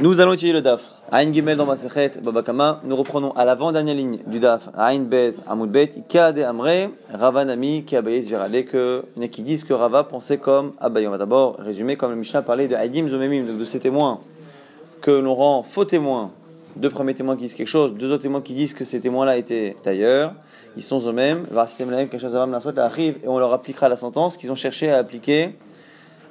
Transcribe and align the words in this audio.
Nous 0.00 0.20
allons 0.20 0.32
étudier 0.32 0.54
le 0.54 0.62
DAF. 0.62 0.90
Aïn 1.10 1.32
Gimel 1.34 1.56
dans 1.56 1.66
Babakama. 1.66 2.80
Nous 2.82 2.96
reprenons 2.96 3.32
à 3.32 3.44
l'avant-dernière 3.44 3.94
ligne 3.94 4.20
du 4.26 4.40
DAF. 4.40 4.70
Aïn 4.74 5.02
Bet 5.02 5.34
Amoud 5.46 5.70
Bet. 5.70 5.90
Zvirale. 8.22 8.64
Que, 8.64 9.04
qui 9.30 9.42
disent 9.42 9.64
que 9.64 9.74
Rava 9.74 10.04
pensait 10.04 10.38
comme 10.38 10.72
Abaye. 10.80 11.06
On 11.06 11.10
va 11.10 11.18
d'abord 11.18 11.56
résumer 11.58 11.96
comme 11.96 12.10
le 12.10 12.16
Mishnah 12.16 12.40
parlait 12.40 12.68
de 12.68 12.74
Aïdim 12.74 13.06
Zomemim, 13.06 13.44
de 13.58 13.64
ces 13.66 13.80
témoins 13.80 14.20
que 15.02 15.10
l'on 15.10 15.34
rend 15.34 15.62
faux 15.62 15.84
témoins. 15.84 16.30
Deux 16.76 16.88
premiers 16.88 17.14
témoins 17.14 17.36
qui 17.36 17.42
disent 17.42 17.54
quelque 17.54 17.68
chose, 17.68 17.92
deux 17.92 18.10
autres 18.10 18.22
témoins 18.22 18.40
qui 18.40 18.54
disent 18.54 18.72
que 18.72 18.86
ces 18.86 19.00
témoins-là 19.00 19.36
étaient 19.36 19.76
ailleurs. 19.84 20.32
Ils 20.74 20.82
sont 20.82 21.06
eux-mêmes. 21.06 21.44
Et 21.50 23.28
on 23.28 23.38
leur 23.38 23.52
appliquera 23.52 23.90
la 23.90 23.96
sentence 23.96 24.38
qu'ils 24.38 24.50
ont 24.50 24.56
cherché 24.56 24.90
à 24.90 24.96
appliquer 24.96 25.54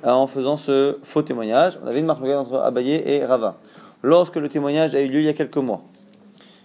en 0.04 0.27
faisant 0.27 0.57
ce 0.57 0.97
faux 1.04 1.21
témoignage. 1.21 1.79
On 1.83 1.88
avait 1.88 1.99
une 1.99 2.05
marque 2.05 2.23
entre 2.23 2.55
Abaye 2.55 3.01
et 3.05 3.25
Rava. 3.25 3.57
Lorsque 4.04 4.37
le 4.37 4.50
témoignage 4.50 4.96
a 4.96 5.01
eu 5.01 5.07
lieu 5.07 5.19
il 5.19 5.25
y 5.25 5.29
a 5.29 5.33
quelques 5.33 5.57
mois, 5.57 5.83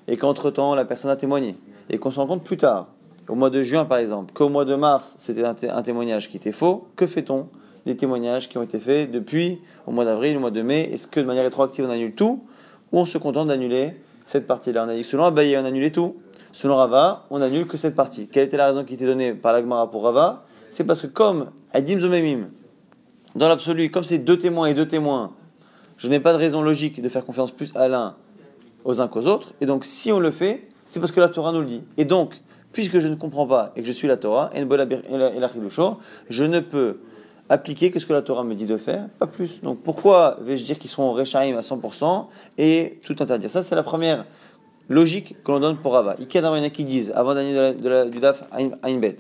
et 0.09 0.17
qu'entre-temps 0.17 0.75
la 0.75 0.85
personne 0.85 1.11
a 1.11 1.17
témoigné, 1.17 1.57
et 1.91 1.99
qu'on 1.99 2.11
se 2.11 2.19
rend 2.19 2.27
compte 2.27 2.45
plus 2.45 2.57
tard, 2.57 2.89
au 3.29 3.35
mois 3.35 3.51
de 3.51 3.63
juin 3.63 3.85
par 3.85 3.99
exemple, 3.99 4.33
qu'au 4.33 4.49
mois 4.49 4.65
de 4.65 4.75
mars 4.75 5.17
c'était 5.19 5.45
un, 5.45 5.83
témoignage 5.83 6.31
qui 6.31 6.39
était 6.39 6.53
faux, 6.53 6.89
que 6.97 7.07
fait-on 7.07 7.49
des 7.85 7.97
témoignages 7.97 8.49
qui 8.49 8.57
ont 8.57 8.63
été 8.63 8.79
faits 8.79 9.11
depuis 9.11 9.61
au 9.87 9.91
mois 9.91 10.05
d'avril, 10.07 10.37
au 10.39 10.41
mois 10.41 10.51
de 10.51 10.63
mai? 10.63 10.89
Est-ce 10.93 11.07
que 11.07 11.21
de 11.21 11.27
manière 11.27 11.45
rétroactive 11.45 11.85
on 11.87 11.91
annule 11.91 12.15
tout, 12.15 12.45
ou 12.93 13.01
on 13.01 13.05
se 13.05 13.19
contente 13.19 13.49
d'annuler 13.49 14.01
cette 14.25 14.47
partie-là? 14.47 14.85
On 14.87 14.89
a 14.89 14.95
dit 14.95 15.03
que 15.03 15.07
selon 15.07 15.25
Abaye 15.25 15.59
on 15.59 15.65
annulait 15.67 15.91
tout, 15.91 16.17
selon 16.53 16.77
Rava 16.77 17.27
on 17.29 17.43
annule 17.43 17.67
que 17.67 17.77
cette 17.77 17.95
partie. 17.95 18.29
Quelle 18.29 18.47
était 18.47 18.57
la 18.57 18.67
raison 18.67 18.83
qui 18.83 18.95
était 18.95 19.07
donnée 19.07 19.35
par 19.35 19.53
l'Agmara 19.53 19.91
pour 19.91 20.05
Rava? 20.05 20.45
C'est 20.71 20.85
parce 20.85 21.03
que 21.03 21.07
comme 21.07 21.51
Adim 21.75 22.01
Zomemim, 22.01 22.49
dans 23.37 23.49
l'absolu, 23.49 23.91
comme 23.91 24.05
c'est 24.05 24.19
deux 24.19 24.39
témoins 24.39 24.67
et 24.67 24.75
deux 24.75 24.89
témoins, 24.89 25.33
je 25.99 26.09
n'ai 26.09 26.21
pas 26.21 26.33
de 26.33 26.39
raison 26.39 26.63
logique 26.63 27.01
de 27.01 27.09
faire 27.09 27.25
confiance 27.25 27.51
plus 27.51 27.73
à 27.77 27.89
l'un 27.89 28.17
aux 28.85 29.01
uns 29.01 29.09
qu'aux 29.09 29.27
autres. 29.27 29.55
Et 29.61 29.67
donc, 29.67 29.85
si 29.85 30.13
on 30.13 30.19
le 30.19 30.31
fait, 30.31 30.69
c'est 30.87 31.01
parce 31.01 31.13
que 31.13 31.21
la 31.21 31.29
Torah 31.29 31.53
nous 31.53 31.61
le 31.61 31.67
dit. 31.67 31.83
Et 31.97 32.05
donc, 32.05 32.41
puisque 32.73 33.01
je 33.01 33.09
ne 33.09 33.15
comprends 33.15 33.47
pas 33.47 33.73
et 33.77 33.81
que 33.83 33.87
je 33.87 33.93
suis 33.93 34.09
la 34.09 34.17
Torah, 34.17 34.51
et 34.55 34.61
je 34.61 36.45
ne 36.45 36.61
peux 36.61 36.99
appliquer 37.49 37.91
que 37.91 38.01
ce 38.01 38.07
que 38.07 38.13
la 38.13 38.23
Torah 38.23 38.45
me 38.45 38.55
dit 38.55 38.67
de 38.67 38.77
faire, 38.77 39.09
pas 39.19 39.27
plus. 39.27 39.61
Donc, 39.63 39.81
pourquoi 39.83 40.39
vais-je 40.41 40.65
dire 40.65 40.79
qu'ils 40.79 40.91
seront 40.91 41.13
Rechaim 41.13 41.57
à 41.57 41.61
100% 41.61 42.27
et 42.59 43.01
tout 43.05 43.17
interdire? 43.21 43.51
Ça, 43.51 43.63
c'est 43.63 43.75
la 43.75 43.83
première 43.83 44.25
logique 44.89 45.37
que 45.43 45.53
l'on 45.53 45.61
donne 45.61 45.77
pour 45.77 45.93
Rava. 45.93 46.17
Il 46.19 46.27
y 46.35 46.39
en 46.39 46.53
a 46.53 46.71
qui 46.71 46.85
disent, 46.85 47.13
avant 47.15 47.35
d'année 47.35 47.75
du 47.75 48.19
DAF, 48.21 48.45
Ainbet. 48.83 49.17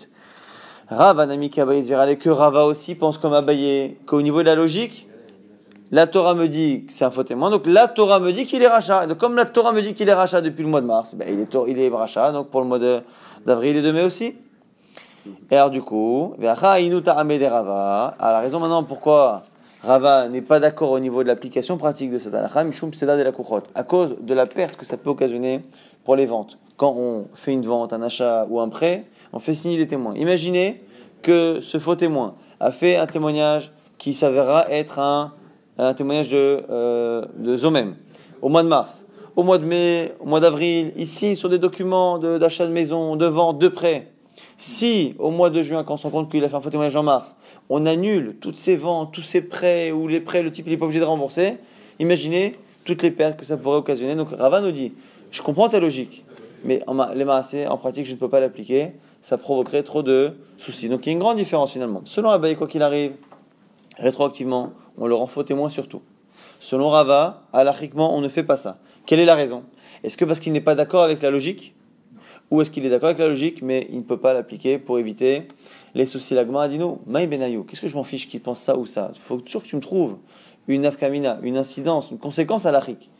Rav, 0.88 1.18
un 1.18 1.30
ami 1.30 1.50
que 1.50 2.28
Rava 2.28 2.64
aussi 2.64 2.94
pense 2.94 3.18
comme 3.18 3.32
Abaye, 3.32 3.96
qu'au 4.06 4.22
niveau 4.22 4.40
de 4.42 4.46
la 4.46 4.54
logique, 4.54 5.08
la 5.90 6.06
Torah 6.06 6.34
me 6.34 6.46
dit 6.46 6.84
que 6.86 6.92
c'est 6.92 7.04
un 7.04 7.10
faux 7.10 7.24
témoin, 7.24 7.50
donc 7.50 7.66
la 7.66 7.88
Torah 7.88 8.20
me 8.20 8.32
dit 8.32 8.46
qu'il 8.46 8.62
est 8.62 8.68
rachat. 8.68 9.06
Donc 9.06 9.18
comme 9.18 9.34
la 9.34 9.46
Torah 9.46 9.72
me 9.72 9.82
dit 9.82 9.94
qu'il 9.94 10.08
est 10.08 10.14
rachat 10.14 10.40
depuis 10.40 10.62
le 10.62 10.68
mois 10.68 10.80
de 10.80 10.86
mars, 10.86 11.16
ben 11.16 11.26
il, 11.28 11.40
est, 11.40 11.56
il 11.68 11.80
est 11.80 11.88
rachat, 11.88 12.30
donc 12.30 12.50
pour 12.50 12.60
le 12.60 12.68
mois 12.68 12.78
d'avril 13.44 13.76
et 13.76 13.82
de 13.82 13.90
mai 13.90 14.04
aussi. 14.04 14.36
Et 15.50 15.56
alors 15.56 15.70
du 15.70 15.82
coup, 15.82 16.34
Rava, 16.40 18.14
à 18.18 18.32
la 18.32 18.40
raison 18.40 18.60
maintenant 18.60 18.84
pourquoi 18.84 19.42
Rava 19.82 20.28
n'est 20.28 20.40
pas 20.40 20.60
d'accord 20.60 20.92
au 20.92 21.00
niveau 21.00 21.24
de 21.24 21.28
l'application 21.28 21.78
pratique 21.78 22.12
de 22.12 22.18
cette 22.18 22.34
à 22.34 23.82
cause 23.82 24.16
de 24.20 24.34
la 24.34 24.46
perte 24.46 24.76
que 24.76 24.86
ça 24.86 24.96
peut 24.96 25.10
occasionner 25.10 25.64
pour 26.04 26.14
les 26.14 26.26
ventes. 26.26 26.58
Quand 26.76 26.94
on 26.96 27.26
fait 27.34 27.52
une 27.52 27.62
vente, 27.62 27.92
un 27.92 28.02
achat 28.02 28.46
ou 28.48 28.60
un 28.60 28.68
prêt, 28.68 29.04
on 29.36 29.38
fait 29.38 29.54
signer 29.54 29.76
des 29.76 29.86
témoins. 29.86 30.14
Imaginez 30.14 30.80
que 31.20 31.60
ce 31.60 31.78
faux 31.78 31.94
témoin 31.94 32.36
a 32.58 32.72
fait 32.72 32.96
un 32.96 33.06
témoignage 33.06 33.70
qui 33.98 34.14
s'avérera 34.14 34.70
être 34.70 34.98
un, 34.98 35.34
témoignage 35.94 36.30
de, 36.30 36.62
euh, 36.70 37.56
Zomem 37.58 37.96
au 38.40 38.48
mois 38.48 38.62
de 38.62 38.68
mars, 38.68 39.04
au 39.36 39.42
mois 39.42 39.58
de 39.58 39.66
mai, 39.66 40.14
au 40.20 40.26
mois 40.26 40.40
d'avril, 40.40 40.92
ici 40.96 41.36
sur 41.36 41.50
des 41.50 41.58
documents 41.58 42.18
d'achat 42.18 42.66
de, 42.66 42.72
maison, 42.72 43.16
de 43.16 43.26
vente, 43.26 43.58
de 43.58 43.68
prêt. 43.68 44.08
Si 44.56 45.14
au 45.18 45.30
mois 45.30 45.50
de 45.50 45.62
juin, 45.62 45.84
quand 45.84 45.94
on 45.94 45.96
se 45.98 46.04
rend 46.04 46.10
compte 46.10 46.30
qu'il 46.30 46.42
a 46.42 46.48
fait 46.48 46.56
un 46.56 46.60
faux 46.60 46.70
témoignage 46.70 46.96
en 46.96 47.02
mars, 47.02 47.36
on 47.68 47.84
annule 47.84 48.36
toutes 48.40 48.56
ces 48.56 48.76
ventes, 48.76 49.12
tous 49.12 49.22
ces 49.22 49.42
prêts 49.42 49.92
ou 49.92 50.08
les 50.08 50.20
prêts, 50.20 50.42
le 50.42 50.50
type 50.50 50.66
n'est 50.66 50.78
pas 50.78 50.86
obligé 50.86 51.00
de 51.00 51.04
rembourser, 51.04 51.58
imaginez 51.98 52.52
toutes 52.84 53.02
les 53.02 53.10
pertes 53.10 53.38
que 53.38 53.44
ça 53.44 53.58
pourrait 53.58 53.76
occasionner. 53.76 54.14
Donc 54.14 54.30
Rava 54.30 54.62
nous 54.62 54.72
dit, 54.72 54.94
je 55.30 55.42
comprends 55.42 55.68
ta 55.68 55.78
logique, 55.78 56.24
mais 56.64 56.82
en, 56.86 57.12
les 57.12 57.66
en 57.66 57.76
pratique, 57.76 58.06
je 58.06 58.12
ne 58.12 58.16
peux 58.16 58.30
pas 58.30 58.40
l'appliquer 58.40 58.92
ça 59.26 59.38
provoquerait 59.38 59.82
trop 59.82 60.04
de 60.04 60.34
soucis. 60.56 60.88
Donc 60.88 61.04
il 61.04 61.08
y 61.08 61.10
a 61.10 61.14
une 61.14 61.18
grande 61.18 61.36
différence 61.36 61.72
finalement. 61.72 62.00
Selon 62.04 62.30
Abaye, 62.30 62.54
quoi 62.54 62.68
qu'il 62.68 62.80
arrive, 62.80 63.14
rétroactivement, 63.98 64.72
on 64.98 65.08
le 65.08 65.16
rend 65.16 65.26
faux 65.26 65.42
témoin 65.42 65.68
surtout. 65.68 66.00
Selon 66.60 66.90
Rava, 66.90 67.42
alachiquement, 67.52 68.16
on 68.16 68.20
ne 68.20 68.28
fait 68.28 68.44
pas 68.44 68.56
ça. 68.56 68.78
Quelle 69.04 69.18
est 69.18 69.24
la 69.24 69.34
raison? 69.34 69.64
Est-ce 70.04 70.16
que 70.16 70.24
parce 70.24 70.38
qu'il 70.38 70.52
n'est 70.52 70.60
pas 70.60 70.76
d'accord 70.76 71.02
avec 71.02 71.22
la 71.22 71.32
logique? 71.32 71.74
Ou 72.52 72.62
est-ce 72.62 72.70
qu'il 72.70 72.86
est 72.86 72.88
d'accord 72.88 73.08
avec 73.08 73.18
la 73.18 73.26
logique, 73.26 73.62
mais 73.62 73.88
il 73.90 73.96
ne 73.96 74.04
peut 74.04 74.16
pas 74.16 74.32
l'appliquer 74.32 74.78
pour 74.78 75.00
éviter 75.00 75.48
les 75.96 76.06
soucis 76.06 76.34
L'agma 76.34 76.62
a 76.62 76.68
dit 76.68 76.78
nous, 76.78 77.00
Maï 77.06 77.26
Benayou, 77.26 77.64
qu'est-ce 77.64 77.80
que 77.80 77.88
je 77.88 77.96
m'en 77.96 78.04
fiche 78.04 78.28
qu'il 78.28 78.40
pense 78.40 78.60
ça 78.60 78.78
ou 78.78 78.86
ça? 78.86 79.10
Il 79.12 79.20
faut 79.20 79.40
toujours 79.40 79.64
que 79.64 79.66
tu 79.66 79.74
me 79.74 79.80
trouves 79.80 80.18
une 80.68 80.86
afkamina, 80.86 81.40
une 81.42 81.56
incidence, 81.56 82.12
une 82.12 82.18
conséquence 82.18 82.64
à 82.64 82.70
l'achik. 82.70 83.10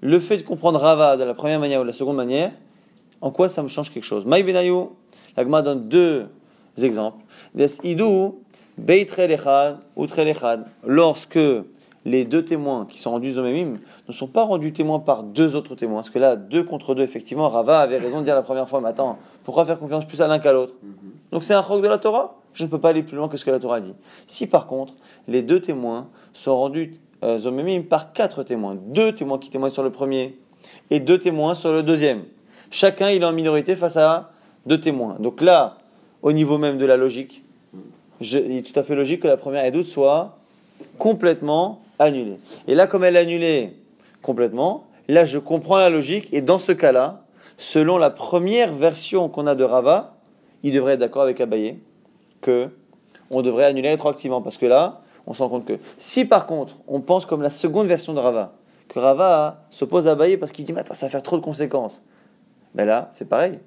Le 0.00 0.18
fait 0.18 0.38
de 0.38 0.44
comprendre 0.44 0.80
Rava 0.80 1.18
de 1.18 1.24
la 1.24 1.34
première 1.34 1.60
manière 1.60 1.80
ou 1.80 1.82
de 1.82 1.88
la 1.88 1.92
seconde 1.92 2.16
manière, 2.16 2.52
en 3.20 3.30
quoi 3.30 3.50
ça 3.50 3.62
me 3.62 3.68
change 3.68 3.90
quelque 3.92 4.04
chose? 4.06 4.24
Maï 4.24 4.42
Benayou, 4.44 4.92
L'Agma 5.36 5.62
donne 5.62 5.88
deux 5.88 6.26
exemples. 6.78 7.24
Lorsque 10.86 11.38
les 12.04 12.24
deux 12.24 12.44
témoins 12.44 12.86
qui 12.88 12.98
sont 12.98 13.12
rendus 13.12 13.32
zomemim 13.32 13.74
ne 14.08 14.12
sont 14.12 14.26
pas 14.26 14.42
rendus 14.42 14.72
témoins 14.72 14.98
par 14.98 15.22
deux 15.22 15.54
autres 15.56 15.74
témoins. 15.74 15.96
Parce 15.96 16.10
que 16.10 16.18
là, 16.18 16.36
deux 16.36 16.64
contre 16.64 16.94
deux, 16.94 17.02
effectivement, 17.02 17.48
Rava 17.48 17.80
avait 17.80 17.98
raison 17.98 18.20
de 18.20 18.24
dire 18.24 18.34
la 18.34 18.42
première 18.42 18.68
fois, 18.68 18.80
mais 18.80 18.88
attends, 18.88 19.18
pourquoi 19.44 19.64
faire 19.64 19.78
confiance 19.78 20.04
plus 20.04 20.20
à 20.20 20.26
l'un 20.26 20.38
qu'à 20.38 20.52
l'autre? 20.52 20.74
Mhm. 20.82 20.92
Donc 21.30 21.44
c'est 21.44 21.54
un 21.54 21.60
roc 21.60 21.82
de 21.82 21.88
la 21.88 21.98
Torah? 21.98 22.38
Je 22.54 22.64
ne 22.64 22.68
peux 22.68 22.78
pas 22.78 22.90
aller 22.90 23.02
plus 23.02 23.16
loin 23.16 23.28
que 23.28 23.36
ce 23.36 23.44
que 23.44 23.50
la 23.50 23.58
Torah 23.58 23.80
dit. 23.80 23.94
Si 24.26 24.46
par 24.46 24.66
contre, 24.66 24.94
les 25.28 25.42
deux 25.42 25.60
témoins 25.60 26.08
sont 26.32 26.56
rendus 26.56 26.96
euh, 27.24 27.38
zomemim 27.38 27.82
par 27.82 28.12
quatre 28.12 28.42
témoins, 28.42 28.74
deux 28.74 29.14
témoins 29.14 29.38
qui 29.38 29.48
témoignent 29.48 29.72
sur 29.72 29.82
le 29.82 29.90
premier 29.90 30.38
et 30.90 31.00
deux 31.00 31.18
témoins 31.18 31.54
sur 31.54 31.72
le 31.72 31.82
deuxième, 31.82 32.24
chacun 32.70 33.10
il 33.10 33.22
est 33.22 33.24
en 33.24 33.32
minorité 33.32 33.76
face 33.76 33.96
à 33.96 34.31
deux 34.66 34.80
témoins. 34.80 35.16
Donc 35.18 35.40
là, 35.40 35.78
au 36.22 36.32
niveau 36.32 36.58
même 36.58 36.78
de 36.78 36.86
la 36.86 36.96
logique, 36.96 37.42
il 38.20 38.56
est 38.56 38.72
tout 38.72 38.78
à 38.78 38.82
fait 38.82 38.94
logique 38.94 39.20
que 39.22 39.28
la 39.28 39.36
première 39.36 39.64
et 39.64 39.70
doute 39.70 39.86
soit 39.86 40.38
complètement 40.98 41.80
annulée. 41.98 42.38
Et 42.68 42.74
là, 42.74 42.86
comme 42.86 43.04
elle 43.04 43.16
est 43.16 43.20
annulée 43.20 43.72
complètement, 44.22 44.84
là, 45.08 45.24
je 45.24 45.38
comprends 45.38 45.78
la 45.78 45.90
logique. 45.90 46.28
Et 46.32 46.40
dans 46.40 46.58
ce 46.58 46.72
cas-là, 46.72 47.24
selon 47.58 47.98
la 47.98 48.10
première 48.10 48.72
version 48.72 49.28
qu'on 49.28 49.46
a 49.46 49.54
de 49.54 49.64
Rava, 49.64 50.14
il 50.62 50.72
devrait 50.72 50.94
être 50.94 51.00
d'accord 51.00 51.22
avec 51.22 51.40
Abaye 51.40 51.78
que 52.40 52.68
on 53.30 53.42
devrait 53.42 53.64
annuler 53.64 53.90
rétroactivement. 53.90 54.42
Parce 54.42 54.56
que 54.56 54.66
là, 54.66 55.00
on 55.26 55.34
se 55.34 55.42
rend 55.42 55.48
compte 55.48 55.64
que 55.64 55.78
si 55.98 56.24
par 56.24 56.46
contre, 56.46 56.76
on 56.86 57.00
pense 57.00 57.26
comme 57.26 57.42
la 57.42 57.50
seconde 57.50 57.86
version 57.86 58.14
de 58.14 58.20
Rava, 58.20 58.52
que 58.88 58.98
Rava 58.98 59.64
s'oppose 59.70 60.06
à 60.06 60.12
Abaye 60.12 60.36
parce 60.36 60.52
qu'il 60.52 60.64
dit, 60.64 60.72
mais 60.72 60.80
attends, 60.80 60.94
ça 60.94 61.06
va 61.06 61.10
faire 61.10 61.22
trop 61.22 61.36
de 61.36 61.42
conséquences. 61.42 62.02
Mais 62.74 62.84
là, 62.84 63.08
c'est 63.12 63.28
pareil. 63.28 63.58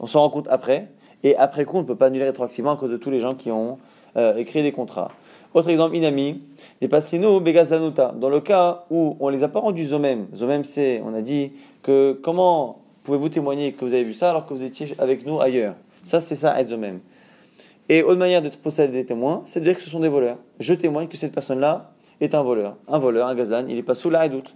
On 0.00 0.06
s'en 0.06 0.20
rend 0.20 0.30
compte 0.30 0.48
après. 0.48 0.88
Et 1.24 1.36
après 1.36 1.64
coup, 1.64 1.78
on 1.78 1.82
ne 1.82 1.86
peut 1.86 1.96
pas 1.96 2.06
annuler 2.06 2.24
rétroactivement 2.24 2.72
à 2.72 2.76
cause 2.76 2.90
de 2.90 2.96
tous 2.96 3.10
les 3.10 3.20
gens 3.20 3.34
qui 3.34 3.50
ont 3.50 3.78
euh, 4.16 4.34
écrit 4.36 4.62
des 4.62 4.72
contrats. 4.72 5.10
Autre 5.54 5.70
exemple, 5.70 5.96
Inami, 5.96 6.42
des 6.80 6.88
passino 6.88 7.40
Begazanuta. 7.40 8.14
Dans 8.18 8.28
le 8.28 8.40
cas 8.40 8.84
où 8.90 9.16
on 9.18 9.28
les 9.28 9.42
a 9.42 9.48
pas 9.48 9.60
rendus 9.60 9.84
Zomem, 9.84 10.26
Zomem 10.34 10.62
c'est, 10.62 11.02
on 11.04 11.14
a 11.14 11.22
dit 11.22 11.52
que 11.82 12.18
comment 12.22 12.82
pouvez-vous 13.02 13.30
témoigner 13.30 13.72
que 13.72 13.84
vous 13.84 13.94
avez 13.94 14.04
vu 14.04 14.12
ça 14.12 14.30
alors 14.30 14.46
que 14.46 14.52
vous 14.52 14.62
étiez 14.62 14.94
avec 14.98 15.26
nous 15.26 15.40
ailleurs? 15.40 15.74
Ça, 16.04 16.20
c'est 16.20 16.36
ça, 16.36 16.60
être 16.60 16.68
Zomem. 16.68 17.00
Et 17.88 18.02
autre 18.02 18.18
manière 18.18 18.42
d'être 18.42 18.58
possédé 18.58 18.92
des 18.92 19.06
témoins, 19.06 19.40
c'est 19.46 19.60
de 19.60 19.64
dire 19.64 19.74
que 19.74 19.80
ce 19.80 19.88
sont 19.88 20.00
des 20.00 20.10
voleurs. 20.10 20.36
Je 20.60 20.74
témoigne 20.74 21.08
que 21.08 21.16
cette 21.16 21.32
personne-là 21.32 21.90
est 22.20 22.34
un 22.34 22.42
voleur. 22.42 22.76
Un 22.86 22.98
voleur, 22.98 23.26
un 23.26 23.34
gazan, 23.34 23.64
il 23.66 23.76
n'est 23.76 23.82
pas 23.82 23.94
sous 23.94 24.10
la 24.10 24.28
doute. 24.28 24.54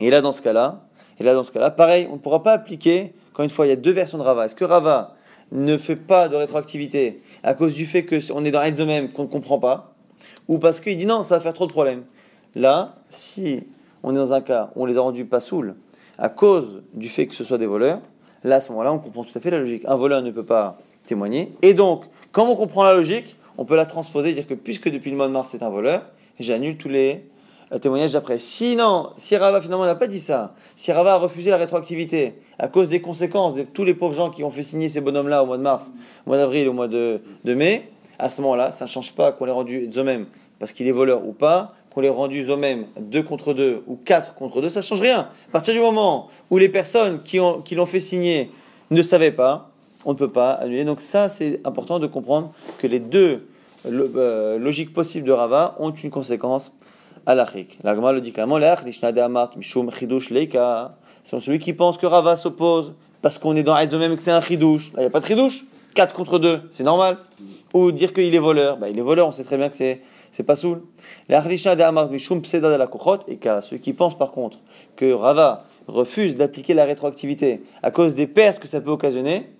Et 0.00 0.10
là, 0.10 0.20
dans 0.20 0.32
ce 0.32 0.42
cas-là, 0.42 0.80
et 1.20 1.22
là, 1.22 1.34
dans 1.34 1.44
ce 1.44 1.52
cas-là, 1.52 1.70
pareil, 1.70 2.08
on 2.10 2.14
ne 2.14 2.18
pourra 2.18 2.42
pas 2.42 2.52
appliquer 2.52 3.12
encore 3.40 3.44
une 3.44 3.50
fois, 3.50 3.64
il 3.64 3.70
y 3.70 3.72
a 3.72 3.76
deux 3.76 3.92
versions 3.92 4.18
de 4.18 4.22
Rava. 4.22 4.44
Est-ce 4.44 4.54
que 4.54 4.66
Rava 4.66 5.14
ne 5.50 5.78
fait 5.78 5.96
pas 5.96 6.28
de 6.28 6.36
rétroactivité 6.36 7.22
à 7.42 7.54
cause 7.54 7.72
du 7.72 7.86
fait 7.86 8.04
qu'on 8.04 8.44
est 8.44 8.50
dans 8.50 8.60
un 8.60 8.84
même 8.84 9.08
qu'on 9.08 9.22
ne 9.22 9.28
comprend 9.28 9.58
pas? 9.58 9.94
Ou 10.46 10.58
parce 10.58 10.78
qu'il 10.78 10.98
dit 10.98 11.06
non, 11.06 11.22
ça 11.22 11.36
va 11.36 11.40
faire 11.40 11.54
trop 11.54 11.66
de 11.66 11.72
problèmes? 11.72 12.04
Là, 12.54 12.96
si 13.08 13.62
on 14.02 14.12
est 14.12 14.18
dans 14.18 14.34
un 14.34 14.42
cas 14.42 14.72
où 14.76 14.82
on 14.82 14.84
les 14.84 14.98
a 14.98 15.00
rendus 15.00 15.24
pas 15.24 15.40
saouls 15.40 15.72
à 16.18 16.28
cause 16.28 16.82
du 16.92 17.08
fait 17.08 17.26
que 17.28 17.34
ce 17.34 17.42
soit 17.42 17.56
des 17.56 17.64
voleurs, 17.64 18.00
là, 18.44 18.56
à 18.56 18.60
ce 18.60 18.72
moment-là, 18.72 18.92
on 18.92 18.98
comprend 18.98 19.24
tout 19.24 19.32
à 19.34 19.40
fait 19.40 19.50
la 19.50 19.58
logique. 19.58 19.84
Un 19.86 19.96
voleur 19.96 20.20
ne 20.20 20.30
peut 20.30 20.44
pas 20.44 20.76
témoigner. 21.06 21.54
Et 21.62 21.72
donc, 21.72 22.04
quand 22.32 22.46
on 22.46 22.56
comprend 22.56 22.84
la 22.84 22.92
logique, 22.92 23.38
on 23.56 23.64
peut 23.64 23.76
la 23.76 23.86
transposer 23.86 24.32
et 24.32 24.34
dire 24.34 24.46
que 24.46 24.52
puisque 24.52 24.90
depuis 24.90 25.10
le 25.10 25.16
mois 25.16 25.28
de 25.28 25.32
mars 25.32 25.48
c'est 25.50 25.62
un 25.62 25.70
voleur, 25.70 26.02
j'annule 26.38 26.76
tous 26.76 26.90
les 26.90 27.24
témoignage 27.78 28.12
d'après. 28.12 28.38
Sinon, 28.38 29.10
si 29.16 29.36
Rava 29.36 29.60
finalement 29.60 29.84
n'a 29.84 29.94
pas 29.94 30.08
dit 30.08 30.18
ça, 30.18 30.54
si 30.74 30.90
Rava 30.90 31.14
a 31.14 31.16
refusé 31.16 31.50
la 31.50 31.56
rétroactivité 31.56 32.34
à 32.60 32.68
cause 32.68 32.90
des 32.90 33.00
conséquences 33.00 33.54
de 33.54 33.62
tous 33.62 33.84
les 33.84 33.94
pauvres 33.94 34.14
gens 34.14 34.30
qui 34.30 34.44
ont 34.44 34.50
fait 34.50 34.62
signer 34.62 34.90
ces 34.90 35.00
bonhommes-là 35.00 35.42
au 35.42 35.46
mois 35.46 35.56
de 35.56 35.62
mars, 35.62 35.90
au 36.26 36.30
mois 36.30 36.36
d'avril, 36.36 36.68
au 36.68 36.74
mois 36.74 36.88
de, 36.88 37.20
mai, 37.44 37.90
à 38.18 38.28
ce 38.28 38.42
moment-là, 38.42 38.70
ça 38.70 38.84
ne 38.84 38.90
change 38.90 39.14
pas 39.14 39.32
qu'on 39.32 39.46
les 39.46 39.52
rendu 39.52 39.90
eux-mêmes 39.96 40.26
parce 40.58 40.72
qu'il 40.72 40.86
est 40.86 40.92
voleur 40.92 41.26
ou 41.26 41.32
pas, 41.32 41.72
qu'on 41.94 42.02
les 42.02 42.10
rendu 42.10 42.44
eux-mêmes 42.44 42.84
deux 43.00 43.22
contre 43.22 43.54
deux 43.54 43.82
ou 43.86 43.96
quatre 43.96 44.34
contre 44.34 44.60
deux, 44.60 44.68
ça 44.68 44.80
ne 44.80 44.84
change 44.84 45.00
rien. 45.00 45.20
À 45.48 45.52
partir 45.52 45.72
du 45.72 45.80
moment 45.80 46.28
où 46.50 46.58
les 46.58 46.68
personnes 46.68 47.22
qui, 47.22 47.40
ont, 47.40 47.64
l'ont 47.72 47.86
fait 47.86 48.00
signer 48.00 48.50
ne 48.90 49.02
savaient 49.02 49.30
pas, 49.30 49.70
on 50.04 50.12
ne 50.12 50.18
peut 50.18 50.28
pas 50.28 50.52
annuler. 50.52 50.84
Donc 50.84 51.00
ça, 51.00 51.30
c'est 51.30 51.60
important 51.64 51.98
de 51.98 52.06
comprendre 52.06 52.52
que 52.78 52.86
les 52.86 53.00
deux 53.00 53.48
euh, 53.86 54.58
logiques 54.58 54.92
possibles 54.92 55.26
de 55.26 55.32
Rava 55.32 55.76
ont 55.78 55.90
une 55.92 56.10
conséquence 56.10 56.72
à 57.24 57.34
le 57.34 58.20
dit 58.20 58.32
clairement. 58.32 58.58
Celui 61.38 61.58
qui 61.58 61.72
pense 61.72 61.96
que 61.98 62.06
Rava 62.06 62.36
s'oppose 62.36 62.92
parce 63.22 63.38
qu'on 63.38 63.54
est 63.54 63.62
dans 63.62 63.74
même 63.74 64.12
et 64.12 64.16
que 64.16 64.22
c'est 64.22 64.30
un 64.30 64.40
chidouche. 64.40 64.92
Là, 64.94 64.98
il 64.98 65.02
n'y 65.02 65.06
a 65.06 65.10
pas 65.10 65.20
de 65.20 65.26
chidouche. 65.26 65.64
4 65.94 66.14
contre 66.14 66.38
2, 66.38 66.62
c'est 66.70 66.84
normal. 66.84 67.18
Ou 67.74 67.92
dire 67.92 68.12
qu'il 68.12 68.34
est 68.34 68.38
voleur. 68.38 68.78
Bah, 68.78 68.88
il 68.88 68.98
est 68.98 69.02
voleur, 69.02 69.28
on 69.28 69.32
sait 69.32 69.44
très 69.44 69.56
bien 69.56 69.68
que 69.68 69.76
c'est 69.76 70.00
c'est 70.32 70.42
pas 70.44 70.56
soul. 70.56 70.82
Et 71.28 71.34
ceux 73.60 73.76
qui 73.76 73.92
pensent 73.92 74.18
par 74.18 74.32
contre 74.32 74.58
que 74.96 75.12
Rava 75.12 75.64
refuse 75.86 76.36
d'appliquer 76.36 76.74
la 76.74 76.84
rétroactivité 76.84 77.62
à 77.82 77.90
cause 77.90 78.14
des 78.14 78.26
pertes 78.26 78.60
que 78.60 78.68
ça 78.68 78.80
peut 78.80 78.90
occasionner, 78.90 79.50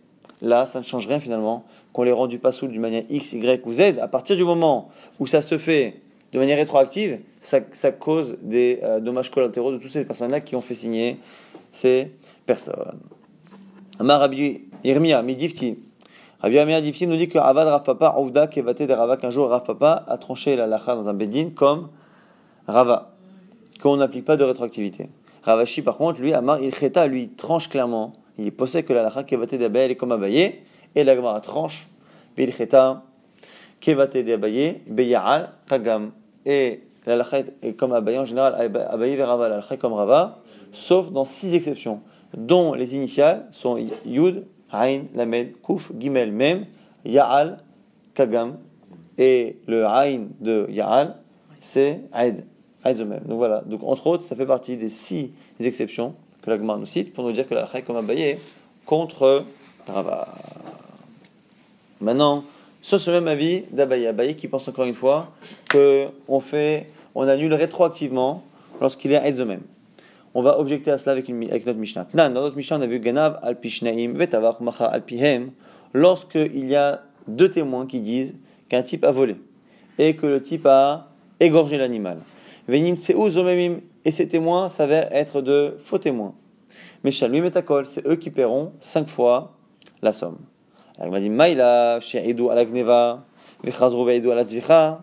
là, 0.42 0.66
ça 0.66 0.78
ne 0.78 0.84
change 0.84 1.06
rien 1.06 1.20
finalement. 1.20 1.64
Qu'on 1.92 2.04
les 2.04 2.12
rendu 2.12 2.38
pas 2.38 2.52
soul 2.52 2.70
d'une 2.70 2.80
manière 2.80 3.02
X, 3.08 3.32
Y 3.32 3.66
ou 3.66 3.72
Z, 3.72 3.98
à 4.00 4.06
partir 4.06 4.36
du 4.36 4.44
moment 4.44 4.90
où 5.18 5.26
ça 5.26 5.42
se 5.42 5.58
fait 5.58 5.96
de 6.32 6.38
manière 6.38 6.58
rétroactive, 6.58 7.18
ça, 7.40 7.60
cause 7.90 8.36
des 8.40 8.78
euh, 8.84 9.00
dommages 9.00 9.32
collatéraux 9.32 9.72
de 9.72 9.78
toutes 9.78 9.90
ces 9.90 10.04
personnes-là 10.04 10.40
qui 10.40 10.54
ont 10.54 10.60
fait 10.60 10.76
signer 10.76 11.16
ces 11.72 12.12
personnes. 12.46 13.00
Amar 13.98 14.20
Rabbi 14.20 14.62
Irmia, 14.84 15.22
Midifti. 15.22 15.78
Rabbi 16.40 16.56
Irmia 16.56 16.80
Difti 16.80 17.06
nous 17.06 17.16
dit 17.16 17.28
que 17.28 17.38
Avad 17.38 17.68
Rav 17.68 17.82
Papa, 17.82 18.16
Ouvda, 18.18 18.46
Kevate 18.46 18.82
de 18.84 18.92
Rava, 18.94 19.18
qu'un 19.18 19.28
jour 19.28 19.50
Rav 19.50 19.62
Papa 19.62 20.04
a 20.08 20.16
tranché 20.16 20.56
la 20.56 20.66
lacha 20.66 20.94
dans 20.94 21.06
un 21.06 21.12
bedin 21.12 21.50
comme 21.54 21.90
Rava, 22.66 23.12
qu'on 23.82 23.98
n'applique 23.98 24.24
pas 24.24 24.38
de 24.38 24.44
rétroactivité. 24.44 25.10
Ravashi, 25.42 25.82
par 25.82 25.98
contre, 25.98 26.20
lui, 26.22 26.32
Amar, 26.32 26.58
il 26.62 26.74
cheta, 26.74 27.06
lui, 27.06 27.28
tranche 27.28 27.68
clairement. 27.68 28.14
Il 28.38 28.52
possède 28.52 28.86
que 28.86 28.94
la 28.94 29.02
lacha 29.02 29.22
Kevate 29.22 29.54
de 29.56 29.64
elle 29.76 29.90
est 29.90 29.96
comme 29.96 30.12
Abaye, 30.12 30.60
et 30.94 31.04
la 31.04 31.14
Gemara 31.14 31.42
tranche, 31.42 31.90
Kevate 33.80 34.16
de 34.16 34.32
Abaye, 34.32 34.80
Beya'al, 34.86 35.50
Kagam. 35.68 36.12
Et 36.46 36.84
la 37.04 37.16
lacha 37.16 37.40
est 37.62 37.74
comme 37.74 37.92
Abaye 37.92 38.18
en 38.18 38.24
général, 38.24 38.54
Abaye 38.88 39.14
vers 39.14 39.28
Rava, 39.28 39.50
la 39.50 39.56
lacha 39.56 39.76
comme 39.76 39.92
Rava, 39.92 40.38
sauf 40.72 41.10
dans 41.10 41.24
six 41.24 41.54
exceptions 41.54 42.00
dont 42.36 42.74
les 42.74 42.94
initiales 42.94 43.46
sont 43.50 43.76
Yud, 44.04 44.44
Ain, 44.72 45.02
Lamed, 45.14 45.52
Kuf, 45.62 45.90
Gimel, 45.98 46.32
Mem, 46.32 46.66
Ya'al, 47.04 47.58
Kagam. 48.14 48.58
Et 49.18 49.58
le 49.66 49.84
Ain 49.84 50.28
de 50.40 50.66
Ya'al, 50.70 51.16
c'est 51.60 52.00
Aid. 52.14 52.44
Aid 52.84 53.06
même. 53.06 53.20
Donc 53.26 53.38
voilà. 53.38 53.62
Donc 53.66 53.82
entre 53.82 54.06
autres, 54.06 54.24
ça 54.24 54.34
fait 54.34 54.46
partie 54.46 54.76
des 54.76 54.88
six 54.88 55.30
exceptions 55.58 56.14
que 56.42 56.50
la 56.50 56.56
Gemara 56.56 56.78
nous 56.78 56.86
cite 56.86 57.12
pour 57.12 57.24
nous 57.24 57.32
dire 57.32 57.46
que 57.46 57.54
la 57.54 57.66
comme 57.82 57.96
Abaye 57.96 58.38
contre 58.86 59.44
Rava. 59.86 60.28
Maintenant, 62.00 62.44
sur 62.80 62.98
ce 62.98 63.10
même 63.10 63.28
avis 63.28 63.64
d'Abaye, 63.70 64.06
Abaye 64.06 64.36
qui 64.36 64.48
pense 64.48 64.66
encore 64.68 64.86
une 64.86 64.94
fois 64.94 65.28
que 65.68 66.06
on 66.28 66.40
fait, 66.40 66.88
on 67.14 67.28
annule 67.28 67.52
rétroactivement 67.52 68.42
lorsqu'il 68.80 69.12
est 69.12 69.28
Aid 69.28 69.38
même. 69.40 69.60
On 70.34 70.42
va 70.42 70.58
objecter 70.58 70.90
à 70.90 70.98
cela 70.98 71.12
avec, 71.12 71.28
une, 71.28 71.42
avec 71.44 71.66
notre 71.66 71.78
Mishnah. 71.78 72.06
Dans 72.14 72.30
notre 72.30 72.56
Mishnah, 72.56 72.78
on 72.78 72.82
a 72.82 72.86
vu 72.86 73.00
Ganav 73.00 73.40
al 73.42 73.58
Pishnaim, 73.58 74.12
Vetavach 74.14 74.60
Macha 74.60 74.86
al 74.86 75.04
Pihem, 75.04 75.50
lorsqu'il 75.92 76.66
y 76.66 76.76
a 76.76 77.02
deux 77.26 77.50
témoins 77.50 77.86
qui 77.86 78.00
disent 78.00 78.36
qu'un 78.68 78.82
type 78.82 79.04
a 79.04 79.10
volé 79.10 79.36
et 79.98 80.14
que 80.14 80.26
le 80.26 80.40
type 80.40 80.66
a 80.66 81.08
égorgé 81.40 81.78
l'animal. 81.78 82.18
Venim 82.68 82.96
Zomemim, 82.96 83.80
et 84.04 84.10
ces 84.10 84.28
témoins 84.28 84.68
s'avèrent 84.68 85.08
être 85.12 85.42
de 85.42 85.76
faux 85.80 85.98
témoins. 85.98 86.34
Mais 87.02 87.10
Shalmi 87.10 87.40
Metakol, 87.40 87.86
c'est 87.86 88.06
eux 88.06 88.16
qui 88.16 88.30
paieront 88.30 88.72
cinq 88.80 89.08
fois 89.08 89.56
la 90.02 90.12
somme. 90.12 90.38
Alors 90.96 91.08
il 91.08 91.12
m'a 91.12 91.20
dit 91.20 91.30
Maïla, 91.30 91.98
She'edu 92.00 92.48
al 92.50 92.58
Agneva, 92.58 93.24
Vechazru 93.64 94.06
Ve'edu 94.06 94.30
al 94.30 94.38
Advicha, 94.38 95.02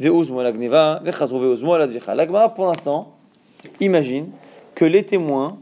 Ve'uzmu 0.00 0.40
al 0.40 0.46
Agneva, 0.46 1.00
Vechazru 1.04 1.40
Ve'uzmu 1.40 1.72
al 1.72 1.82
Advicha. 1.82 2.14
L'Agma, 2.14 2.48
pour 2.48 2.66
l'instant, 2.66 3.16
imagine 3.80 4.30
que 4.76 4.84
les 4.84 5.02
témoins 5.02 5.58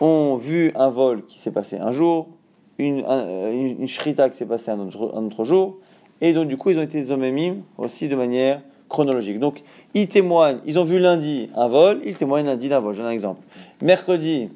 ont 0.00 0.36
vu 0.36 0.72
un 0.74 0.90
vol 0.90 1.24
qui 1.26 1.38
s'est 1.38 1.52
passé 1.52 1.78
un 1.78 1.92
jour, 1.92 2.28
une, 2.76 2.98
une, 2.98 3.86
qui 3.86 4.36
s'est 4.36 4.46
passée 4.46 4.72
un 4.72 4.80
autre, 4.80 5.44
jour, 5.44 5.78
et 6.20 6.34
donc 6.34 6.48
du 6.48 6.56
coup 6.58 6.70
ils 6.70 6.78
ont 6.78 6.82
été 6.82 7.02
zomemim 7.04 7.62
aussi 7.78 8.08
de 8.08 8.16
manière 8.16 8.60
chronologique. 8.88 9.38
Donc 9.38 9.62
ils 9.94 10.08
témoignent, 10.08 10.58
ils 10.66 10.78
ont 10.78 10.84
vu 10.84 10.98
lundi 10.98 11.50
un 11.54 11.68
vol, 11.68 12.00
ils 12.04 12.16
témoignent 12.16 12.46
lundi 12.46 12.68
d'un 12.68 12.80
vol. 12.80 12.94
J'ai 12.94 13.02
un 13.02 13.10
exemple. 13.10 13.40
Mercredi, 13.80 14.48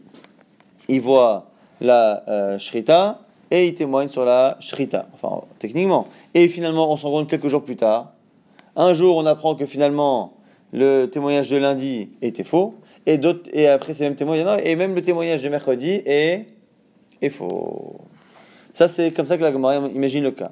ils 0.89 1.01
voient 1.01 1.47
la 1.81 2.25
euh, 2.29 2.59
et 3.53 3.69
ils 3.69 3.75
témoignent 3.75 4.09
sur 4.09 4.25
la 4.25 4.57
shrita, 4.59 5.07
enfin 5.15 5.43
techniquement. 5.61 6.09
Et 6.35 6.49
finalement, 6.49 6.93
on 6.93 6.97
s'en 6.97 7.11
rend 7.11 7.21
compte 7.21 7.31
quelques 7.31 7.49
jours 7.49 7.63
plus 7.63 7.77
tard. 7.77 8.15
Un 8.75 8.93
jour, 8.95 9.17
on 9.17 9.27
apprend 9.27 9.55
que 9.55 9.65
finalement 9.65 10.33
le 10.73 11.07
témoignage 11.07 11.51
de 11.51 11.57
lundi 11.57 12.09
était 12.21 12.43
faux 12.43 12.75
et 13.07 13.19
d'autres 13.19 13.49
et 13.53 13.69
après 13.69 13.95
ces 13.95 14.05
mêmes 14.05 14.17
témoignages 14.17 14.61
et 14.65 14.77
même 14.77 14.95
le 14.95 15.03
témoignage 15.03 15.43
de 15.43 15.49
mercredi 15.49 16.03
est 16.05 16.47
est 17.23 17.31
faux. 17.31 18.01
Ça 18.73 18.89
c'est 18.89 19.13
comme 19.13 19.27
ça 19.27 19.39
que 19.39 19.43
la 19.43 19.53
Gemara 19.53 19.77
imagine 19.77 20.23
le 20.25 20.33
cas. 20.33 20.51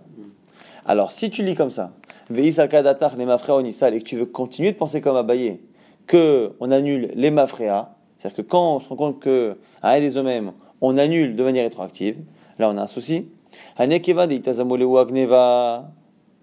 Alors 0.86 1.12
si 1.12 1.30
tu 1.30 1.42
lis 1.42 1.54
comme 1.54 1.70
ça, 1.70 1.92
et 2.30 2.34
que 2.40 3.98
tu 4.02 4.16
veux 4.16 4.26
continuer 4.26 4.72
de 4.72 4.76
penser 4.76 5.00
comme 5.00 5.16
Abaye, 5.16 5.60
que 6.06 6.52
on 6.60 6.70
annule 6.70 7.10
les 7.14 7.30
mafréas, 7.30 7.90
c'est-à-dire 8.16 8.36
que 8.36 8.42
quand 8.42 8.76
on 8.76 8.80
se 8.80 8.88
rend 8.88 8.96
compte 8.96 9.20
que 9.20 9.58
à 9.82 9.98
des 10.00 10.22
mêmes 10.22 10.52
on 10.80 10.96
annule 10.96 11.36
de 11.36 11.42
manière 11.42 11.64
rétroactive, 11.64 12.16
là 12.58 12.70
on 12.70 12.76
a 12.76 12.82
un 12.82 12.86
souci. 12.86 13.28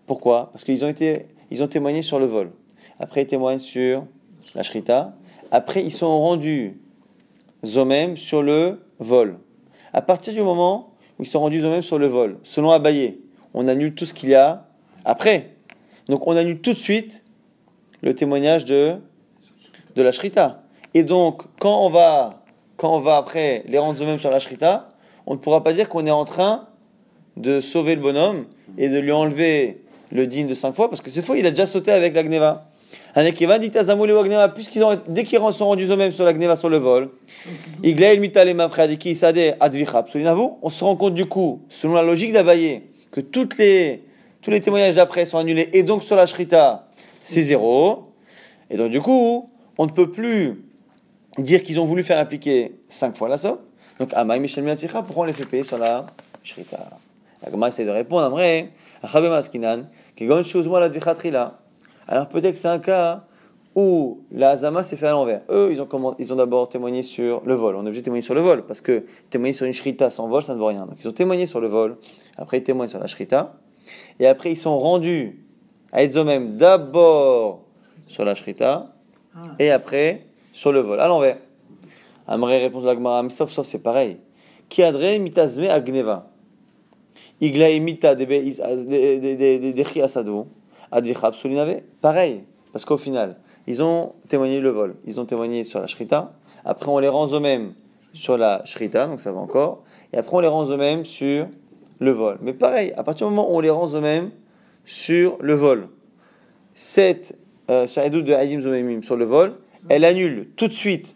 Pourquoi? 0.07 0.49
Parce 0.51 0.63
qu'ils 0.63 0.83
ont 0.83 0.89
été 0.89 1.27
ils 1.51 1.63
ont 1.63 1.67
témoigné 1.67 2.01
sur 2.01 2.19
le 2.19 2.25
vol. 2.25 2.51
Après 2.99 3.23
ils 3.23 3.27
témoignent 3.27 3.59
sur 3.59 4.05
la 4.55 4.63
shrita, 4.63 5.13
après, 5.51 5.83
ils 5.83 5.91
sont 5.91 6.19
rendus 6.19 6.79
eux-mêmes 7.65 8.17
sur 8.17 8.41
le 8.41 8.79
vol. 8.99 9.37
À 9.93 10.01
partir 10.01 10.33
du 10.33 10.41
moment 10.41 10.93
où 11.19 11.23
ils 11.23 11.27
sont 11.27 11.41
rendus 11.41 11.59
eux-mêmes 11.59 11.81
sur 11.81 11.99
le 11.99 12.07
vol, 12.07 12.37
selon 12.43 12.71
Abaye, 12.71 13.19
on 13.53 13.67
annule 13.67 13.93
tout 13.93 14.05
ce 14.05 14.13
qu'il 14.13 14.29
y 14.29 14.35
a 14.35 14.67
après. 15.03 15.55
Donc 16.07 16.25
on 16.27 16.35
annule 16.35 16.61
tout 16.61 16.73
de 16.73 16.77
suite 16.77 17.23
le 18.01 18.15
témoignage 18.15 18.65
de, 18.65 18.95
de 19.95 20.01
la 20.01 20.11
Shrita. 20.11 20.63
Et 20.93 21.03
donc, 21.03 21.43
quand 21.59 21.85
on 21.85 21.89
va, 21.89 22.43
quand 22.77 22.95
on 22.95 22.99
va 22.99 23.17
après 23.17 23.63
les 23.67 23.77
rendre 23.77 24.01
eux-mêmes 24.01 24.19
sur 24.19 24.31
la 24.31 24.39
Shrita, 24.39 24.89
on 25.25 25.33
ne 25.33 25.39
pourra 25.39 25.63
pas 25.63 25.73
dire 25.73 25.89
qu'on 25.89 26.05
est 26.05 26.11
en 26.11 26.25
train 26.25 26.67
de 27.37 27.61
sauver 27.61 27.95
le 27.95 28.01
bonhomme 28.01 28.45
et 28.77 28.89
de 28.89 28.99
lui 28.99 29.11
enlever 29.11 29.83
le 30.11 30.27
digne 30.27 30.47
de 30.47 30.53
cinq 30.53 30.73
fois, 30.75 30.89
parce 30.89 31.01
que 31.01 31.09
c'est 31.09 31.21
faux, 31.21 31.35
il 31.35 31.45
a 31.45 31.51
déjà 31.51 31.65
sauté 31.65 31.91
avec 31.91 32.13
la 32.13 32.23
Gneva 32.23 32.70
puisqu'ils 33.15 34.83
ont, 34.83 34.99
dès 35.07 35.23
qu'ils 35.23 35.39
sont 35.39 35.65
rendus 35.65 35.85
eux-mêmes 35.85 36.11
sur 36.11 36.23
la 36.25 36.33
gneva, 36.33 36.55
sur 36.55 36.69
le 36.69 36.77
vol, 36.77 37.09
on 40.61 40.69
se 40.69 40.83
rend 40.83 40.95
compte 40.95 41.13
du 41.13 41.25
coup, 41.25 41.61
selon 41.69 41.93
la 41.95 42.03
logique 42.03 42.31
d'Abaye, 42.33 42.83
que 43.11 43.21
toutes 43.21 43.57
les, 43.57 44.03
tous 44.41 44.51
les 44.51 44.61
témoignages 44.61 44.95
d'après 44.95 45.25
sont 45.25 45.37
annulés, 45.37 45.69
et 45.73 45.83
donc 45.83 46.03
sur 46.03 46.15
la 46.15 46.25
shrita, 46.25 46.87
c'est 47.23 47.43
zéro. 47.43 48.13
Et 48.69 48.77
donc 48.77 48.91
du 48.91 49.01
coup, 49.01 49.49
on 49.77 49.85
ne 49.85 49.91
peut 49.91 50.09
plus 50.09 50.63
dire 51.37 51.63
qu'ils 51.63 51.79
ont 51.79 51.85
voulu 51.85 52.03
faire 52.03 52.19
appliquer 52.19 52.75
cinq 52.89 53.17
fois 53.17 53.29
la 53.29 53.37
somme. 53.37 53.57
Donc, 53.99 54.13
Amaï 54.13 54.39
Michel 54.39 54.63
pourquoi 54.91 55.23
on 55.23 55.25
les 55.25 55.33
fait 55.33 55.45
payer 55.45 55.63
sur 55.63 55.77
la 55.77 56.05
shrita 56.43 56.89
La 57.43 57.51
Gama 57.51 57.67
essaie 57.67 57.85
de 57.85 57.91
répondre, 57.91 58.29
vrai, 58.29 58.71
Maskinan, 59.03 59.83
la 60.79 60.89
alors 62.07 62.27
peut-être 62.27 62.53
que 62.53 62.59
c'est 62.59 62.67
un 62.67 62.79
cas 62.79 63.23
où 63.75 64.21
la 64.31 64.51
Hazama 64.51 64.83
s'est 64.83 64.97
fait 64.97 65.07
à 65.07 65.11
l'envers. 65.11 65.41
Eux, 65.49 65.69
ils 65.71 65.81
ont, 65.81 66.15
ils 66.19 66.33
ont 66.33 66.35
d'abord 66.35 66.67
témoigné 66.67 67.03
sur 67.03 67.41
le 67.45 67.53
vol. 67.53 67.75
On 67.75 67.83
est 67.83 67.87
obligé 67.87 68.01
de 68.01 68.05
témoigner 68.05 68.21
sur 68.21 68.33
le 68.33 68.41
vol, 68.41 68.65
parce 68.65 68.81
que 68.81 69.05
témoigner 69.29 69.53
sur 69.53 69.65
une 69.65 69.73
shrita 69.73 70.09
sans 70.09 70.27
vol, 70.27 70.43
ça 70.43 70.53
ne 70.53 70.59
vaut 70.59 70.67
rien. 70.67 70.85
Donc 70.85 70.95
ils 70.99 71.07
ont 71.07 71.13
témoigné 71.13 71.45
sur 71.45 71.61
le 71.61 71.67
vol, 71.67 71.97
après 72.37 72.57
ils 72.57 72.63
témoignent 72.63 72.89
sur 72.89 72.99
la 72.99 73.07
shrita, 73.07 73.53
et 74.19 74.27
après 74.27 74.51
ils 74.51 74.57
sont 74.57 74.77
rendus 74.77 75.45
à 75.93 76.05
eux-mêmes 76.05 76.57
d'abord 76.57 77.63
sur 78.07 78.25
la 78.25 78.35
shrita, 78.35 78.93
et 79.57 79.71
après 79.71 80.25
sur 80.53 80.71
le 80.71 80.81
vol, 80.81 80.99
à 80.99 81.07
l'envers. 81.07 81.37
Amré 82.27 82.59
répond 82.59 82.85
à 82.85 82.93
la 82.93 83.29
sauf, 83.29 83.51
sauf, 83.51 83.65
c'est 83.65 83.81
pareil. 83.81 84.17
Qui 84.69 84.83
adre 84.83 85.19
mitazme 85.19 85.63
agneva. 85.63 86.27
Igla 87.41 87.69
imita 87.71 88.15
de 88.15 90.03
asado. 90.03 90.47
Advichab 90.91 91.33
pareil, 92.01 92.43
parce 92.71 92.85
qu'au 92.85 92.97
final, 92.97 93.37
ils 93.67 93.83
ont 93.83 94.13
témoigné 94.27 94.59
le 94.59 94.69
vol, 94.69 94.95
ils 95.05 95.19
ont 95.19 95.25
témoigné 95.25 95.63
sur 95.63 95.79
la 95.79 95.87
shrita, 95.87 96.33
après 96.65 96.89
on 96.89 96.99
les 96.99 97.07
rend 97.07 97.31
eux-mêmes 97.33 97.73
sur 98.13 98.37
la 98.37 98.61
shrita, 98.65 99.07
donc 99.07 99.21
ça 99.21 99.31
va 99.31 99.39
encore, 99.39 99.83
et 100.13 100.17
après 100.17 100.35
on 100.35 100.39
les 100.39 100.47
rend 100.47 100.65
eux-mêmes 100.69 101.05
sur 101.05 101.47
le 101.99 102.11
vol. 102.11 102.37
Mais 102.41 102.53
pareil, 102.53 102.93
à 102.97 103.03
partir 103.03 103.27
du 103.27 103.33
moment 103.33 103.51
où 103.51 103.57
on 103.57 103.59
les 103.59 103.69
rend 103.69 103.87
eux-mêmes 103.93 104.31
sur 104.85 105.37
le 105.39 105.53
vol, 105.53 105.87
cette 106.73 107.37
euh, 107.69 107.85
de 107.85 108.33
Haïdim 108.33 108.61
Zomemim 108.61 109.01
sur 109.01 109.15
le 109.15 109.25
vol, 109.25 109.53
elle 109.89 110.05
annule 110.05 110.49
tout 110.55 110.67
de 110.67 110.73
suite 110.73 111.15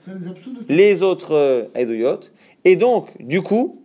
les 0.70 1.03
autres 1.03 1.34
euh, 1.34 1.65
Edouyot. 1.75 2.20
Et 2.63 2.75
donc, 2.75 3.10
du 3.20 3.41
coup, 3.41 3.82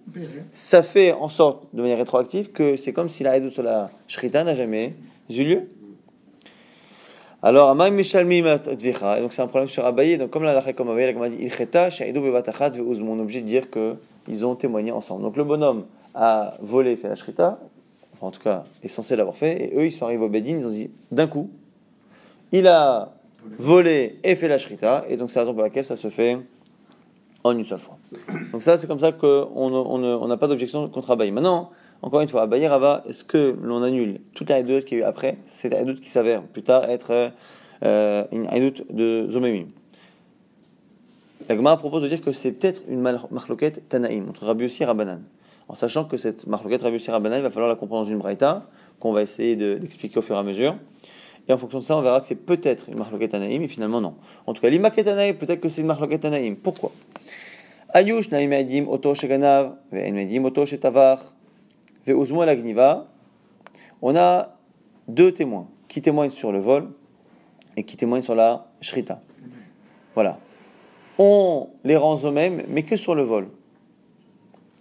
ça 0.52 0.82
fait 0.82 1.12
en 1.12 1.28
sorte, 1.28 1.68
de 1.74 1.82
manière 1.82 1.98
rétroactive, 1.98 2.50
que 2.50 2.76
c'est 2.76 2.92
comme 2.92 3.08
si 3.08 3.22
la 3.22 3.36
Edout 3.36 3.50
sur 3.50 3.62
la 3.62 3.90
Shrita 4.06 4.44
n'a 4.44 4.54
jamais 4.54 4.94
eu 5.28 5.44
lieu. 5.44 5.68
Alors, 7.42 7.70
Amay 7.70 7.90
Mishalmi 7.90 8.42
Matvicha, 8.42 9.18
donc 9.18 9.32
c'est 9.32 9.40
un 9.40 9.46
problème 9.46 9.68
sur 9.68 9.86
Abaye. 9.86 10.18
Donc, 10.18 10.28
comme 10.28 10.42
la 10.42 10.60
comme 10.74 10.90
Abaye, 10.90 11.14
la 11.14 11.30
dit 11.30 11.42
Ilcheta, 11.42 11.88
Shaïdou 11.88 12.20
Bevatachat, 12.20 12.70
Ve'uz, 12.70 13.00
mon 13.00 13.18
objet 13.18 13.40
de 13.40 13.46
dire 13.46 13.68
qu'ils 13.70 14.44
ont 14.44 14.54
témoigné 14.54 14.92
ensemble. 14.92 15.22
Donc, 15.22 15.38
le 15.38 15.44
bonhomme 15.44 15.86
a 16.14 16.54
volé, 16.60 16.96
fait 16.96 17.08
la 17.08 17.14
Shrita, 17.14 17.58
enfin, 18.12 18.26
en 18.26 18.30
tout 18.30 18.42
cas, 18.42 18.64
est 18.82 18.88
censé 18.88 19.16
l'avoir 19.16 19.36
fait, 19.36 19.64
et 19.72 19.76
eux, 19.78 19.86
ils 19.86 19.92
sont 19.92 20.04
arrivés 20.04 20.22
au 20.22 20.28
Bedin, 20.28 20.58
ils 20.58 20.66
ont 20.66 20.70
dit 20.70 20.90
d'un 21.10 21.26
coup, 21.26 21.48
il 22.52 22.66
a 22.66 23.10
volé 23.58 24.18
et 24.22 24.36
fait 24.36 24.48
la 24.48 24.58
Shrita, 24.58 25.06
et 25.08 25.16
donc 25.16 25.30
c'est 25.30 25.38
la 25.38 25.44
raison 25.44 25.54
pour 25.54 25.62
laquelle 25.62 25.84
ça 25.84 25.96
se 25.96 26.10
fait 26.10 26.36
en 27.42 27.52
une 27.56 27.64
seule 27.64 27.78
fois. 27.78 27.96
Donc, 28.52 28.60
ça, 28.60 28.76
c'est 28.76 28.86
comme 28.86 29.00
ça 29.00 29.12
qu'on 29.12 29.48
on, 29.54 29.96
ne- 29.96 30.14
on 30.14 30.28
n'a 30.28 30.36
pas 30.36 30.46
d'objection 30.46 30.90
contre 30.90 31.12
Abaye. 31.12 31.30
Maintenant, 31.30 31.70
encore 32.02 32.20
une 32.20 32.28
fois, 32.28 32.42
Abaye 32.42 32.66
Rava, 32.66 33.04
est-ce 33.08 33.24
que 33.24 33.56
l'on 33.62 33.82
annule 33.82 34.20
toute 34.34 34.48
la 34.48 34.56
Hadout 34.56 34.80
qu'il 34.84 34.98
y 34.98 35.02
a 35.02 35.04
eu 35.04 35.06
après 35.06 35.36
C'est 35.46 35.68
la 35.68 35.78
Hadout 35.80 35.94
qui 36.00 36.08
s'avère 36.08 36.42
plus 36.42 36.62
tard 36.62 36.84
être 36.88 37.30
euh, 37.84 38.24
une 38.32 38.46
Hadout 38.46 38.84
de 38.90 39.26
Zomemim. 39.28 39.66
La 41.48 41.56
Gemara 41.56 41.76
propose 41.78 42.02
de 42.02 42.08
dire 42.08 42.20
que 42.20 42.32
c'est 42.32 42.52
peut-être 42.52 42.82
une 42.88 43.00
marloquette 43.00 43.88
Tanaïm 43.88 44.28
entre 44.28 44.44
Rabbi 44.46 44.64
Yossi 44.64 44.82
et 44.82 44.86
Rabbanan. 44.86 45.22
En 45.68 45.74
sachant 45.74 46.04
que 46.04 46.16
cette 46.16 46.46
marloquette 46.46 46.82
Rabbi 46.82 46.94
Yossi 46.96 47.10
et 47.10 47.12
Rabbanan, 47.12 47.38
il 47.38 47.42
va 47.42 47.50
falloir 47.50 47.68
la 47.68 47.76
comprendre 47.76 48.04
dans 48.04 48.10
une 48.10 48.18
braïta, 48.18 48.66
qu'on 49.00 49.12
va 49.12 49.22
essayer 49.22 49.56
de- 49.56 49.74
d'expliquer 49.74 50.18
au 50.18 50.22
fur 50.22 50.36
et 50.36 50.38
à 50.38 50.42
mesure. 50.42 50.76
Et 51.48 51.52
en 51.52 51.58
fonction 51.58 51.80
de 51.80 51.84
ça, 51.84 51.96
on 51.96 52.02
verra 52.02 52.20
que 52.20 52.26
c'est 52.26 52.34
peut-être 52.36 52.88
une 52.88 52.98
marloquette 52.98 53.32
Tanaïm, 53.32 53.62
et 53.62 53.68
finalement 53.68 54.00
non. 54.00 54.14
En 54.46 54.52
tout 54.52 54.62
cas, 54.62 54.68
l'imaket 54.68 55.04
Tanaïm, 55.06 55.36
peut-être 55.36 55.60
que 55.60 55.68
c'est 55.68 55.80
une 55.80 55.86
marloquette 55.88 56.20
Tanaïm. 56.20 56.54
Pourquoi? 56.56 56.92
Ayush 57.92 58.30
naïm 58.30 58.52
edim 58.52 58.86
oto 58.86 59.14
sheganav, 59.16 59.72
ve'en 59.90 60.14
edim 60.14 60.44
oto 60.44 60.64
shetavar, 60.64 61.18
ve'uzmu 62.06 62.42
al 62.42 62.48
agniva. 62.48 63.08
On 64.02 64.16
a 64.16 64.56
deux 65.08 65.32
témoins 65.32 65.68
qui 65.88 66.00
témoignent 66.00 66.30
sur 66.30 66.52
le 66.52 66.60
vol 66.60 66.88
et 67.76 67.84
qui 67.84 67.96
témoignent 67.96 68.22
sur 68.22 68.34
la 68.34 68.66
shrita. 68.80 69.20
Voilà. 70.14 70.38
On 71.18 71.68
les 71.84 71.96
rend 71.96 72.16
eux-mêmes, 72.24 72.62
mais 72.68 72.82
que 72.82 72.96
sur 72.96 73.14
le 73.14 73.22
vol. 73.22 73.48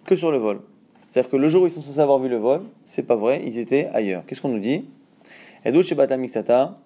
Que 0.06 0.16
sur 0.16 0.32
le 0.32 0.38
vol. 0.38 0.62
C'est-à-dire 1.08 1.30
que 1.30 1.38
le 1.38 1.50
jour 1.50 1.64
où 1.64 1.68
ils 1.68 1.72
sont 1.72 1.82
censés 1.82 2.00
avoir 2.00 2.20
vu 2.20 2.30
le 2.30 2.38
vol, 2.38 2.62
c'est 2.86 3.04
pas 3.04 3.16
vrai, 3.16 3.42
ils 3.46 3.58
étaient 3.58 3.90
ailleurs. 3.94 4.24
Qu'est-ce 4.26 4.42
qu'on 4.42 4.50
nous 4.50 4.60
dit? 4.60 4.86
Chez 5.84 5.96
Batla 5.96 6.18
Mixata, 6.18 6.78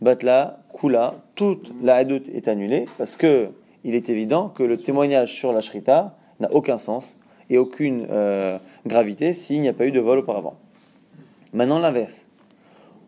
Batla, 0.00 0.60
Kula, 0.78 1.14
toute 1.34 1.72
la 1.82 2.02
Edut 2.02 2.22
est 2.32 2.48
annulée 2.48 2.86
parce 2.98 3.16
que 3.16 3.50
il 3.84 3.94
est 3.94 4.08
évident 4.08 4.48
que 4.48 4.62
le 4.62 4.76
témoignage 4.76 5.34
sur 5.34 5.52
la 5.52 5.60
Shrita 5.60 6.16
n'a 6.40 6.52
aucun 6.52 6.78
sens 6.78 7.18
et 7.50 7.58
aucune 7.58 8.06
euh, 8.10 8.58
gravité 8.86 9.32
s'il 9.32 9.60
n'y 9.60 9.68
a 9.68 9.72
pas 9.72 9.86
eu 9.86 9.92
de 9.92 10.00
vol 10.00 10.18
auparavant. 10.18 10.56
Maintenant 11.52 11.78
l'inverse. 11.78 12.24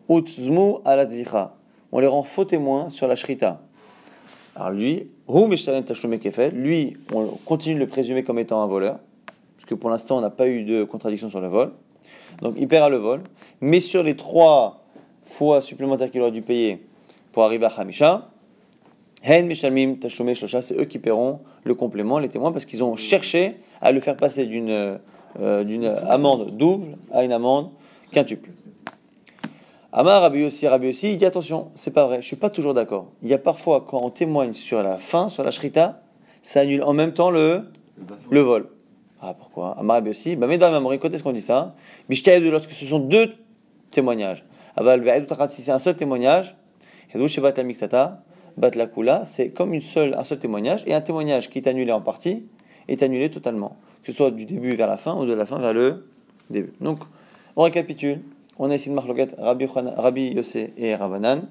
Utzmu 0.09 0.75
aladvicha. 0.85 1.55
On 1.91 1.99
les 1.99 2.07
rend 2.07 2.23
faux 2.23 2.45
témoins 2.45 2.89
sur 2.89 3.07
la 3.07 3.15
Shrita. 3.15 3.61
Alors 4.55 4.71
lui, 4.71 5.09
lui, 6.53 6.97
on 7.13 7.25
continue 7.45 7.75
de 7.75 7.79
le 7.79 7.87
présumer 7.87 8.23
comme 8.23 8.39
étant 8.39 8.61
un 8.61 8.67
voleur, 8.67 8.99
parce 9.55 9.65
que 9.65 9.75
pour 9.75 9.89
l'instant, 9.89 10.17
on 10.17 10.21
n'a 10.21 10.29
pas 10.29 10.47
eu 10.47 10.63
de 10.63 10.83
contradiction 10.83 11.29
sur 11.29 11.39
le 11.39 11.47
vol. 11.47 11.71
Donc 12.41 12.55
il 12.57 12.67
paiera 12.67 12.89
le 12.89 12.97
vol, 12.97 13.21
mais 13.61 13.79
sur 13.79 14.03
les 14.03 14.15
trois 14.15 14.83
fois 15.25 15.61
supplémentaires 15.61 16.11
qu'il 16.11 16.21
aurait 16.21 16.31
dû 16.31 16.41
payer 16.41 16.85
pour 17.31 17.43
arriver 17.43 17.65
à 17.65 17.69
Hamisha, 17.69 18.30
Hen 19.23 19.45
Mishalmim 19.47 19.97
Tashlume 19.97 20.33
Shlosha, 20.33 20.61
c'est 20.61 20.75
eux 20.77 20.85
qui 20.85 20.99
paieront 20.99 21.39
le 21.63 21.75
complément, 21.75 22.17
les 22.17 22.29
témoins, 22.29 22.51
parce 22.51 22.65
qu'ils 22.65 22.83
ont 22.83 22.95
cherché 22.95 23.57
à 23.81 23.91
le 23.91 23.99
faire 23.99 24.17
passer 24.17 24.45
d'une 24.45 24.69
euh, 24.69 25.95
amende 26.09 26.57
double 26.57 26.97
à 27.13 27.23
une 27.23 27.31
amende 27.31 27.69
quintuple. 28.11 28.49
Amar 29.93 30.21
Rabbi 30.21 30.45
aussi, 30.45 30.67
Rabbi 30.67 30.87
aussi, 30.87 31.11
il 31.11 31.17
dit 31.17 31.25
attention, 31.25 31.69
c'est 31.75 31.93
pas 31.93 32.05
vrai, 32.05 32.21
je 32.21 32.27
suis 32.27 32.37
pas 32.37 32.49
toujours 32.49 32.73
d'accord. 32.73 33.07
Il 33.21 33.29
y 33.29 33.33
a 33.33 33.37
parfois, 33.37 33.85
quand 33.87 34.01
on 34.01 34.09
témoigne 34.09 34.53
sur 34.53 34.81
la 34.81 34.97
fin, 34.97 35.27
sur 35.27 35.43
la 35.43 35.51
shrita, 35.51 36.01
ça 36.41 36.61
annule 36.61 36.81
en 36.83 36.93
même 36.93 37.13
temps 37.13 37.29
le, 37.29 37.65
le 38.29 38.39
vol. 38.39 38.69
Ah, 39.21 39.35
pourquoi? 39.37 39.75
Amar 39.77 39.97
Rabbi 39.97 40.09
aussi, 40.09 40.35
bah, 40.35 40.47
mesdames, 40.47 40.73
Amori, 40.73 40.97
quand 40.97 41.13
est-ce 41.13 41.21
qu'on 41.21 41.33
dit 41.33 41.41
ça? 41.41 41.75
Bishtaïd, 42.09 42.43
lorsque 42.45 42.71
ce 42.71 42.85
sont 42.85 42.99
deux 42.99 43.33
témoignages. 43.91 44.43
Ve'edut 44.77 45.27
Achat, 45.29 45.49
si 45.49 45.61
c'est 45.61 45.71
un 45.71 45.79
seul 45.79 45.95
témoignage, 45.95 46.55
Hedou 47.13 47.27
Shebat 47.27 47.53
la 47.57 47.63
Bat 48.57 48.71
la 48.75 48.87
Kula, 48.87 49.25
c'est 49.25 49.49
comme 49.49 49.73
une 49.73 49.81
seule, 49.81 50.13
un 50.15 50.23
seul 50.23 50.39
témoignage, 50.39 50.83
et 50.85 50.93
un 50.93 51.01
témoignage 51.01 51.49
qui 51.49 51.59
est 51.59 51.67
annulé 51.67 51.91
en 51.91 52.01
partie 52.01 52.43
est 52.87 53.03
annulé 53.03 53.29
totalement. 53.29 53.77
Que 54.03 54.11
ce 54.11 54.17
soit 54.17 54.31
du 54.31 54.45
début 54.45 54.75
vers 54.75 54.87
la 54.87 54.97
fin 54.97 55.15
ou 55.15 55.25
de 55.25 55.33
la 55.33 55.45
fin 55.45 55.59
vers 55.59 55.73
le 55.73 56.05
début. 56.49 56.73
Donc, 56.81 56.99
on 57.55 57.63
récapitule. 57.63 58.21
On 58.57 58.69
a 58.69 58.75
ici 58.75 58.89
une 58.89 58.95
marloquette 58.95 59.35
Rabbi, 59.37 59.65
Rabbi 59.65 60.33
Yossé 60.33 60.73
et 60.77 60.95
Ravanan. 60.95 61.43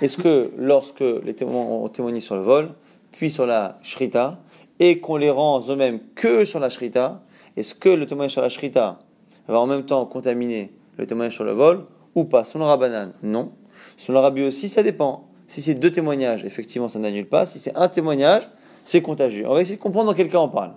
Est-ce 0.00 0.16
que 0.16 0.50
lorsque 0.56 1.00
les 1.00 1.34
témoins 1.34 1.62
ont 1.62 1.88
témoigné 1.88 2.20
sur 2.20 2.36
le 2.36 2.42
vol, 2.42 2.70
puis 3.12 3.30
sur 3.30 3.46
la 3.46 3.78
shrita, 3.82 4.38
et 4.78 5.00
qu'on 5.00 5.16
les 5.16 5.30
rend 5.30 5.60
eux-mêmes 5.68 6.00
que 6.14 6.44
sur 6.44 6.60
la 6.60 6.70
shrita, 6.70 7.22
est-ce 7.56 7.74
que 7.74 7.88
le 7.88 8.06
témoignage 8.06 8.32
sur 8.32 8.42
la 8.42 8.48
shrita 8.48 9.00
va 9.48 9.60
en 9.60 9.66
même 9.66 9.84
temps 9.84 10.04
contaminer 10.06 10.72
le 10.96 11.06
témoignage 11.06 11.34
sur 11.34 11.44
le 11.44 11.52
vol 11.52 11.84
ou 12.14 12.24
pas? 12.24 12.44
Selon 12.44 12.66
Rabbanan, 12.66 13.12
non. 13.22 13.52
Selon 13.96 14.22
Rabbi 14.22 14.42
aussi, 14.42 14.68
ça 14.68 14.82
dépend. 14.82 15.28
Si 15.50 15.60
c'est 15.62 15.74
deux 15.74 15.90
témoignages, 15.90 16.44
effectivement, 16.44 16.88
ça 16.88 17.00
n'annule 17.00 17.26
pas. 17.26 17.44
Si 17.44 17.58
c'est 17.58 17.76
un 17.76 17.88
témoignage, 17.88 18.48
c'est 18.84 19.02
contagieux. 19.02 19.48
On 19.48 19.54
va 19.54 19.60
essayer 19.62 19.78
de 19.78 19.82
comprendre 19.82 20.08
dans 20.08 20.16
quel 20.16 20.28
cas 20.28 20.38
on 20.38 20.48
parle. 20.48 20.74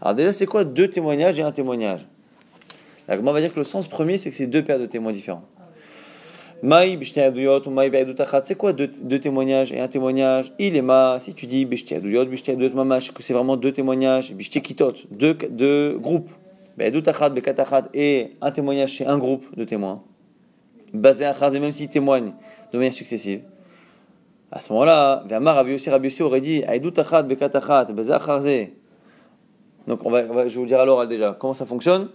Alors 0.00 0.14
déjà, 0.14 0.32
c'est 0.32 0.46
quoi 0.46 0.62
deux 0.62 0.88
témoignages 0.88 1.40
et 1.40 1.42
un 1.42 1.50
témoignage? 1.50 2.06
La 3.08 3.16
Gemara 3.16 3.32
va 3.32 3.40
dire 3.40 3.52
que 3.52 3.58
le 3.58 3.64
sens 3.64 3.88
premier, 3.88 4.16
c'est 4.18 4.30
que 4.30 4.36
c'est 4.36 4.46
deux 4.46 4.62
paires 4.62 4.78
de 4.78 4.86
témoins 4.86 5.10
différents. 5.10 5.42
Maï 6.62 6.96
ou 6.96 7.70
maï 7.70 7.90
c'est 8.44 8.54
quoi 8.54 8.72
deux, 8.72 9.18
témoignages 9.18 9.72
et 9.72 9.80
un 9.80 9.88
témoignage? 9.88 10.52
Il 10.60 10.76
est 10.76 10.82
ma, 10.82 11.18
si 11.18 11.34
tu 11.34 11.46
dis 11.46 11.66
mamash, 11.66 13.10
que 13.10 13.24
c'est 13.24 13.34
vraiment 13.34 13.56
deux 13.56 13.72
témoignages, 13.72 14.32
deux, 15.10 15.34
deux 15.50 15.98
groupes, 15.98 16.30
be'edut 16.78 17.02
achat, 17.08 17.28
be'kat 17.30 17.60
achat, 17.60 17.88
et 17.92 18.34
un 18.40 18.52
témoignage 18.52 18.90
chez 18.92 19.04
un 19.04 19.18
groupe 19.18 19.46
de 19.56 19.64
témoins, 19.64 20.00
basé 20.94 21.24
achat, 21.24 21.52
et 21.52 21.58
même 21.58 21.72
s'ils 21.72 21.88
témoignent 21.88 22.34
de 22.72 22.78
manière 22.78 22.92
successive, 22.92 23.40
à 24.56 24.60
ce 24.60 24.72
moment-là, 24.72 25.22
Rabbi 25.30 25.72
Yossi, 25.72 25.90
Rabbi 25.90 26.08
Yossi 26.08 26.22
aurait 26.22 26.40
dit, 26.40 26.62
donc 29.86 30.00
on 30.04 30.10
va, 30.10 30.22
on 30.30 30.34
va- 30.34 30.48
je 30.48 30.54
vais 30.54 30.60
vous 30.60 30.66
dire 30.66 30.80
à 30.80 30.84
l'oral 30.84 31.08
déjà 31.08 31.36
comment 31.38 31.54
ça 31.54 31.66
fonctionne. 31.66 32.08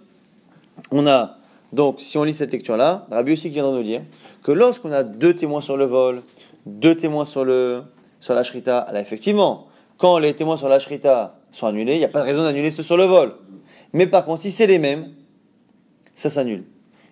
On 0.92 1.06
a 1.08 1.38
donc, 1.72 2.02
si 2.02 2.18
on 2.18 2.24
lit 2.24 2.34
cette 2.34 2.52
lecture-là, 2.52 3.06
Rabbi 3.12 3.34
aussi 3.34 3.48
qui 3.50 3.54
viendra 3.54 3.72
nous 3.72 3.84
dire 3.84 4.02
que 4.44 4.52
lorsqu'on 4.52 4.92
a 4.92 5.04
deux 5.04 5.34
témoins 5.36 5.62
sur 5.62 5.78
le 5.78 5.86
vol, 5.86 6.22
deux 6.66 6.96
témoins 6.96 7.24
sur, 7.26 7.46
le, 7.46 7.84
sur 8.20 8.34
la 8.34 8.44
shrita, 8.44 8.88
là, 8.92 9.00
effectivement, 9.00 9.68
quand 9.98 10.18
les 10.18 10.34
témoins 10.34 10.58
sur 10.58 10.68
la 10.68 10.80
shrita 10.80 11.38
sont 11.52 11.68
annulés, 11.68 11.94
il 11.94 12.00
n'y 12.00 12.06
a 12.06 12.10
pas 12.10 12.22
de 12.22 12.26
raison 12.26 12.44
d'annuler 12.44 12.72
ceux 12.72 12.84
sur 12.84 12.98
le 12.98 13.06
vol. 13.06 13.34
Mais 13.94 14.08
par 14.08 14.26
contre, 14.26 14.42
si 14.42 14.52
c'est 14.52 14.68
les 14.68 14.80
mêmes, 14.80 15.14
ça 16.16 16.30
s'annule. 16.30 16.64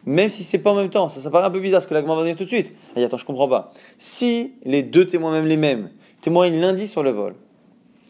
Même 0.10 0.30
si 0.30 0.44
c'est 0.44 0.58
pas 0.58 0.72
en 0.72 0.75
même 0.75 0.89
temps, 0.89 1.08
ça, 1.08 1.20
ça 1.20 1.30
paraît 1.30 1.46
un 1.46 1.51
peu 1.51 1.60
bizarre 1.60 1.84
ce 1.84 1.88
que 1.88 1.94
la 1.94 2.01
va 2.01 2.24
dire 2.24 2.36
tout 2.36 2.44
de 2.44 2.50
suite. 2.50 2.74
Dit, 2.96 3.04
attends, 3.04 3.20
je 3.20 3.25
comprends 3.25 3.48
pas. 3.48 3.72
Si 4.00 4.56
les 4.63 4.82
deux 4.82 5.06
témoins, 5.06 5.32
même 5.32 5.46
les 5.46 5.56
mêmes, 5.56 5.92
témoignent 6.22 6.60
lundi 6.60 6.88
sur 6.88 7.04
le 7.04 7.12
vol 7.12 7.36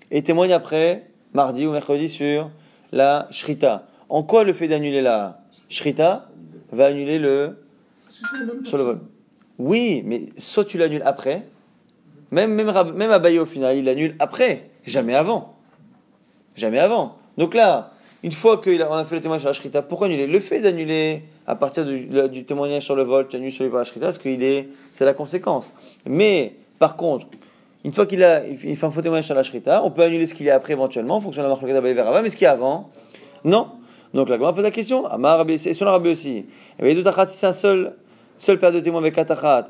et 0.10 0.22
témoignent 0.22 0.53
après, 0.53 1.08
mardi 1.34 1.68
ou 1.68 1.74
mercredi, 1.74 2.08
sur 2.08 2.51
la 2.94 3.27
shrita, 3.32 3.86
en 4.08 4.24
quoi 4.24 4.46
le 4.46 4.53
fait 4.53 4.70
d'annuler 4.70 5.01
la 5.01 5.41
shrita 5.68 6.29
va 6.72 6.86
annuler 6.86 7.20
le 7.20 7.58
sur 8.63 8.77
le 8.77 8.84
vol? 8.84 9.00
Oui, 9.58 10.01
mais 10.06 10.27
soit 10.38 10.63
tu 10.63 10.77
l'annules 10.77 11.03
après, 11.03 11.48
même, 12.32 12.53
même, 12.53 12.72
même 12.96 13.12
Abaye 13.12 13.39
au 13.39 13.46
final, 13.46 13.75
il 13.75 13.84
l'annule 13.84 14.15
après, 14.20 14.70
jamais 14.86 15.15
avant. 15.15 15.58
Jamais 16.56 16.79
avant. 16.79 17.18
Donc 17.38 17.53
là, 17.53 17.91
une 18.24 18.32
fois 18.32 18.58
qu'on 18.58 18.72
a 18.72 19.03
fait 19.03 19.15
le 19.15 19.22
témoignage 19.22 19.41
sur 19.41 19.50
la 19.50 19.53
Shrita, 19.53 19.82
pourquoi 19.82 20.08
annuler? 20.08 20.27
Le 20.27 20.39
fait 20.39 20.62
d'annuler 20.62 21.24
à 21.50 21.56
partir 21.56 21.84
du, 21.84 22.46
témoignage 22.46 22.84
sur 22.84 22.96
le 22.96 23.01
vol, 23.01 23.27
tu 23.27 23.36
annules 23.36 23.51
celui 23.51 23.72
par 23.72 23.79
la 23.79 23.84
Shrita, 23.84 24.06
parce 24.06 24.20
qu'il 24.20 24.44
est, 24.44 24.70
c'est 24.94 25.03
la 25.03 25.15
conséquence. 25.15 25.74
Mais, 26.06 26.53
par 26.77 26.96
contre, 26.96 27.25
une 27.84 27.91
fois 27.91 28.06
qu'il 28.06 28.24
a, 28.24 28.46
il 28.46 28.56
fait 28.56 28.86
un 28.86 28.91
faux 28.91 29.01
témoignage 29.01 29.25
sur 29.25 29.34
la 29.34 29.41
Shrita, 29.41 29.84
on 29.84 29.89
peut 29.89 30.03
annuler 30.03 30.27
ce 30.27 30.36
qu'il 30.36 30.46
y 30.46 30.51
a 30.51 30.56
après 30.56 30.74
éventuellement, 30.74 31.15
en 31.15 31.22
fonction 31.22 31.41
de 31.41 31.48
la 31.48 31.56
marque 31.56 31.63
Rava, 31.98 32.22
mais 32.22 32.29
ce 32.29 32.36
qu'il 32.36 32.46
y 32.46 32.48
a 32.48 32.51
avant, 32.51 32.91
non. 33.44 33.65
Donc 34.13 34.29
la 34.29 34.36
Gemara 34.36 34.53
pose 34.53 34.63
la 34.63 34.70
question, 34.70 35.08
Amar 35.08 35.44
et 35.50 35.58
sur 35.58 35.88
Rabbi 35.88 36.10
aussi. 36.10 36.46
Et 36.79 36.94
bien, 36.94 37.03
Achat, 37.03 37.25
si 37.25 37.38
c'est 37.38 37.48
un 37.48 37.51
seul, 37.51 37.96
seul 38.38 38.60
père 38.60 38.72
de 38.72 38.79
témoins 38.79 39.01
avec 39.01 39.15
Katachat, 39.15 39.65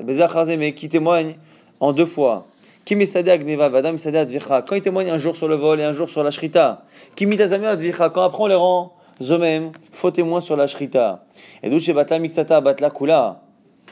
mais 0.58 0.74
qui 0.74 0.90
témoigne 0.90 1.36
en 1.80 1.94
deux 1.94 2.04
fois. 2.04 2.46
Qui. 2.84 2.94
Quand 2.94 4.74
il 4.74 4.82
témoigne 4.82 5.10
un 5.10 5.18
jour 5.18 5.34
sur 5.34 5.48
le 5.48 5.54
vol 5.56 5.80
et 5.80 5.84
un 5.84 5.92
jour 5.92 6.10
sur 6.10 6.22
la 6.22 6.30
shrita. 6.30 6.84
Qui. 7.16 7.26
Quand 7.26 8.22
après 8.22 8.42
on 8.42 8.46
les 8.46 8.54
rend 8.54 8.92
eux-mêmes 9.20 9.72
faux 9.92 10.10
témoins 10.10 10.40
sur 10.40 10.56
la 10.56 10.66
shrita. 10.66 11.24
Chez 11.62 11.92
batla 11.92 12.18
mixata 12.18 12.60
batla 12.60 12.90
kula. 12.90 13.42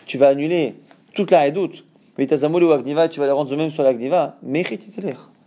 Tu 0.06 0.18
vas 0.18 0.28
annuler 0.28 0.76
toute 1.14 1.30
la 1.30 1.44
redoute. 1.44 1.84
Mais 2.16 2.26
Tazamol 2.26 2.64
ou 2.64 2.72
Agniva, 2.72 3.08
tu 3.08 3.20
vas 3.20 3.26
les 3.26 3.32
rendre 3.32 3.52
eux-mêmes 3.52 3.70
sur 3.70 3.84
l'Agniva. 3.84 4.34
Mais 4.42 4.64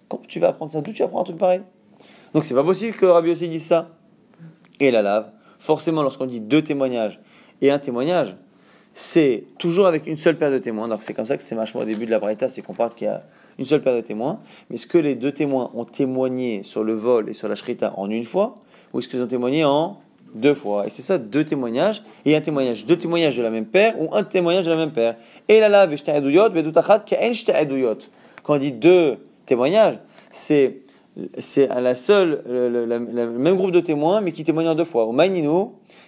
Comment 0.08 0.24
tu 0.28 0.40
vas 0.40 0.50
apprendre 0.50 0.72
ça? 0.72 0.82
D'où 0.82 0.92
tu 0.92 1.00
vas 1.00 1.06
apprendre 1.06 1.22
un 1.22 1.26
truc 1.26 1.38
pareil? 1.38 1.62
Donc 2.34 2.46
c'est 2.46 2.54
pas 2.54 2.64
possible 2.64 2.96
que 2.96 3.06
Rabbi 3.06 3.32
aussi 3.32 3.50
dise 3.50 3.66
ça. 3.66 3.90
Et 4.80 4.92
la 4.92 5.02
lave, 5.02 5.32
forcément, 5.60 6.02
lorsqu'on 6.02 6.26
dit 6.26 6.40
deux 6.40 6.62
témoignages 6.62 7.20
et 7.62 7.72
un 7.72 7.80
témoignage, 7.80 8.36
c'est 8.94 9.46
toujours 9.58 9.88
avec 9.88 10.08
une 10.08 10.18
seule 10.18 10.38
paire 10.38 10.52
de 10.52 10.58
témoins. 10.58 10.88
Donc 10.88 11.04
c'est 11.04 11.14
comme 11.14 11.26
ça 11.26 11.38
que 11.38 11.44
c'est 11.44 11.56
vachement 11.56 11.82
au 11.82 11.86
début 11.86 12.06
de 12.06 12.12
la 12.12 12.20
Braïta, 12.20 12.48
c'est 12.48 12.62
qu'on 12.62 12.74
parle 12.74 12.94
qu'il 12.94 13.08
y 13.08 13.10
a 13.10 13.24
une 13.58 13.66
seule 13.66 13.82
paire 13.82 13.96
de 13.96 14.02
témoins. 14.02 14.40
Mais 14.70 14.76
est-ce 14.76 14.88
que 14.88 14.98
les 14.98 15.16
deux 15.16 15.32
témoins 15.32 15.72
ont 15.74 15.86
témoigné 15.86 16.64
sur 16.64 16.84
le 16.84 16.94
vol 16.94 17.30
et 17.30 17.34
sur 17.34 17.48
la 17.48 17.56
shrita 17.56 17.94
en 17.98 18.10
une 18.10 18.26
fois 18.26 18.60
Ou 18.94 19.00
est-ce 19.00 19.08
qu'ils 19.08 19.22
ont 19.22 19.28
témoigné 19.28 19.64
en 19.66 19.98
deux 20.34 20.54
fois 20.54 20.88
Et 20.88 20.90
c'est 20.90 21.02
ça, 21.02 21.18
deux 21.18 21.44
témoignages. 21.44 22.04
Et 22.26 22.36
un 22.36 22.42
témoignage, 22.42 22.86
deux 22.86 22.98
témoignages 22.98 23.38
de 23.38 23.44
la 23.44 23.50
même 23.50 23.66
paire 23.66 24.00
ou 24.00 24.14
un 24.14 24.24
témoignage 24.24 24.66
de 24.66 24.72
la 24.72 24.78
même 24.78 24.92
paire. 24.92 25.16
Et 25.48 25.60
là, 25.60 25.70
là, 25.70 25.88
quand 28.44 28.56
on 28.56 28.58
dit 28.58 28.72
deux 28.72 29.18
témoignages, 29.46 30.00
c'est 30.32 30.78
c'est 31.38 31.68
la 31.68 31.96
seule, 31.96 32.42
le, 32.48 32.86
même 32.98 33.58
groupe 33.58 33.72
de 33.72 33.82
témoins, 33.82 34.22
mais 34.22 34.32
qui 34.32 34.46
témoignent 34.46 34.70
en 34.70 34.76
deux 34.76 34.86
fois. 34.86 35.06
Au 35.06 35.14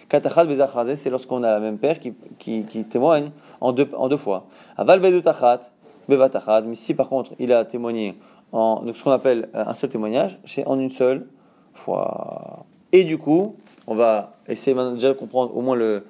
Katachad 0.08 0.48
c'est 0.96 1.10
lorsqu'on 1.10 1.42
a 1.42 1.50
la 1.50 1.60
même 1.60 1.78
paire 1.78 1.98
qui, 1.98 2.14
qui, 2.38 2.84
témoigne 2.84 3.30
en 3.60 3.72
deux, 3.72 3.88
en 3.96 4.08
deux 4.08 4.16
fois. 4.16 4.46
Aval 4.76 5.00
Bedutachat, 5.00 5.60
Bevatachad, 6.08 6.66
mais 6.66 6.74
si 6.74 6.94
par 6.94 7.08
contre 7.08 7.32
il 7.38 7.52
a 7.52 7.64
témoigné 7.64 8.16
en 8.52 8.82
ce 8.92 9.02
qu'on 9.02 9.10
appelle 9.10 9.48
un 9.54 9.74
seul 9.74 9.90
témoignage, 9.90 10.38
c'est 10.44 10.66
en 10.66 10.78
une 10.78 10.90
seule 10.90 11.26
fois. 11.72 12.64
Et 12.94 13.02
du 13.02 13.18
coup, 13.18 13.56
on 13.88 13.96
va 13.96 14.36
essayer 14.46 14.72
maintenant 14.72 14.92
déjà 14.92 15.08
de 15.08 15.14
comprendre 15.14 15.56
au 15.56 15.62
moins 15.62 15.74
le, 15.74 16.04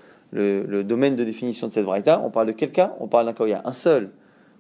domaine 0.83 1.17
de 1.17 1.25
définition 1.25 1.67
de 1.67 1.73
cette 1.73 1.87
braïta. 1.87 2.21
On 2.23 2.29
parle 2.29 2.49
de 2.49 2.53
quel 2.53 2.73
cas 2.73 2.95
On 3.01 3.07
parle 3.07 3.25
d'un 3.25 3.33
cas 3.33 3.45
où 3.45 3.47
il 3.47 3.53
y 3.53 3.55
a 3.55 3.63
un 3.65 3.73
seul 3.73 4.11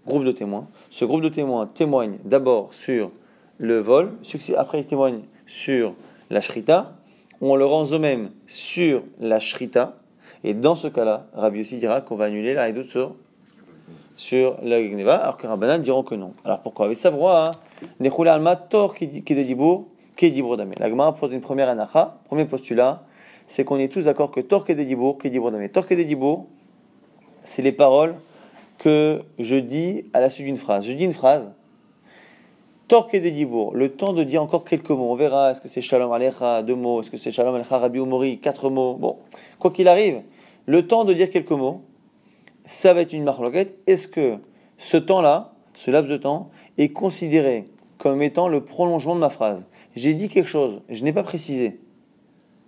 groupe 0.06 0.24
de 0.24 0.32
témoins. 0.32 0.66
Ce 0.88 1.04
groupe 1.04 1.20
de 1.20 1.28
témoins 1.28 1.66
témoigne 1.66 2.16
d'abord 2.24 2.72
sur 2.72 3.10
le 3.58 3.78
vol, 3.78 4.12
après 4.56 4.80
il 4.80 4.86
témoigne 4.86 5.20
sur 5.44 5.92
la 6.30 6.40
shrita, 6.40 6.96
on 7.42 7.56
le 7.56 7.66
rend 7.66 7.84
eux-mêmes 7.92 8.30
sur 8.46 9.02
la 9.20 9.38
shrita, 9.38 9.98
et 10.44 10.54
dans 10.54 10.76
ce 10.76 10.88
cas-là, 10.88 11.26
Rabbi 11.34 11.60
aussi 11.60 11.76
dira 11.76 12.00
qu'on 12.00 12.16
va 12.16 12.24
annuler 12.24 12.54
la 12.54 12.72
doute 12.72 12.88
sur, 12.88 13.16
sur 14.16 14.56
la 14.62 14.80
gneva, 14.80 15.16
alors 15.16 15.36
que 15.36 15.46
Rabbanan 15.46 15.82
diront 15.82 16.02
que 16.02 16.14
non. 16.14 16.32
Alors 16.42 16.60
pourquoi? 16.60 16.86
Avec 16.86 16.96
savoir, 16.96 17.60
Nechule 18.00 18.28
alma 18.28 18.56
tor 18.56 18.94
qui 18.94 19.08
dit 19.08 19.22
dibour 20.16 20.56
damé. 20.56 20.74
La 20.78 20.88
Gemara 20.88 21.14
pose 21.14 21.32
une 21.32 21.40
première 21.40 21.68
anacha, 21.68 22.18
premier 22.26 22.44
postulat, 22.44 23.02
c'est 23.46 23.64
qu'on 23.64 23.78
est 23.78 23.88
tous 23.88 24.04
d'accord 24.04 24.30
que 24.30 24.40
tor 24.40 24.64
qui 24.64 24.74
dibour, 24.74 25.18
qui 25.18 25.30
dibour 25.30 25.50
damé. 25.50 25.68
Tor 25.68 25.86
qui 25.86 25.96
dibour, 25.96 26.46
c'est 27.42 27.62
les 27.62 27.72
paroles 27.72 28.14
que 28.78 29.22
je 29.38 29.56
dis 29.56 30.06
à 30.12 30.20
la 30.20 30.30
suite 30.30 30.46
d'une 30.46 30.56
phrase. 30.56 30.86
Je 30.86 30.92
dis 30.92 31.04
une 31.04 31.12
phrase, 31.12 31.52
Torque 32.86 33.16
des 33.16 33.30
Dibour, 33.30 33.74
le 33.74 33.88
temps 33.88 34.12
de 34.12 34.24
dire 34.24 34.42
encore 34.42 34.62
quelques 34.62 34.90
mots. 34.90 35.10
On 35.10 35.16
verra, 35.16 35.50
est-ce 35.50 35.60
que 35.62 35.68
c'est 35.68 35.80
Shalom 35.80 36.12
Alecha, 36.12 36.62
deux 36.62 36.74
mots, 36.74 37.00
est-ce 37.00 37.10
que 37.10 37.16
c'est 37.16 37.32
Shalom 37.32 37.54
Alecha 37.54 37.78
Rabbi 37.78 37.98
Omori, 37.98 38.40
quatre 38.40 38.68
mots? 38.68 38.94
Bon, 38.96 39.16
quoi 39.58 39.70
qu'il 39.70 39.88
arrive, 39.88 40.20
le 40.66 40.86
temps 40.86 41.04
de 41.04 41.14
dire 41.14 41.30
quelques 41.30 41.50
mots, 41.50 41.80
ça 42.66 42.92
va 42.92 43.00
être 43.00 43.14
une 43.14 43.24
marloquette. 43.24 43.78
Est-ce 43.86 44.06
que 44.06 44.36
ce 44.76 44.98
temps-là, 44.98 45.52
ce 45.72 45.90
laps 45.90 46.10
de 46.12 46.18
temps, 46.18 46.50
est 46.76 46.90
considéré 46.90 47.70
comme 47.96 48.20
étant 48.20 48.48
le 48.48 48.62
prolongement 48.62 49.14
de 49.14 49.20
ma 49.20 49.30
phrase? 49.30 49.64
J'ai 49.94 50.14
dit 50.14 50.28
quelque 50.28 50.48
chose, 50.48 50.80
je 50.88 51.04
n'ai 51.04 51.12
pas 51.12 51.22
précisé 51.22 51.78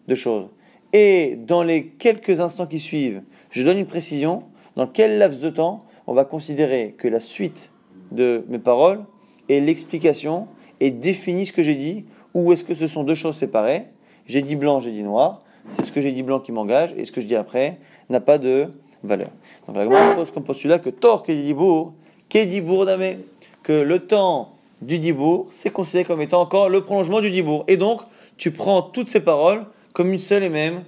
de 0.09 0.15
choses. 0.15 0.49
Et 0.93 1.37
dans 1.37 1.63
les 1.63 1.87
quelques 1.87 2.41
instants 2.41 2.67
qui 2.67 2.79
suivent, 2.79 3.23
je 3.51 3.65
donne 3.65 3.79
une 3.79 3.87
précision. 3.87 4.45
Dans 4.77 4.87
quel 4.87 5.19
laps 5.19 5.41
de 5.41 5.51
temps 5.51 5.85
on 6.07 6.15
va 6.15 6.25
considérer 6.25 6.95
que 6.97 7.09
la 7.09 7.21
suite 7.21 7.73
de 8.13 8.45
mes 8.49 8.59
paroles 8.59 9.05
et 9.49 9.61
l'explication 9.61 10.47
et 10.81 10.91
définit 10.91 11.47
ce 11.47 11.53
que 11.53 11.63
j'ai 11.63 11.75
dit, 11.75 12.05
ou 12.35 12.53
est-ce 12.53 12.63
que 12.63 12.75
ce 12.75 12.87
sont 12.87 13.03
deux 13.03 13.15
choses 13.15 13.37
séparées? 13.37 13.87
J'ai 14.27 14.43
dit 14.43 14.57
blanc, 14.57 14.81
j'ai 14.81 14.93
dit 14.93 15.03
noir, 15.03 15.43
c'est 15.69 15.85
ce 15.85 15.91
que 15.91 16.01
j'ai 16.01 16.13
dit 16.13 16.23
blanc 16.23 16.41
qui 16.41 16.53
m'engage, 16.53 16.95
et 16.97 17.05
ce 17.05 17.13
que 17.13 17.21
je 17.21 17.27
dis 17.27 17.37
après 17.37 17.79
n'a 18.11 18.21
pas 18.21 18.39
de 18.39 18.69
valeur. 19.03 19.31
Donc 19.67 19.77
la 19.77 20.15
pose 20.15 20.31
comme 20.31 20.45
postulat 20.45 20.79
que 20.79 20.91
Tor 20.91 21.23
Kedibour, 21.23 21.95
Kedibour 22.29 22.87
Damé, 22.87 23.19
que 23.63 23.73
le 23.73 24.01
temps 24.01 24.56
du 24.83 24.99
Dibour, 24.99 25.47
c'est 25.51 25.71
considéré 25.71 26.05
comme 26.05 26.21
étant 26.21 26.41
encore 26.41 26.69
le 26.69 26.83
prolongement 26.83 27.21
du 27.21 27.31
Dibour. 27.31 27.65
Et 27.69 27.77
donc, 27.77 28.03
tu 28.37 28.51
prends 28.51 28.83
toutes 28.83 29.09
ces 29.09 29.21
paroles 29.21 29.65
comme 29.93 30.13
une 30.13 30.19
seule 30.19 30.43
et 30.43 30.49
même 30.49 30.83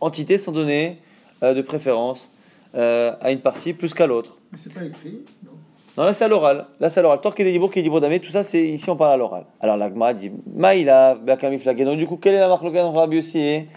entité 0.00 0.38
sans 0.38 0.52
donner 0.52 0.98
euh, 1.42 1.54
de 1.54 1.62
préférence 1.62 2.30
euh, 2.74 3.12
à 3.20 3.32
une 3.32 3.40
partie 3.40 3.72
plus 3.72 3.94
qu'à 3.94 4.06
l'autre. 4.06 4.38
Mais 4.52 4.58
c'est 4.58 4.72
pas 4.72 4.84
écrit, 4.84 5.22
non 5.44 5.52
non, 5.96 6.02
là 6.02 6.12
c'est 6.12 6.24
à 6.24 6.28
l'oral. 6.28 6.66
Là 6.80 6.90
c'est 6.90 6.98
à 6.98 7.02
l'oral. 7.04 7.20
Torque 7.20 7.38
des 7.38 7.52
dibour, 7.52 7.70
qui 7.70 7.80
dit 7.80 8.00
damé, 8.00 8.18
tout 8.18 8.30
ça, 8.30 8.42
c'est 8.42 8.66
ici 8.66 8.90
on 8.90 8.96
parle 8.96 9.12
à 9.12 9.16
l'oral. 9.16 9.44
Alors 9.60 9.76
l'agma 9.76 10.12
dit 10.12 10.32
Maïla, 10.52 11.14
Bakamiflagen. 11.14 11.84
Donc 11.84 11.98
du 11.98 12.06
coup, 12.06 12.16
quelle 12.16 12.34
est 12.34 12.40
la 12.40 12.48
marque 12.48 12.64
de 12.64 12.78
Rabbi 12.78 13.18
aussi 13.18 13.38
et 13.38 13.68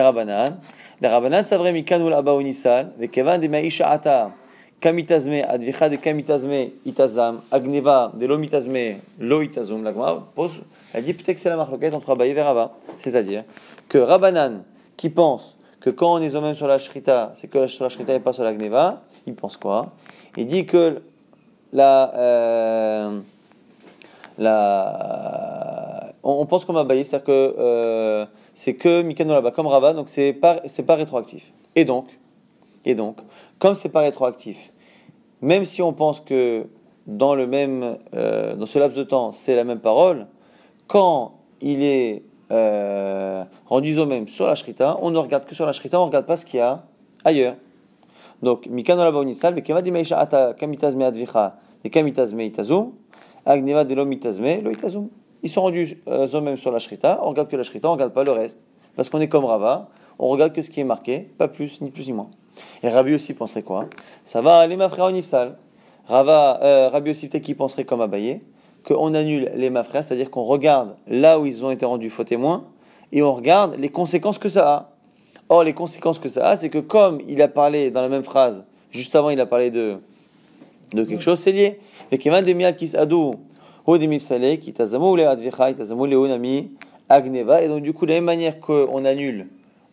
Rabanan 0.00 0.58
Les 1.00 1.08
Rabanan 1.08 1.42
savraient 1.42 1.72
Mikanul 1.72 2.12
Abaonisal, 2.12 2.92
Vekevan 2.98 3.40
de 3.40 3.48
Maïsha 3.48 3.88
Ata, 3.90 4.30
Kamitazme, 4.80 5.42
Advicha 5.48 5.88
de 5.88 5.96
Kamitazme, 5.96 6.70
Itazam, 6.84 7.40
Agneva 7.50 8.12
de 8.14 8.26
Lomitazme, 8.26 9.00
Lo 9.18 9.42
Itazum. 9.42 9.82
L'agma 9.82 10.26
pose, 10.34 10.60
elle 10.92 11.04
dit 11.04 11.14
peut-être 11.14 11.34
que 11.34 11.40
c'est 11.40 11.48
la 11.48 11.56
marque 11.56 11.72
entre 11.72 12.10
Abaye 12.10 12.32
et 12.32 12.42
Rava. 12.42 12.72
C'est-à-dire 12.98 13.44
que 13.88 13.98
Rabanan, 13.98 14.62
qui 14.96 15.10
pense 15.10 15.56
que 15.80 15.90
quand 15.90 16.14
on 16.14 16.20
est 16.20 16.34
au 16.34 16.40
même 16.40 16.54
sur 16.54 16.66
la 16.66 16.78
Shrita, 16.78 17.32
c'est 17.34 17.48
que 17.48 17.66
sur 17.66 17.84
la 17.84 17.90
Shrita 17.90 18.14
et 18.14 18.20
pas 18.20 18.32
sur 18.32 18.44
la 18.44 18.52
Gneva, 18.52 19.02
il 19.26 19.34
pense 19.34 19.56
quoi? 19.56 19.92
Il 20.36 20.46
dit 20.46 20.66
que 20.66 21.00
la, 21.72 22.12
euh, 22.14 23.20
la, 24.38 26.12
on, 26.22 26.44
pense 26.46 26.64
qu'on 26.64 26.72
va 26.72 26.84
bailler, 26.84 27.04
c'est-à-dire 27.04 27.26
que 27.26 27.54
euh, 27.58 28.26
c'est 28.54 28.74
que 28.74 29.02
Mikano 29.02 29.32
là-bas, 29.32 29.52
comme 29.52 29.66
Rava, 29.66 29.92
donc 29.92 30.08
c'est 30.08 30.32
pas, 30.32 30.60
pas 30.86 30.94
rétroactif. 30.94 31.52
Et 31.74 31.84
donc, 31.84 32.08
et 32.84 32.94
donc, 32.94 33.18
comme 33.58 33.74
c'est 33.74 33.88
pas 33.88 34.00
rétroactif, 34.00 34.72
même 35.40 35.64
si 35.64 35.82
on 35.82 35.92
pense 35.92 36.20
que 36.20 36.66
dans 37.06 37.34
le 37.34 37.46
même, 37.46 37.98
euh, 38.14 38.54
dans 38.54 38.66
ce 38.66 38.78
laps 38.78 38.96
de 38.96 39.04
temps, 39.04 39.32
c'est 39.32 39.54
la 39.54 39.64
même 39.64 39.80
parole, 39.80 40.26
quand 40.86 41.38
il 41.60 41.82
est 41.82 42.22
rendu 43.66 43.98
au 43.98 44.06
même 44.06 44.28
sur 44.28 44.46
la 44.46 44.54
shrita, 44.54 44.98
on 45.02 45.10
ne 45.10 45.18
regarde 45.18 45.46
que 45.46 45.54
sur 45.54 45.66
la 45.66 45.72
shrita, 45.72 45.98
on 45.98 46.02
ne 46.02 46.06
regarde 46.06 46.26
pas 46.26 46.36
ce 46.36 46.46
qu'il 46.46 46.58
y 46.58 46.62
a 46.62 46.84
ailleurs. 47.24 47.56
Donc, 48.42 48.66
Mikano 48.66 49.02
la 49.02 49.10
Baunisal, 49.10 49.54
mais 49.54 49.62
Kema 49.62 49.82
Dimeisha 49.82 50.18
Ata 50.18 50.54
Kamitaz 50.54 50.94
Meadvicha, 50.94 51.56
des 51.82 51.90
Kamitazme 51.90 52.40
Itazum, 52.40 52.92
Agneva 53.46 53.84
de 53.84 53.94
l'Omitazme, 53.94 54.62
lo 54.62 54.70
Itazum. 54.70 55.08
Ils 55.42 55.50
sont 55.50 55.62
rendus 55.62 56.02
euh, 56.08 56.26
eux-mêmes 56.34 56.56
sur 56.56 56.70
la 56.70 56.78
Shrita, 56.78 57.20
on 57.22 57.30
regarde 57.30 57.48
que 57.48 57.56
la 57.56 57.62
Shrita, 57.62 57.88
on 57.88 57.92
regarde 57.92 58.12
pas 58.12 58.24
le 58.24 58.32
reste. 58.32 58.66
Parce 58.94 59.08
qu'on 59.08 59.20
est 59.20 59.28
comme 59.28 59.44
Rava, 59.44 59.88
on 60.18 60.28
regarde 60.28 60.52
que 60.52 60.62
ce 60.62 60.70
qui 60.70 60.80
est 60.80 60.84
marqué, 60.84 61.20
pas 61.38 61.48
plus, 61.48 61.80
ni 61.80 61.90
plus 61.90 62.06
ni 62.06 62.12
moins. 62.12 62.30
Et 62.82 62.88
Rabbi 62.88 63.14
aussi 63.14 63.34
penserait 63.34 63.62
quoi? 63.62 63.86
Ça 64.24 64.40
va 64.40 64.58
aller 64.58 64.76
ma 64.76 64.88
frère 64.88 65.06
Onifsal. 65.06 65.56
Euh, 66.10 66.88
Rabbi 66.88 67.10
aussi 67.10 67.28
peut-être 67.28 67.42
qu'il 67.42 67.56
penserait 67.56 67.84
comme 67.84 68.00
Abaye, 68.00 68.40
qu'on 68.84 69.14
annule 69.14 69.50
les 69.56 69.70
mafrères, 69.70 70.04
c'est-à-dire 70.04 70.30
qu'on 70.30 70.44
regarde 70.44 70.94
là 71.08 71.40
où 71.40 71.46
ils 71.46 71.64
ont 71.64 71.70
été 71.70 71.84
rendus 71.84 72.10
faux 72.10 72.24
témoins, 72.24 72.64
et 73.12 73.22
on 73.22 73.32
regarde 73.34 73.76
les 73.78 73.88
conséquences 73.88 74.38
que 74.38 74.48
ça 74.48 74.68
a. 74.68 74.90
Or, 75.48 75.64
les 75.64 75.72
conséquences 75.72 76.18
que 76.18 76.28
ça 76.28 76.48
a, 76.48 76.56
c'est 76.56 76.70
que 76.70 76.78
comme 76.78 77.20
il 77.28 77.40
a 77.42 77.48
parlé 77.48 77.90
dans 77.90 78.02
la 78.02 78.08
même 78.08 78.24
phrase, 78.24 78.64
juste 78.90 79.14
avant, 79.14 79.30
il 79.30 79.40
a 79.40 79.46
parlé 79.46 79.70
de, 79.70 79.98
de 80.92 81.04
quelque 81.04 81.22
chose, 81.22 81.38
c'est 81.38 81.52
lié. 81.52 81.80
Agneva. 87.08 87.62
Et 87.62 87.68
donc, 87.68 87.82
du 87.82 87.92
coup, 87.92 88.06
de 88.06 88.10
la 88.10 88.16
même 88.16 88.24
manière 88.24 88.60
qu'on 88.60 89.04
annule 89.04 89.46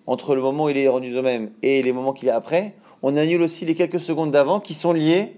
entre 0.08 0.36
le 0.36 0.42
moment 0.42 0.66
où 0.66 0.70
il 0.70 0.78
est 0.78 0.88
rendu 0.88 1.16
au 1.18 1.22
même 1.22 1.52
et 1.62 1.82
les 1.82 1.92
moments 1.92 2.14
qu'il 2.14 2.28
y 2.28 2.32
a 2.32 2.36
après, 2.36 2.76
on 3.02 3.16
annule 3.18 3.42
aussi 3.42 3.66
les 3.66 3.76
quelques 3.76 4.00
secondes 4.00 4.32
d'avant 4.32 4.60
qui 4.60 4.74
sont 4.74 4.94
liées, 4.94 5.34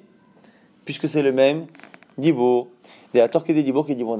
puisque 0.86 1.10
c'est 1.10 1.24
le 1.24 1.32
même 1.32 1.66
dibour, 2.18 2.68
et 3.14 3.54
des 3.54 3.64
dibour 3.64 3.86
qui 3.86 3.96
dibour 3.96 4.20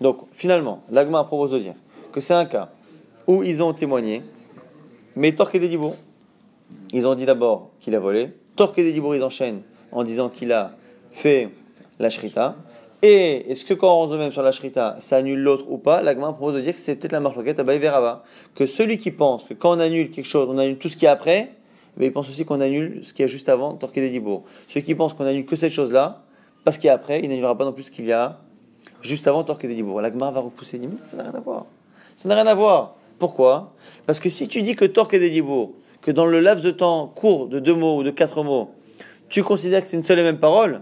Donc, 0.00 0.18
finalement, 0.32 0.82
l'agma 0.90 1.24
propose 1.24 1.50
de 1.50 1.58
dire 1.58 1.74
que 2.12 2.20
c'est 2.20 2.34
un 2.34 2.44
cas 2.44 2.70
où 3.26 3.42
ils 3.42 3.62
ont 3.62 3.72
témoigné, 3.72 4.22
mais 5.16 5.32
Torque 5.32 5.58
des 5.58 5.68
Dibour, 5.68 5.96
ils 6.92 7.06
ont 7.06 7.14
dit 7.14 7.26
d'abord 7.26 7.70
qu'il 7.80 7.94
a 7.94 8.00
volé. 8.00 8.30
Torque 8.56 8.76
des 8.76 8.92
Dibour, 8.92 9.16
ils 9.16 9.24
enchaînent 9.24 9.62
en 9.90 10.04
disant 10.04 10.28
qu'il 10.28 10.52
a 10.52 10.76
fait 11.10 11.50
la 11.98 12.10
shrita. 12.10 12.56
Et 13.06 13.50
est-ce 13.52 13.66
que 13.66 13.74
quand 13.74 14.02
on 14.02 14.08
se 14.08 14.14
même 14.14 14.32
sur 14.32 14.40
la 14.40 14.50
shrita, 14.50 14.96
ça 14.98 15.16
annule 15.16 15.38
l'autre 15.38 15.66
ou 15.68 15.76
pas? 15.76 16.00
L'agma 16.00 16.32
propose 16.32 16.54
de 16.54 16.62
dire 16.62 16.72
que 16.72 16.80
c'est 16.80 16.96
peut-être 16.96 17.12
la 17.12 17.20
marloquette 17.20 17.60
à 17.60 17.62
Verava. 17.62 18.24
Que 18.54 18.64
celui 18.64 18.96
qui 18.96 19.10
pense 19.10 19.44
que 19.44 19.52
quand 19.52 19.76
on 19.76 19.80
annule 19.80 20.10
quelque 20.10 20.24
chose, 20.24 20.48
on 20.50 20.56
annule 20.56 20.78
tout 20.78 20.88
ce 20.88 20.96
qui 20.96 21.04
est 21.04 21.08
après, 21.08 21.50
mais 21.98 22.06
il 22.06 22.14
pense 22.14 22.30
aussi 22.30 22.46
qu'on 22.46 22.62
annule 22.62 23.00
ce 23.04 23.12
qui 23.12 23.22
est 23.22 23.28
juste 23.28 23.50
avant, 23.50 23.74
Torque 23.74 23.96
des 23.96 24.08
Dibour. 24.08 24.44
Celui 24.68 24.82
qui 24.84 24.94
pense 24.94 25.12
qu'on 25.12 25.26
annule 25.26 25.44
que 25.44 25.54
cette 25.54 25.74
chose-là, 25.74 26.22
parce 26.64 26.78
qu'il 26.78 26.86
y 26.86 26.88
a 26.88 26.94
après, 26.94 27.20
il 27.22 27.28
n'annulera 27.28 27.58
pas 27.58 27.66
non 27.66 27.74
plus 27.74 27.82
ce 27.82 27.90
qu'il 27.90 28.06
y 28.06 28.12
a 28.12 28.38
juste 29.02 29.28
avant 29.28 29.44
Torque 29.44 29.66
des 29.66 29.74
Dibour. 29.74 30.00
L'agma 30.00 30.30
va 30.30 30.40
repousser, 30.40 30.78
dit, 30.78 30.86
mais 30.86 30.96
ça 31.02 31.18
n'a 31.18 31.24
rien 31.24 31.34
à 31.34 31.40
voir. 31.40 31.66
Ça 32.16 32.26
n'a 32.30 32.36
rien 32.36 32.46
à 32.46 32.54
voir. 32.54 32.94
Pourquoi? 33.18 33.74
Parce 34.06 34.18
que 34.18 34.30
si 34.30 34.48
tu 34.48 34.62
dis 34.62 34.76
que 34.76 34.86
Torque 34.86 35.16
des 35.16 35.28
Dibour, 35.28 35.72
que 36.00 36.10
dans 36.10 36.24
le 36.24 36.40
laps 36.40 36.64
de 36.64 36.70
temps 36.70 37.12
court 37.14 37.48
de 37.48 37.58
deux 37.58 37.74
mots 37.74 37.98
ou 37.98 38.02
de 38.02 38.10
quatre 38.10 38.42
mots, 38.42 38.70
tu 39.28 39.42
considères 39.42 39.82
que 39.82 39.88
c'est 39.88 39.98
une 39.98 40.04
seule 40.04 40.20
et 40.20 40.22
même 40.22 40.40
parole, 40.40 40.80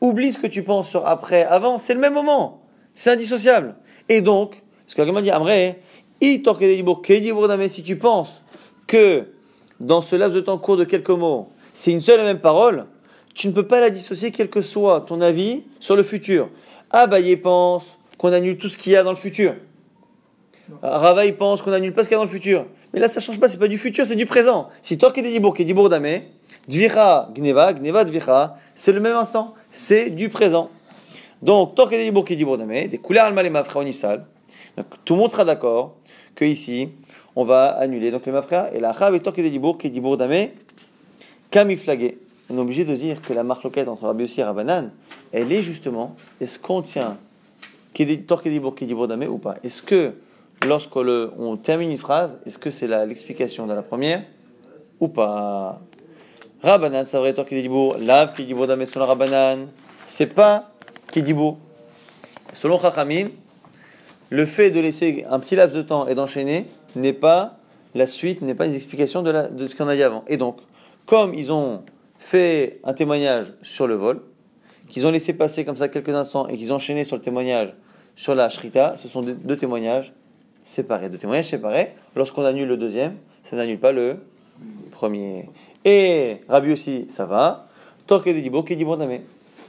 oublie 0.00 0.32
ce 0.32 0.38
que 0.38 0.46
tu 0.46 0.62
penses 0.62 0.88
sur 0.88 1.06
après, 1.06 1.44
avant, 1.44 1.78
c'est 1.78 1.94
le 1.94 2.00
même 2.00 2.14
moment. 2.14 2.62
C'est 2.94 3.10
indissociable. 3.10 3.76
Et 4.08 4.20
donc, 4.20 4.62
ce 4.86 4.94
que 4.94 5.02
la 5.02 5.22
dit, 5.22 5.30
Amré, 5.30 5.80
si 6.20 7.82
tu 7.82 7.96
penses 7.96 8.42
que 8.86 9.26
dans 9.80 10.00
ce 10.00 10.16
laps 10.16 10.34
de 10.34 10.40
temps 10.40 10.58
court 10.58 10.76
de 10.76 10.84
quelques 10.84 11.10
mots, 11.10 11.50
c'est 11.74 11.92
une 11.92 12.00
seule 12.00 12.20
et 12.20 12.24
même 12.24 12.40
parole, 12.40 12.86
tu 13.34 13.46
ne 13.46 13.52
peux 13.52 13.66
pas 13.66 13.80
la 13.80 13.90
dissocier 13.90 14.32
quel 14.32 14.50
que 14.50 14.62
soit 14.62 15.02
ton 15.02 15.20
avis 15.20 15.62
sur 15.78 15.94
le 15.94 16.02
futur. 16.02 16.48
Abaye 16.90 17.36
pense 17.36 17.98
qu'on 18.16 18.32
annule 18.32 18.58
tout 18.58 18.68
ce 18.68 18.76
qu'il 18.76 18.92
y 18.92 18.96
a 18.96 19.04
dans 19.04 19.12
le 19.12 19.16
futur. 19.16 19.54
Ravaï 20.82 21.32
pense 21.32 21.62
qu'on 21.62 21.72
annule 21.72 21.92
pas 21.92 22.04
ce 22.04 22.08
qu'il 22.08 22.14
y 22.14 22.16
a 22.16 22.18
dans 22.18 22.24
le 22.24 22.30
futur. 22.30 22.66
Mais 22.92 23.00
là, 23.00 23.08
ça 23.08 23.20
change 23.20 23.40
pas, 23.40 23.48
c'est 23.48 23.58
pas 23.58 23.68
du 23.68 23.78
futur, 23.78 24.06
c'est 24.06 24.16
du 24.16 24.26
présent. 24.26 24.68
Si 24.82 24.98
toi 24.98 25.12
qui 25.12 25.20
es 25.20 25.64
Dibour 25.64 25.88
Damé, 25.88 26.28
Dvira, 26.68 27.30
Gneva, 27.34 27.72
Gneva, 27.72 28.04
Dvira, 28.04 28.58
c'est 28.74 28.92
le 28.92 29.00
même 29.00 29.16
instant, 29.16 29.54
c'est 29.70 30.10
du 30.10 30.28
présent. 30.28 30.70
Donc, 31.40 31.74
toi 31.74 31.88
qui 31.88 31.94
es 31.94 32.04
Dibour, 32.04 32.24
qui 32.24 32.36
Dibour 32.36 32.58
Damé, 32.58 32.88
des 32.88 32.98
couleurs 32.98 33.32
Donc, 33.32 34.86
tout 35.04 35.14
le 35.14 35.18
monde 35.18 35.30
sera 35.30 35.44
d'accord 35.44 35.96
que 36.34 36.44
ici, 36.44 36.90
on 37.34 37.44
va 37.44 37.68
annuler 37.68 38.10
donc 38.10 38.26
les 38.26 38.32
mafra 38.32 38.68
et 38.72 38.80
la 38.80 38.92
Chav 38.92 39.14
et 39.14 39.20
toi 39.20 39.32
qui 39.32 39.40
es 39.40 39.50
Dibour, 39.50 39.78
qui 39.78 39.88
Dibour 39.88 40.16
Damé, 40.16 40.54
camiflagué. 41.50 42.18
On 42.50 42.56
est 42.56 42.60
obligé 42.60 42.84
de 42.84 42.94
dire 42.94 43.22
que 43.22 43.32
la 43.32 43.44
marloquette 43.44 43.88
entre 43.88 44.04
Rabbi 44.04 44.32
et 44.36 44.42
Rabanan, 44.42 44.90
elle 45.32 45.52
est 45.52 45.62
justement, 45.62 46.16
est-ce 46.40 46.58
qu'on 46.58 46.82
tient 46.82 47.16
Torque 48.26 48.48
Dibour, 48.48 48.74
qui 48.74 48.86
Dibour 48.86 49.08
Damé 49.08 49.26
ou 49.26 49.38
pas? 49.38 49.54
Est-ce 49.64 49.82
que 49.82 50.12
lorsqu'on 50.66 51.56
termine 51.56 51.90
une 51.90 51.98
phrase, 51.98 52.38
est-ce 52.46 52.58
que 52.58 52.70
c'est 52.70 52.88
l'explication 53.06 53.66
de 53.66 53.72
la 53.72 53.82
première 53.82 54.22
ou 55.00 55.08
pas? 55.08 55.80
Rabbanan, 56.62 57.04
c'est 57.04 57.18
vrai, 57.18 57.34
toi 57.34 57.44
qui 57.44 57.60
dit 57.60 57.70
lave 58.00 58.34
qui 58.34 58.44
dit 58.44 58.54
damé 58.54 58.84
sur 58.86 59.06
Rabbanan, 59.06 59.68
c'est 60.06 60.26
pas 60.26 60.70
qui 61.12 61.22
dit 61.22 61.34
Selon 62.52 62.80
Chachamim, 62.80 63.28
le 64.30 64.44
fait 64.44 64.70
de 64.70 64.80
laisser 64.80 65.24
un 65.30 65.38
petit 65.38 65.54
laps 65.54 65.76
de 65.76 65.82
temps 65.82 66.08
et 66.08 66.14
d'enchaîner 66.14 66.66
n'est 66.96 67.12
pas 67.12 67.58
la 67.94 68.06
suite, 68.06 68.42
n'est 68.42 68.54
pas 68.54 68.66
une 68.66 68.74
explication 68.74 69.22
de, 69.22 69.48
de 69.50 69.66
ce 69.66 69.76
qu'on 69.76 69.88
a 69.88 69.94
dit 69.94 70.02
avant. 70.02 70.24
Et 70.26 70.36
donc, 70.36 70.58
comme 71.06 71.32
ils 71.32 71.52
ont 71.52 71.84
fait 72.18 72.80
un 72.84 72.92
témoignage 72.92 73.52
sur 73.62 73.86
le 73.86 73.94
vol, 73.94 74.20
qu'ils 74.88 75.06
ont 75.06 75.10
laissé 75.10 75.32
passer 75.32 75.64
comme 75.64 75.76
ça 75.76 75.88
quelques 75.88 76.14
instants 76.14 76.48
et 76.48 76.56
qu'ils 76.56 76.72
ont 76.72 76.76
enchaîné 76.76 77.04
sur 77.04 77.16
le 77.16 77.22
témoignage 77.22 77.72
sur 78.16 78.34
la 78.34 78.48
shrita, 78.48 78.96
ce 78.96 79.06
sont 79.06 79.20
deux 79.20 79.56
témoignages 79.56 80.12
séparés, 80.64 81.08
deux 81.08 81.18
témoignages 81.18 81.46
séparés. 81.46 81.94
Lorsqu'on 82.16 82.44
annule 82.44 82.66
le 82.68 82.76
deuxième, 82.76 83.16
ça 83.44 83.56
n'annule 83.56 83.78
pas 83.78 83.92
le 83.92 84.16
premier. 84.90 85.48
Et 85.84 86.38
Rabbi 86.48 86.72
aussi, 86.72 87.06
ça 87.08 87.26
va. 87.26 87.68
Torque 88.06 88.28
Dibo, 88.28 88.62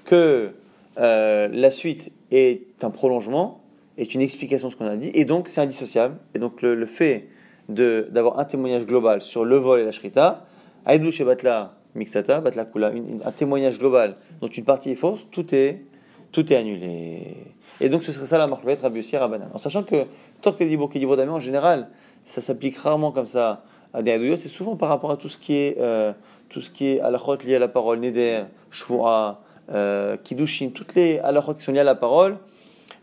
que 0.05 0.51
euh, 0.97 1.47
la 1.51 1.71
suite 1.71 2.11
est 2.31 2.83
un 2.83 2.89
prolongement, 2.89 3.61
est 3.97 4.13
une 4.13 4.21
explication 4.21 4.69
de 4.69 4.73
ce 4.73 4.77
qu'on 4.77 4.85
a 4.85 4.95
dit, 4.95 5.11
et 5.13 5.25
donc 5.25 5.49
c'est 5.49 5.61
indissociable. 5.61 6.15
Et 6.33 6.39
donc 6.39 6.61
le, 6.61 6.85
fait 6.85 7.27
d'avoir 7.67 8.39
un 8.39 8.45
témoignage 8.45 8.85
global 8.85 9.21
sur 9.21 9.45
le 9.45 9.57
vol 9.57 9.81
et 9.81 9.85
la 9.85 9.91
shrita, 9.91 10.45
Aïdou 10.85 11.11
Batla, 11.25 11.75
Mixata, 11.95 12.39
Batla 12.39 12.65
Kula, 12.65 12.91
un 13.25 13.31
témoignage 13.31 13.77
global 13.77 14.15
dont 14.41 14.47
une 14.47 14.63
partie 14.63 14.91
est 14.91 14.95
fausse, 14.95 15.27
tout 15.31 15.53
est, 15.53 15.83
tout 16.31 16.51
est 16.51 16.55
annulé. 16.55 17.35
Et 17.81 17.89
donc 17.89 18.03
ce 18.03 18.11
serait 18.11 18.25
ça 18.25 18.37
la 18.37 18.47
marque 18.47 18.63
Rabbi 18.81 18.99
aussi 18.99 19.15
Rabbanan. 19.15 19.49
En 19.53 19.57
sachant 19.57 19.83
que 19.83 20.05
Torque 20.41 20.63
Dibo, 20.63 20.89
dit 20.93 21.05
en 21.05 21.39
général, 21.39 21.89
ça 22.25 22.41
s'applique 22.41 22.77
rarement 22.77 23.11
comme 23.11 23.25
ça 23.25 23.63
à 23.93 24.01
des 24.01 24.37
c'est 24.37 24.49
souvent 24.49 24.75
par 24.75 24.89
rapport 24.89 25.11
à 25.11 25.17
tout 25.17 25.29
ce 25.29 25.37
qui 25.37 25.53
est, 25.53 25.77
euh, 25.79 26.13
tout 26.49 26.61
ce 26.61 26.69
qui 26.69 26.87
est 26.87 26.99
halachot 26.99 27.37
lié 27.37 27.55
à 27.55 27.59
la 27.59 27.67
parole, 27.67 27.99
neder, 27.99 28.41
shvua, 28.71 29.41
euh, 29.71 30.15
kiddushin, 30.23 30.69
toutes 30.69 30.95
les 30.95 31.19
halachot 31.19 31.53
qui 31.53 31.63
sont 31.63 31.71
liées 31.71 31.79
à 31.79 31.83
la 31.83 31.95
parole. 31.95 32.37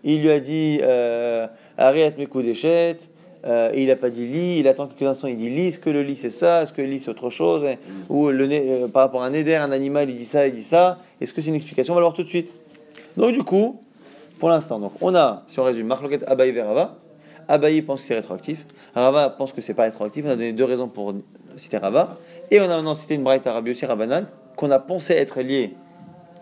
Il 0.04 0.20
lui 0.22 0.30
a 0.30 0.40
dit 0.40 0.78
euh, 0.82 1.46
Ariat 1.76 2.12
mekou 2.16 2.42
déchet, 2.42 2.98
euh, 3.46 3.70
et 3.72 3.82
il 3.82 3.88
n'a 3.88 3.96
pas 3.96 4.10
dit 4.10 4.26
lit, 4.26 4.58
il 4.58 4.68
attend 4.68 4.86
quelques 4.86 5.08
instants, 5.08 5.28
il 5.28 5.36
dit 5.36 5.50
lit, 5.50 5.68
est-ce 5.68 5.78
que 5.78 5.90
le 5.90 6.02
lit 6.02 6.16
c'est 6.16 6.30
ça, 6.30 6.62
est-ce 6.62 6.72
que 6.72 6.82
le 6.82 6.88
lit 6.88 6.98
c'est 6.98 7.10
autre 7.10 7.30
chose, 7.30 7.62
mm. 7.62 7.92
ou 8.08 8.30
le, 8.30 8.48
euh, 8.50 8.88
par 8.88 9.02
rapport 9.02 9.22
à 9.22 9.26
un 9.26 9.30
neder, 9.30 9.56
un 9.56 9.70
animal, 9.70 10.10
il 10.10 10.16
dit 10.16 10.24
ça, 10.24 10.48
il 10.48 10.54
dit 10.54 10.62
ça, 10.62 10.98
est-ce 11.20 11.32
que 11.32 11.40
c'est 11.40 11.50
une 11.50 11.54
explication 11.54 11.92
On 11.92 11.96
va 11.96 12.00
le 12.00 12.06
voir 12.06 12.14
tout 12.14 12.24
de 12.24 12.28
suite. 12.28 12.54
Donc 13.16 13.32
du 13.32 13.44
coup, 13.44 13.80
pour 14.40 14.48
l'instant, 14.48 14.80
donc 14.80 14.92
on 15.00 15.14
a, 15.14 15.44
si 15.46 15.60
on 15.60 15.64
résume, 15.64 15.86
Marloket 15.86 16.24
Abaye 16.26 16.50
Verava, 16.50 16.96
Abaye 17.48 17.82
pense 17.82 18.00
que 18.00 18.06
c'est 18.06 18.14
rétroactif. 18.14 18.66
Rava 18.94 19.30
pense 19.30 19.52
que 19.52 19.60
c'est 19.60 19.74
pas 19.74 19.84
rétroactif. 19.84 20.24
On 20.26 20.30
a 20.30 20.36
donné 20.36 20.52
deux 20.52 20.64
raisons 20.64 20.88
pour 20.88 21.14
citer 21.56 21.78
Rava. 21.78 22.16
Et 22.50 22.60
on 22.60 22.64
a 22.64 22.68
maintenant 22.68 22.94
cité 22.94 23.14
une 23.14 23.24
braïta 23.24 23.50
Arabi 23.50 23.72
aussi, 23.72 23.86
Rabanan, 23.86 24.26
qu'on 24.56 24.70
a 24.70 24.78
pensé 24.78 25.14
être 25.14 25.40
lié 25.40 25.74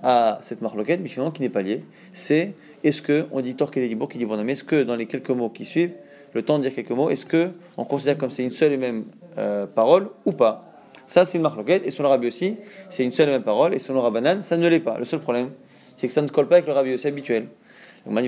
à 0.03 0.39
cette 0.43 0.61
marloquette, 0.61 1.01
mais 1.03 1.09
finalement 1.09 1.31
qui 1.31 1.43
n'est 1.43 1.49
pas 1.49 1.63
lié. 1.63 1.85
C'est 2.13 2.55
est-ce 2.83 3.01
que 3.01 3.27
on 3.33 3.41
dit 3.41 3.55
torque 3.55 3.75
des 3.75 3.89
qui 3.89 4.19
dit 4.19 4.25
bon 4.27 4.47
est-ce 4.47 4.65
que 4.65 4.83
dans 4.83 4.97
les 4.97 5.07
quelques 5.07 5.31
mots 5.31 5.49
qui 5.49 5.65
suivent, 5.65 5.95
le 6.35 6.43
temps 6.43 6.59
de 6.59 6.65
dire 6.65 6.75
quelques 6.75 6.91
mots, 6.91 7.11
est-ce 7.11 7.25
que 7.25 7.51
on 7.77 7.85
considère 7.85 8.19
comme 8.19 8.31
c'est 8.31 8.45
une 8.45 8.51
seule 8.51 8.73
et 8.73 8.77
même 8.77 9.05
euh, 9.39 9.67
parole 9.67 10.09
ou 10.27 10.33
pas? 10.33 10.65
Ça, 11.07 11.25
c'est 11.25 11.37
une 11.39 11.43
marloquette. 11.43 11.87
Et 11.87 11.91
le 11.97 12.07
Rabbi 12.07 12.29
aussi, 12.29 12.57
c'est 12.89 13.05
une 13.05 13.13
seule 13.13 13.29
et 13.29 13.33
même 13.33 13.43
parole. 13.43 13.75
Et 13.75 13.79
sur 13.79 13.93
le 13.93 14.01
Rabbanan, 14.01 14.43
ça 14.43 14.57
ne 14.57 14.67
l'est 14.69 14.81
pas. 14.81 14.99
Le 14.99 15.05
seul 15.05 15.21
problème, 15.21 15.51
c'est 15.97 16.07
que 16.07 16.13
ça 16.13 16.23
ne 16.23 16.29
colle 16.29 16.49
pas 16.49 16.57
avec 16.57 16.67
le 16.67 16.73
Rabbi 16.73 16.95
aussi 16.95 17.07
habituel. 17.07 17.47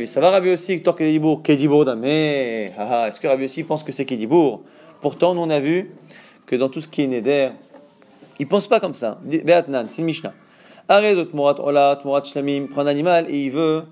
Ça 0.06 0.20
va 0.22 0.30
Rabbi 0.30 0.52
aussi, 0.52 0.82
Tor 0.82 0.96
Kedibour, 0.96 1.42
Kedibour, 1.42 1.84
mais 1.98 2.72
est-ce 3.08 3.20
que 3.20 3.26
Rabbi 3.26 3.44
aussi 3.44 3.62
pense 3.62 3.84
que 3.84 3.92
c'est 3.92 4.06
Kedibour 4.06 4.62
Pourtant, 5.02 5.34
nous 5.34 5.42
on 5.42 5.50
a 5.50 5.60
vu 5.60 5.90
que 6.46 6.56
dans 6.56 6.70
tout 6.70 6.80
ce 6.80 6.88
qui 6.88 7.02
est 7.02 7.06
Neder, 7.06 7.50
il 8.38 8.48
pense 8.48 8.68
pas 8.68 8.80
comme 8.80 8.94
ça. 8.94 9.18
Beatnan, 9.22 9.84
c'est 9.88 10.00
une 10.00 10.06
Mishnah. 10.06 10.32
Arrête 10.88 11.30
Tmurat 11.30 11.62
Ola, 11.62 11.98
Tmurat 12.00 12.24
Shlamim, 12.24 12.68
prend 12.68 12.80
un 12.80 12.86
animal 12.86 13.26
et 13.28 13.44
il 13.44 13.50
veut 13.50 13.82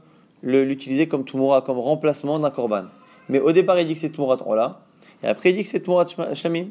l'utiliser 0.42 1.07
comme 1.07 1.27
Tmura, 1.27 1.61
comme 1.61 1.79
remplacement 1.79 2.38
d'un 2.38 2.51
korban. 2.51 2.85
Mais 3.29 3.40
au 3.40 3.53
départ, 3.53 3.79
il 3.79 3.87
dit 3.87 3.92
que 3.92 4.01
c'est 4.01 4.12
Tmurat 4.12 4.38
Ola, 4.47 4.81
et 5.23 5.27
après, 5.27 5.51
il 5.51 5.57
dit 5.57 5.64
que 5.64 5.68
c'est 5.68 5.81
Tmurat 5.81 6.07
Shlamim. 6.33 6.68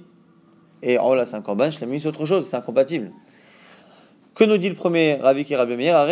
Et 0.81 0.97
Ola, 0.97 1.27
c'est 1.27 1.35
un 1.35 1.41
korban, 1.41 1.69
Shlamim, 1.69 1.99
c'est 1.99 2.07
autre 2.07 2.25
chose, 2.25 2.47
c'est 2.47 2.57
incompatible. 2.57 3.11
Que 4.33 4.43
nous 4.43 4.57
dit 4.57 4.69
le 4.69 4.75
premier 4.75 5.17
Ravi 5.21 5.45
qui 5.45 5.53
est 5.53 5.57
Rabbi 5.57 5.75
Meir. 5.75 6.07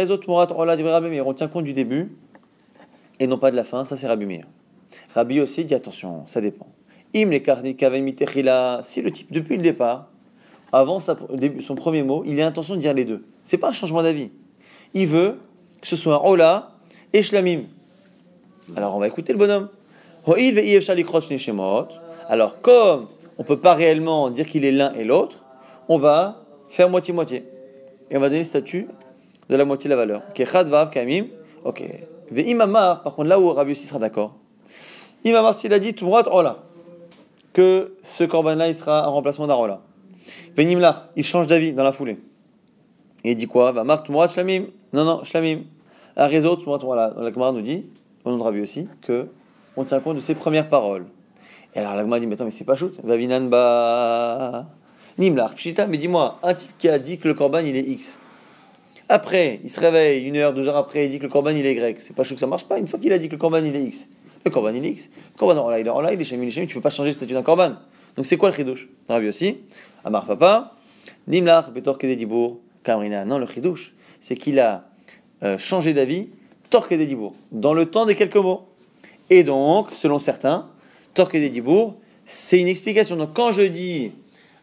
On 1.26 1.34
tient 1.34 1.48
compte 1.48 1.64
du 1.64 1.74
début 1.74 2.16
et 3.22 3.28
non 3.28 3.38
pas 3.38 3.52
de 3.52 3.56
la 3.56 3.64
fin, 3.64 3.86
ça 3.86 3.98
c'est 3.98 4.08
Rabbi 4.08 4.26
Meir. 4.26 4.46
Rabbi 5.14 5.40
aussi 5.40 5.64
dit 5.64 5.76
attention, 5.76 6.24
ça 6.26 6.42
dépend. 6.42 6.66
Im 7.16 7.30
le 7.30 8.84
si 8.84 9.02
le 9.04 9.12
type 9.12 9.32
depuis 9.32 9.58
le 9.58 9.62
départ, 9.62 10.08
avant 10.72 11.00
son 11.00 11.76
premier 11.76 12.02
mot, 12.02 12.24
il 12.26 12.42
a 12.42 12.46
l'intention 12.46 12.74
de 12.74 12.80
dire 12.80 12.96
les 12.96 13.06
deux. 13.06 13.24
C'est 13.44 13.60
pas 13.60 13.70
un 13.70 13.74
changement 13.74 14.02
d'avis. 14.02 14.32
Il 14.96 15.06
veut 15.06 15.38
que 15.82 15.88
ce 15.88 15.96
soit 15.96 16.28
Ola 16.28 16.72
et 17.14 17.22
Shlamim. 17.22 17.66
Alors 18.76 18.96
on 18.96 19.00
va 19.00 19.08
écouter 19.08 19.34
le 19.34 19.38
bonhomme. 19.38 19.70
Alors 22.28 22.62
comme 22.62 23.06
on 23.38 23.44
peut 23.44 23.60
pas 23.60 23.76
réellement 23.76 24.32
dire 24.32 24.48
qu'il 24.48 24.66
est 24.66 24.72
l'un 24.72 24.94
et 24.94 25.04
l'autre, 25.04 25.46
on 25.90 26.00
va 26.00 26.42
faire 26.70 26.90
moitié-moitié. 26.90 27.46
Et 28.10 28.18
on 28.18 28.20
va 28.20 28.30
donner 28.30 28.40
le 28.40 28.46
statut 28.46 28.88
de 29.48 29.56
la 29.56 29.66
moitié 29.66 29.90
de 29.90 29.94
la 29.94 29.98
valeur. 29.98 30.24
Ok. 31.64 31.84
Imamar, 32.32 33.04
par 33.04 33.16
contre, 33.16 33.28
là 33.28 33.40
où 33.40 33.50
Rabbi 33.50 33.72
aussi 33.72 33.86
sera 33.86 34.00
d'accord, 34.00 34.36
Imamar, 35.24 35.54
s'il 35.54 35.74
a 35.74 35.80
dit 35.80 35.94
Tumrat 35.94 36.34
Ola, 36.34 36.64
que 37.54 37.96
ce 38.02 38.24
corban-là, 38.24 38.70
il 38.70 38.76
sera 38.76 39.06
un 39.06 39.10
remplacement 39.10 39.48
d'Arola. 39.48 39.82
Venimlar, 40.56 41.10
il 41.16 41.24
change 41.24 41.48
d'avis 41.48 41.74
dans 41.74 41.84
la 41.84 41.92
foulée. 41.92 42.20
Et 43.24 43.32
il 43.32 43.36
dit 43.36 43.48
quoi? 43.48 43.72
Va 43.72 43.84
Mar 43.84 44.04
Tumrat 44.04 44.30
Shlamim. 44.30 44.66
Non, 44.94 45.04
non, 45.04 45.24
Shlamim. 45.24 45.64
Un 46.16 46.28
réseau, 46.28 46.56
Tumrat 46.56 46.84
Ola. 46.84 47.14
La 47.18 47.32
Gemara 47.32 47.52
nous 47.52 47.62
dit, 47.62 47.86
au 48.24 48.32
nom 48.32 48.38
de 48.38 48.44
Rabbi 48.44 48.62
aussi, 48.62 48.88
que 49.02 49.28
on 49.78 49.84
tient 49.84 50.00
compte 50.00 50.16
de 50.16 50.22
ses 50.22 50.36
premières 50.36 50.70
paroles. 50.70 51.06
Et 51.74 51.80
alors 51.80 51.96
la 51.96 52.02
Gemara 52.02 52.20
dit, 52.20 52.28
mais 52.28 52.36
attends, 52.36 52.46
mais 52.46 52.52
c'est 52.52 52.64
pas 52.64 52.76
shoot. 52.76 52.98
Va 53.04 53.16
Vinanba. 53.18 54.68
Nimlar, 55.18 55.54
Pshita, 55.54 55.86
mais 55.88 55.98
dis-moi, 55.98 56.40
un 56.44 56.54
type 56.54 56.72
qui 56.78 56.88
a 56.88 56.98
dit 56.98 57.18
que 57.18 57.28
le 57.28 57.34
corban 57.34 57.60
il 57.60 57.76
est 57.76 57.82
X. 57.82 58.18
Après, 59.14 59.60
il 59.62 59.70
se 59.70 59.78
réveille, 59.78 60.24
une 60.24 60.38
heure, 60.38 60.54
deux 60.54 60.70
heures 60.70 60.78
après, 60.78 61.04
il 61.04 61.12
dit 61.12 61.18
que 61.18 61.24
le 61.24 61.30
corban 61.30 61.50
il 61.50 61.66
est 61.66 61.76
grec. 61.76 61.98
C'est 62.00 62.16
pas 62.16 62.24
chaud 62.24 62.36
que 62.36 62.40
ça 62.40 62.48
marche 62.48 62.64
pas. 62.64 62.80
Une 62.80 62.88
fois 62.88 62.98
qu'il 62.98 63.12
a 63.12 63.18
dit 63.18 63.28
que 63.28 63.34
le 63.34 63.38
corban 63.38 63.58
il 63.58 63.76
est 63.76 63.84
X, 63.84 64.08
le 64.46 64.50
corban 64.50 64.70
il 64.74 64.86
est 64.86 64.90
X. 64.92 65.10
Le 65.34 65.38
corban 65.38 65.60
en 65.60 65.70
chez 65.70 66.36
il 66.38 66.58
est 66.58 66.66
tu 66.66 66.76
peux 66.76 66.80
pas 66.80 66.90
changer 66.92 67.10
le 67.10 67.16
statut 67.16 67.34
d'un 67.34 67.44
corban. 67.44 67.74
Donc 68.16 68.26
c'est 68.26 68.38
quoi 68.38 68.48
le 68.48 68.56
chidouche 68.56 68.88
Rabbi 69.10 69.28
aussi, 69.28 69.58
Amar 70.06 70.26
Papa, 70.26 70.78
Nimlach, 71.28 71.72
Betor 71.72 71.98
Kededibour, 71.98 72.60
Kamrina. 72.84 73.26
Non, 73.26 73.38
le 73.38 73.48
chidouche, 73.48 73.94
c'est 74.22 74.38
qu'il 74.38 74.62
a 74.62 74.86
euh, 75.44 75.58
changé 75.58 75.92
d'avis, 75.92 76.30
Torque 76.70 76.94
Dibour, 76.94 77.36
dans 77.52 77.74
le 77.74 77.88
temps 77.88 78.06
des 78.06 78.16
quelques 78.16 78.38
mots. 78.38 78.70
Et 79.30 79.44
donc, 79.44 79.92
selon 79.92 80.20
certains, 80.20 80.70
Torque 81.16 81.36
Dibour, 81.36 81.96
c'est 82.26 82.62
une 82.62 82.70
explication. 82.70 83.18
Donc 83.18 83.34
quand 83.34 83.52
je 83.52 83.64
dis 83.64 84.14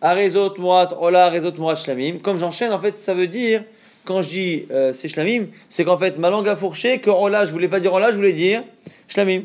Arezot 0.00 0.56
Murat, 0.56 0.98
Ola, 0.98 1.26
Arezot 1.26 1.52
Murat 1.58 1.74
Shlamim, 1.74 2.20
comme 2.22 2.38
j'enchaîne, 2.38 2.72
en 2.72 2.78
fait, 2.78 2.96
ça 2.96 3.12
veut 3.12 3.28
dire 3.28 3.62
quand 4.09 4.23
je 4.23 4.29
dis 4.31 4.64
euh, 4.71 4.94
c'est 4.94 5.09
shlamim, 5.09 5.49
c'est 5.68 5.85
qu'en 5.85 5.99
fait 5.99 6.18
ma 6.18 6.31
langue 6.31 6.49
a 6.49 6.57
fourché 6.57 6.99
que 6.99 7.11
là, 7.31 7.44
je 7.44 7.53
voulais 7.53 7.68
pas 7.68 7.79
dire 7.79 7.97
là, 7.99 8.11
je 8.11 8.16
voulais 8.16 8.33
dire 8.33 8.64
shlamim. 9.07 9.42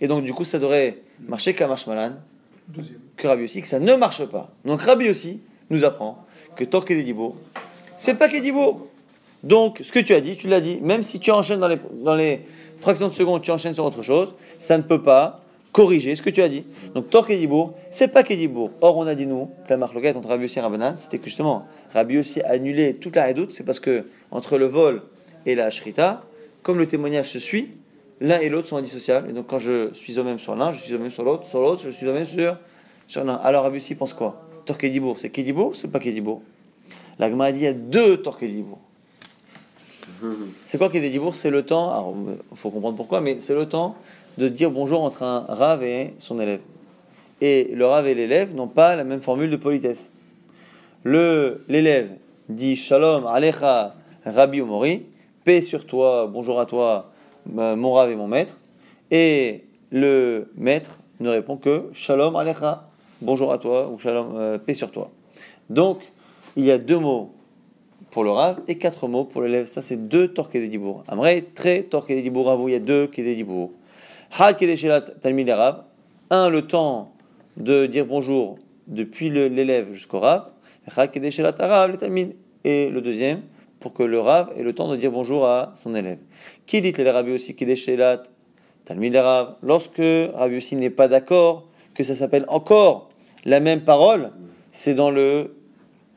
Et 0.00 0.08
donc 0.08 0.24
du 0.24 0.34
coup, 0.34 0.44
ça 0.44 0.58
devrait 0.58 0.98
marcher 1.28 1.54
marche 1.60 1.86
malan. 1.86 2.14
Que 3.16 3.28
Rabbi 3.28 3.44
aussi, 3.44 3.62
que 3.62 3.68
ça 3.68 3.78
ne 3.78 3.94
marche 3.94 4.24
pas. 4.26 4.50
Donc 4.64 4.82
Rabbi 4.82 5.08
aussi 5.08 5.40
nous 5.70 5.84
apprend 5.84 6.26
que 6.56 6.64
Tor 6.64 6.84
Kedibo, 6.84 7.36
c'est 7.96 8.14
pas 8.14 8.28
Kedibo. 8.28 8.88
Donc, 9.44 9.80
ce 9.82 9.90
que 9.90 9.98
tu 9.98 10.14
as 10.14 10.20
dit, 10.20 10.36
tu 10.36 10.48
l'as 10.48 10.60
dit. 10.60 10.78
Même 10.80 11.02
si 11.02 11.18
tu 11.18 11.30
enchaînes 11.30 11.60
dans 11.60 11.68
les, 11.68 11.78
dans 12.04 12.14
les 12.14 12.40
fractions 12.78 13.08
de 13.08 13.12
seconde, 13.12 13.42
tu 13.42 13.50
enchaînes 13.50 13.74
sur 13.74 13.84
autre 13.84 14.02
chose, 14.02 14.34
ça 14.58 14.76
ne 14.76 14.82
peut 14.82 15.02
pas 15.02 15.40
corriger 15.72 16.14
ce 16.14 16.22
que 16.22 16.30
tu 16.30 16.42
as 16.42 16.48
dit. 16.48 16.64
Donc, 16.94 17.10
Tor 17.10 17.26
Kedibour, 17.26 17.74
c'est 17.90 18.08
pas 18.08 18.22
Kedibour. 18.22 18.70
Or, 18.80 18.98
on 18.98 19.06
a 19.06 19.14
dit, 19.14 19.26
nous, 19.26 19.50
que 19.64 19.70
la 19.70 19.76
marloquette 19.78 20.16
entre 20.16 20.28
Rabbi 20.28 20.52
et 20.54 20.60
Rabbanan, 20.60 20.96
c'était 20.96 21.18
que 21.18 21.24
justement, 21.24 21.66
Rabbi 21.94 22.14
Yossi 22.14 22.40
a 22.42 22.50
annulé 22.50 22.94
toute 22.94 23.16
la 23.16 23.26
redoute, 23.26 23.52
c'est 23.52 23.64
parce 23.64 23.80
que 23.80 24.04
entre 24.30 24.58
le 24.58 24.66
vol 24.66 25.02
et 25.46 25.54
la 25.54 25.70
shrita, 25.70 26.24
comme 26.62 26.78
le 26.78 26.86
témoignage 26.86 27.30
se 27.30 27.38
suit, 27.38 27.70
l'un 28.20 28.38
et 28.38 28.48
l'autre 28.48 28.68
sont 28.68 28.76
indissociables. 28.76 29.28
Et 29.30 29.32
donc, 29.32 29.46
quand 29.46 29.58
je 29.58 29.92
suis 29.92 30.18
au 30.18 30.24
même 30.24 30.38
sur 30.38 30.54
l'un, 30.56 30.72
je 30.72 30.78
suis 30.78 30.94
au 30.94 30.98
même 30.98 31.10
sur 31.10 31.24
l'autre, 31.24 31.46
sur 31.46 31.60
l'autre, 31.60 31.82
je 31.84 31.90
suis 31.90 32.08
au 32.08 32.12
même 32.12 32.24
sur, 32.24 32.56
sur 33.08 33.24
l'un. 33.24 33.34
Alors, 33.34 33.64
Rabbi 33.64 33.76
Yossi 33.76 33.94
pense 33.94 34.14
quoi? 34.14 34.48
Tor 34.64 34.78
Kedibour, 34.78 35.18
c'est 35.18 35.30
Kedibour, 35.30 35.74
c'est 35.74 35.88
pas 35.88 35.98
Kedibour 35.98 36.40
La 37.18 37.28
Gemara 37.28 37.52
dit, 37.52 37.58
il 37.58 37.64
y 37.64 37.66
a 37.66 37.72
deux 37.72 38.18
Tor 38.18 38.38
Kedibour. 38.38 38.78
C'est 40.64 40.78
quoi 40.78 40.88
Kedibour 40.88 41.34
C'est 41.34 41.50
le 41.50 41.64
temps, 41.64 42.14
il 42.52 42.56
faut 42.56 42.70
comprendre 42.70 42.96
pourquoi, 42.96 43.20
mais 43.20 43.38
c'est 43.40 43.54
le 43.54 43.68
temps 43.68 43.96
de 44.38 44.46
dire 44.46 44.70
bonjour 44.70 45.02
entre 45.02 45.24
un 45.24 45.40
rave 45.48 45.82
et 45.82 46.14
son 46.20 46.38
élève. 46.38 46.60
Et 47.40 47.72
le 47.74 47.84
rave 47.86 48.06
et 48.06 48.14
l'élève 48.14 48.54
n'ont 48.54 48.68
pas 48.68 48.94
la 48.94 49.02
même 49.02 49.20
formule 49.20 49.50
de 49.50 49.56
politesse. 49.56 50.11
L'élève 51.04 52.10
dit 52.48 52.76
Shalom 52.76 53.26
Alecha 53.26 53.96
Rabbi 54.24 54.60
Omori, 54.60 55.02
paix 55.42 55.60
sur 55.60 55.84
toi, 55.84 56.28
bonjour 56.32 56.60
à 56.60 56.66
toi, 56.66 57.10
mon 57.46 57.92
rave 57.92 58.10
et 58.10 58.14
mon 58.14 58.28
maître. 58.28 58.56
Et 59.10 59.64
le 59.90 60.48
maître 60.56 61.00
ne 61.18 61.28
répond 61.28 61.56
que 61.56 61.86
Shalom 61.92 62.36
Alecha, 62.36 62.88
bonjour 63.20 63.52
à 63.52 63.58
toi, 63.58 63.88
ou 63.88 63.98
Shalom, 63.98 64.36
euh, 64.36 64.58
paix 64.58 64.74
sur 64.74 64.92
toi. 64.92 65.10
Donc, 65.70 65.98
il 66.54 66.64
y 66.64 66.70
a 66.70 66.78
deux 66.78 67.00
mots 67.00 67.32
pour 68.12 68.22
le 68.22 68.30
rave 68.30 68.60
et 68.68 68.78
quatre 68.78 69.08
mots 69.08 69.24
pour 69.24 69.42
l'élève. 69.42 69.66
Ça, 69.66 69.82
c'est 69.82 70.08
deux 70.08 70.28
torques 70.28 70.52
des 70.52 70.68
dibour. 70.68 71.02
Amrei, 71.08 71.42
très 71.42 71.82
torques 71.82 72.10
des 72.10 72.22
dibour, 72.22 72.68
il 72.68 72.72
y 72.72 72.76
a 72.76 72.78
deux 72.78 73.08
qui 73.08 73.24
des 73.24 73.34
dibour. 73.34 73.72
Ha 74.38 74.54
Talmid 74.54 75.50
Arabe. 75.50 75.82
Un, 76.30 76.48
le 76.48 76.62
temps 76.62 77.10
de 77.56 77.86
dire 77.86 78.06
bonjour 78.06 78.56
depuis 78.86 79.30
l'élève 79.30 79.92
jusqu'au 79.92 80.20
Rav. 80.20 80.52
Talmid. 80.86 82.34
Et 82.64 82.90
le 82.90 83.00
deuxième, 83.00 83.42
pour 83.80 83.92
que 83.92 84.02
le 84.04 84.20
Rav 84.20 84.52
ait 84.56 84.62
le 84.62 84.72
temps 84.72 84.88
de 84.88 84.96
dire 84.96 85.10
bonjour 85.10 85.46
à 85.46 85.72
son 85.74 85.94
élève. 85.94 86.18
Qui 86.66 86.80
dit 86.80 86.92
le 86.92 87.10
Rabbi 87.10 87.32
aussi 87.32 87.56
Kedeshelat 87.56 88.22
Talmid 88.84 89.14
Arabe 89.16 89.56
Lorsque 89.62 90.02
Rabbi 90.34 90.56
aussi 90.56 90.76
n'est 90.76 90.90
pas 90.90 91.08
d'accord 91.08 91.64
que 91.94 92.04
ça 92.04 92.14
s'appelle 92.14 92.44
encore 92.48 93.10
la 93.44 93.58
même 93.58 93.80
parole, 93.80 94.30
c'est 94.70 94.94
dans 94.94 95.10
le 95.10 95.56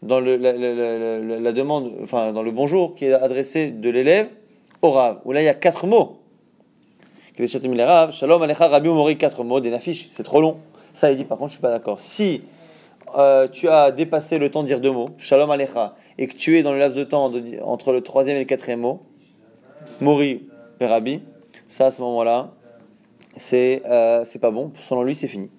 dans 0.04 0.19
le, 0.19 0.38
la, 0.38 1.51
demande, 1.51 1.91
enfin 2.04 2.32
dans 2.32 2.43
le 2.43 2.51
bonjour 2.51 2.93
qui 2.93 3.06
est 3.06 3.13
adressé 3.13 3.71
de 3.71 3.89
l'élève 3.89 4.28
au 4.84 4.91
Rav, 4.91 5.21
où 5.25 5.32
là 5.32 5.41
il 5.41 5.45
y 5.45 5.49
a 5.49 5.56
quatre 5.56 5.88
mots. 5.88 6.19
Shalom 7.38 8.41
Alecha 8.43 8.67
Rabbi 8.67 8.88
Mori, 8.88 9.17
quatre 9.17 9.43
mots, 9.43 9.60
des 9.60 9.71
nafiches, 9.71 10.10
c'est 10.12 10.23
trop 10.23 10.39
long. 10.39 10.58
Ça, 10.93 11.12
il 11.12 11.17
dit 11.17 11.25
par 11.25 11.38
contre, 11.38 11.49
je 11.49 11.56
suis 11.56 11.62
pas 11.62 11.71
d'accord. 11.71 11.99
Si 11.99 12.41
euh, 13.17 13.47
tu 13.47 13.69
as 13.69 13.91
dépassé 13.91 14.38
le 14.38 14.49
temps 14.51 14.62
de 14.62 14.67
dire 14.67 14.80
deux 14.80 14.91
mots, 14.91 15.10
Shalom 15.17 15.49
Alecha, 15.49 15.95
et 16.17 16.28
que 16.28 16.36
tu 16.36 16.58
es 16.58 16.63
dans 16.63 16.73
le 16.73 16.80
laps 16.80 16.97
de 16.97 17.04
temps 17.04 17.32
entre 17.63 17.91
le 17.91 18.01
troisième 18.01 18.38
et 18.38 18.39
le 18.39 18.45
quatrième 18.45 18.82
mot, 18.82 19.01
Mori 20.01 20.47
et 20.80 20.86
Rabbi, 20.86 21.21
ça 21.67 21.88
à 21.88 21.91
ce 21.91 22.01
moment-là, 22.01 22.51
c'est 23.38 23.82
euh, 23.86 24.23
c'est 24.25 24.39
pas 24.39 24.51
bon. 24.51 24.71
Selon 24.80 25.04
lui, 25.04 25.15
c'est 25.15 25.28
fini. 25.28 25.49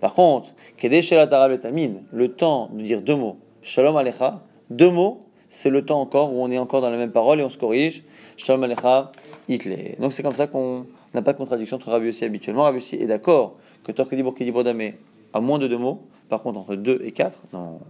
Par 0.00 0.14
contre, 0.14 0.54
le 0.82 2.26
temps 2.26 2.70
de 2.72 2.82
dire 2.82 3.02
deux 3.02 3.16
mots, 3.16 3.36
Shalom 3.62 3.96
Alecha, 3.96 4.42
deux 4.70 4.90
mots, 4.90 5.26
c'est 5.50 5.70
le 5.70 5.84
temps 5.84 6.00
encore 6.00 6.32
où 6.32 6.42
on 6.42 6.50
est 6.50 6.58
encore 6.58 6.80
dans 6.80 6.90
la 6.90 6.98
même 6.98 7.12
parole 7.12 7.40
et 7.40 7.44
on 7.44 7.50
se 7.50 7.58
corrige. 7.58 8.02
Shalom 8.36 8.64
Alecha, 8.64 9.12
Hitler. 9.48 9.96
Donc 9.98 10.12
c'est 10.12 10.22
comme 10.22 10.34
ça 10.34 10.46
qu'on 10.46 10.86
n'a 11.14 11.22
pas 11.22 11.32
de 11.32 11.38
contradiction 11.38 11.76
entre 11.76 11.90
Rabbi 11.90 12.06
Yossi 12.06 12.24
habituellement. 12.24 12.64
Rabbi 12.64 12.78
Yossi 12.78 12.96
est 12.96 13.06
d'accord 13.06 13.56
que 13.84 13.92
Torkedi 13.92 14.22
Bourkedi 14.22 14.50
Brodame 14.50 14.92
a 15.32 15.40
moins 15.40 15.58
de 15.58 15.66
deux 15.66 15.78
mots. 15.78 16.02
Par 16.28 16.42
contre, 16.42 16.58
entre 16.58 16.76
deux 16.76 17.00
et 17.02 17.12
quatre, 17.12 17.42
non. 17.52 17.80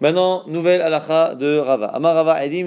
Maintenant, 0.00 0.42
nouvelle 0.46 0.82
halacha 0.82 1.34
de 1.34 1.56
Rava. 1.56 1.86
Amar 1.86 2.14
Rava 2.14 2.44
Edim 2.44 2.66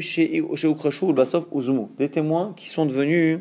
Basov 1.13 1.45
Uzmu. 1.53 1.87
Des 1.97 2.09
témoins 2.09 2.53
qui 2.55 2.69
sont 2.69 2.87
devenus, 2.87 3.39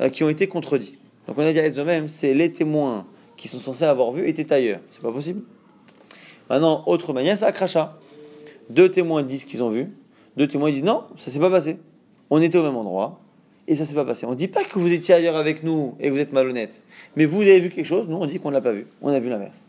euh, 0.00 0.08
qui 0.08 0.24
ont 0.24 0.30
été 0.30 0.46
contredits. 0.46 0.98
Donc 1.26 1.36
on 1.36 1.42
a 1.42 1.52
dit 1.52 1.60
à 1.60 1.84
même, 1.84 2.08
c'est 2.08 2.32
les 2.32 2.50
témoins 2.50 3.04
qui 3.36 3.48
sont 3.48 3.58
censés 3.58 3.84
avoir 3.84 4.12
vu 4.12 4.26
étaient 4.26 4.50
ailleurs. 4.50 4.80
C'est 4.88 5.02
pas 5.02 5.12
possible. 5.12 5.42
Maintenant, 6.48 6.82
autre 6.86 7.12
manière, 7.12 7.36
c'est 7.36 7.44
Akracha. 7.44 7.98
Deux 8.70 8.90
témoins 8.90 9.22
disent 9.22 9.44
qu'ils 9.44 9.62
ont 9.62 9.68
vu. 9.68 9.90
Deux 10.38 10.48
témoins 10.48 10.70
disent 10.70 10.84
non, 10.84 11.04
ça 11.18 11.30
s'est 11.30 11.38
pas 11.38 11.50
passé. 11.50 11.76
On 12.30 12.40
était 12.40 12.56
au 12.56 12.62
même 12.62 12.76
endroit 12.76 13.20
et 13.66 13.76
ça 13.76 13.84
s'est 13.84 13.94
pas 13.94 14.06
passé. 14.06 14.24
On 14.24 14.30
ne 14.30 14.36
dit 14.36 14.48
pas 14.48 14.64
que 14.64 14.78
vous 14.78 14.90
étiez 14.90 15.14
ailleurs 15.14 15.36
avec 15.36 15.62
nous 15.62 15.96
et 16.00 16.08
vous 16.08 16.16
êtes 16.16 16.32
malhonnête. 16.32 16.80
Mais 17.14 17.26
vous 17.26 17.42
avez 17.42 17.60
vu 17.60 17.68
quelque 17.68 17.86
chose, 17.86 18.08
nous 18.08 18.16
on 18.16 18.24
dit 18.24 18.38
qu'on 18.38 18.50
l'a 18.50 18.62
pas 18.62 18.72
vu. 18.72 18.86
On 19.02 19.08
a 19.08 19.20
vu 19.20 19.28
l'inverse. 19.28 19.67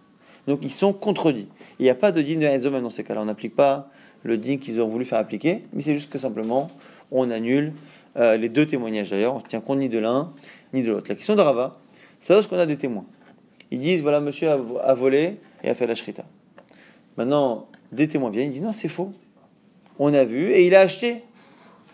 Donc 0.49 0.61
ils 0.63 0.71
sont 0.71 0.93
contredits. 0.93 1.47
Il 1.77 1.83
n'y 1.83 1.91
a 1.91 1.95
pas 1.95 2.11
de 2.11 2.23
digne 2.23 2.39
de 2.39 2.69
même 2.69 2.81
dans 2.81 2.89
ces 2.89 3.03
cas-là. 3.03 3.21
On 3.21 3.25
n'applique 3.25 3.55
pas 3.55 3.91
le 4.23 4.35
digne 4.35 4.57
qu'ils 4.57 4.81
ont 4.81 4.87
voulu 4.87 5.05
faire 5.05 5.19
appliquer, 5.19 5.63
mais 5.73 5.83
c'est 5.83 5.93
juste 5.93 6.09
que 6.09 6.17
simplement 6.17 6.71
on 7.11 7.29
annule 7.29 7.71
euh, 8.17 8.35
les 8.35 8.49
deux 8.49 8.65
témoignages 8.65 9.11
d'ailleurs. 9.11 9.35
On 9.35 9.37
ne 9.37 9.43
tient 9.43 9.61
compte 9.61 9.77
ni 9.77 9.89
de 9.89 9.99
l'un 9.99 10.33
ni 10.73 10.81
de 10.81 10.89
l'autre. 10.89 11.05
La 11.07 11.13
question 11.13 11.35
de 11.35 11.41
Rava, 11.41 11.77
c'est 12.19 12.33
lorsqu'on 12.33 12.57
a 12.57 12.65
des 12.65 12.77
témoins. 12.77 13.05
Ils 13.69 13.79
disent 13.79 14.01
voilà, 14.01 14.21
monsieur 14.21 14.49
a, 14.49 14.93
volé 14.95 15.37
et 15.63 15.69
a 15.69 15.75
fait 15.75 15.85
la 15.85 15.93
shrita. 15.93 16.25
Maintenant, 17.15 17.67
des 17.91 18.07
témoins 18.07 18.31
viennent, 18.31 18.47
ils 18.47 18.53
disent 18.53 18.63
non, 18.63 18.71
c'est 18.71 18.89
faux. 18.89 19.13
On 19.99 20.11
a 20.15 20.25
vu 20.25 20.51
et 20.51 20.65
il 20.65 20.73
a 20.73 20.79
acheté. 20.79 21.21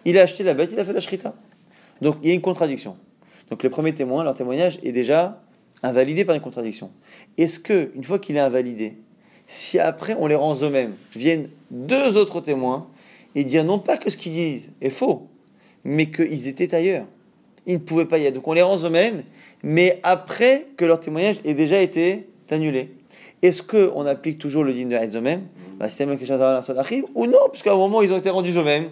Il 0.06 0.18
a 0.18 0.22
acheté 0.22 0.44
la 0.44 0.54
bête, 0.54 0.70
il 0.72 0.80
a 0.80 0.86
fait 0.86 0.94
la 0.94 1.02
shrita. 1.02 1.34
Donc 2.02 2.16
il 2.24 2.30
y 2.30 2.32
a 2.32 2.34
une 2.34 2.42
contradiction. 2.42 2.96
Donc 3.50 3.64
les 3.64 3.70
premiers 3.70 3.94
témoins, 3.94 4.24
leur 4.24 4.34
témoignage 4.34 4.80
est 4.82 4.94
déjà 4.94 5.42
invalidé 5.84 6.26
par 6.26 6.36
une 6.36 6.42
contradiction. 6.42 6.92
Est-ce 7.38 7.60
que, 7.60 7.92
une 7.96 8.04
fois 8.04 8.20
qu'il 8.20 8.36
est 8.38 8.40
invalidé, 8.40 8.94
si 9.48 9.80
après 9.80 10.16
on 10.20 10.28
les 10.28 10.36
rend 10.36 10.56
eux-mêmes, 10.62 10.96
viennent 11.16 11.50
deux 11.72 12.18
autres 12.18 12.42
témoins 12.42 12.88
et 13.36 13.44
dire 13.44 13.64
non 13.64 13.80
pas 13.80 13.98
que 13.98 14.10
ce 14.10 14.18
qu'ils 14.18 14.34
disent 14.34 14.72
est 14.82 14.90
faux, 14.90 15.28
mais 15.84 16.10
qu'ils 16.10 16.48
étaient 16.48 16.74
ailleurs. 16.74 17.06
Ils 17.66 17.76
ne 17.76 17.80
pouvaient 17.80 18.06
pas 18.06 18.18
y 18.18 18.26
être. 18.26 18.36
Donc 18.36 18.48
on 18.48 18.54
les 18.54 18.62
rend 18.62 18.78
eux-mêmes, 18.78 19.24
mais 19.64 20.00
après 20.04 20.68
que 20.78 20.86
leur 20.86 21.00
témoignage 21.00 21.38
ait 21.44 21.54
déjà 21.54 21.80
été 21.82 22.28
annulé. 22.50 22.92
Est-ce 23.42 23.62
qu'on 23.62 24.06
applique 24.06 24.38
toujours 24.40 24.64
le 24.64 24.74
digne 24.74 24.90
de 24.90 25.18
eux-mêmes? 25.18 25.44
Bah, 25.78 25.88
Ou 27.16 27.26
non, 27.28 27.50
puisqu'à 27.52 27.74
un 27.74 27.78
moment 27.78 28.02
ils 28.02 28.12
ont 28.12 28.18
été 28.18 28.30
rendus 28.30 28.58
eux-mêmes, 28.58 28.90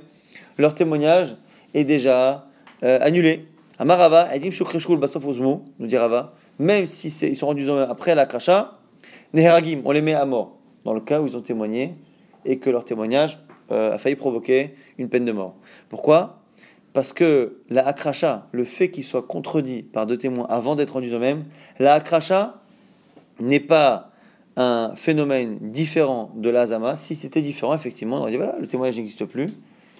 leur 0.58 0.76
témoignage 0.76 1.36
est 1.74 1.84
déjà 1.84 2.48
euh, 2.84 3.00
annulé. 3.02 3.46
Amarava, 3.80 4.36
Edim 4.36 4.52
Shukreshul 4.52 5.00
Basof 5.00 5.24
nous 5.26 5.88
dit 5.88 5.98
Rava, 5.98 6.36
même 6.60 6.86
si 6.86 7.08
ils 7.08 7.36
sont 7.36 7.48
rendus 7.48 7.70
après 7.70 8.16
la 8.16 8.26
Krasha, 8.26 8.80
Neheragim, 9.34 9.82
on 9.86 9.92
les 9.92 10.02
met 10.02 10.14
à 10.14 10.26
mort, 10.26 10.58
dans 10.86 10.94
le 10.94 11.02
cas 11.02 11.20
où 11.20 11.28
ils 11.28 11.36
ont 11.36 11.42
témoigné 11.42 11.96
et 12.46 12.60
que 12.60 12.70
leur 12.70 12.86
témoignage 12.86 13.40
euh, 13.72 13.94
a 13.94 13.98
failli 13.98 14.16
provoquer 14.16 14.76
une 14.98 15.10
peine 15.10 15.26
de 15.26 15.32
mort. 15.32 15.56
Pourquoi? 15.90 16.40
Parce 16.94 17.12
que 17.12 17.58
la 17.70 17.96
le 18.52 18.64
fait 18.64 18.92
qu'ils 18.92 19.04
soient 19.04 19.24
contredits 19.24 19.82
par 19.82 20.06
deux 20.06 20.18
témoins 20.18 20.46
avant 20.50 20.76
d'être 20.76 20.92
rendus 20.92 21.12
eux-mêmes, 21.12 21.46
la 21.80 21.96
Akrasha 21.96 22.62
n'est 23.40 23.60
pas 23.60 24.12
un 24.56 24.94
phénomène 24.96 25.58
différent 25.60 26.32
de 26.36 26.50
l'Azama. 26.50 26.96
Si 26.96 27.16
c'était 27.16 27.42
différent, 27.42 27.74
effectivement, 27.74 28.18
on 28.18 28.20
aurait 28.20 28.32
dit 28.32 28.38
voilà, 28.38 28.56
le 28.60 28.68
témoignage 28.68 28.98
n'existe 28.98 29.26
plus, 29.26 29.48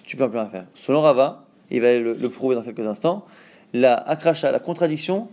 tu 0.04 0.16
peux 0.16 0.28
plus 0.28 0.38
rien 0.38 0.48
faire. 0.48 0.66
Selon 0.74 1.00
Rava, 1.00 1.46
il 1.70 1.80
va 1.80 1.96
le, 1.98 2.28
prouver 2.28 2.54
dans 2.54 2.62
quelques 2.62 2.86
instants, 2.86 3.24
la 3.72 3.94
akracha, 3.94 4.52
la 4.52 4.60
contradiction, 4.60 5.28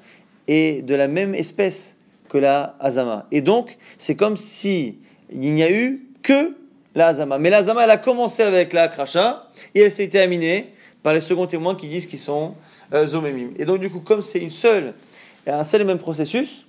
est 0.48 0.86
de 0.86 0.96
la 0.96 1.08
même 1.08 1.36
espèce 1.36 1.98
que 2.30 2.38
la 2.38 2.76
azama. 2.80 3.28
Et 3.32 3.42
donc, 3.42 3.78
c'est 3.98 4.16
comme 4.16 4.38
si 4.38 4.98
il 5.32 5.54
n'y 5.54 5.64
a 5.64 5.72
eu 5.72 6.08
que 6.24 6.56
la 6.96 7.08
azama. 7.08 7.38
Mais 7.38 7.50
la 7.50 7.58
azama, 7.58 7.84
elle 7.84 7.92
a 7.92 7.98
commencé 7.98 8.44
avec 8.44 8.74
la 8.74 8.84
akracha 8.84 9.50
et 9.76 9.82
elle 9.82 9.92
s'est 9.92 10.10
terminée 10.10 10.68
par 11.04 11.14
les 11.14 11.22
seconds 11.22 11.48
témoins 11.48 11.76
qui 11.76 11.88
disent 11.88 12.06
qu'ils 12.06 12.20
sont 12.20 12.56
euh. 12.94 13.08
Et 13.58 13.66
donc, 13.66 13.80
du 13.80 13.90
coup, 13.90 14.00
comme 14.00 14.22
c'est 14.22 14.44
un 14.44 14.50
seul 15.64 15.82
et 15.82 15.84
même 15.84 15.98
processus, 15.98 16.66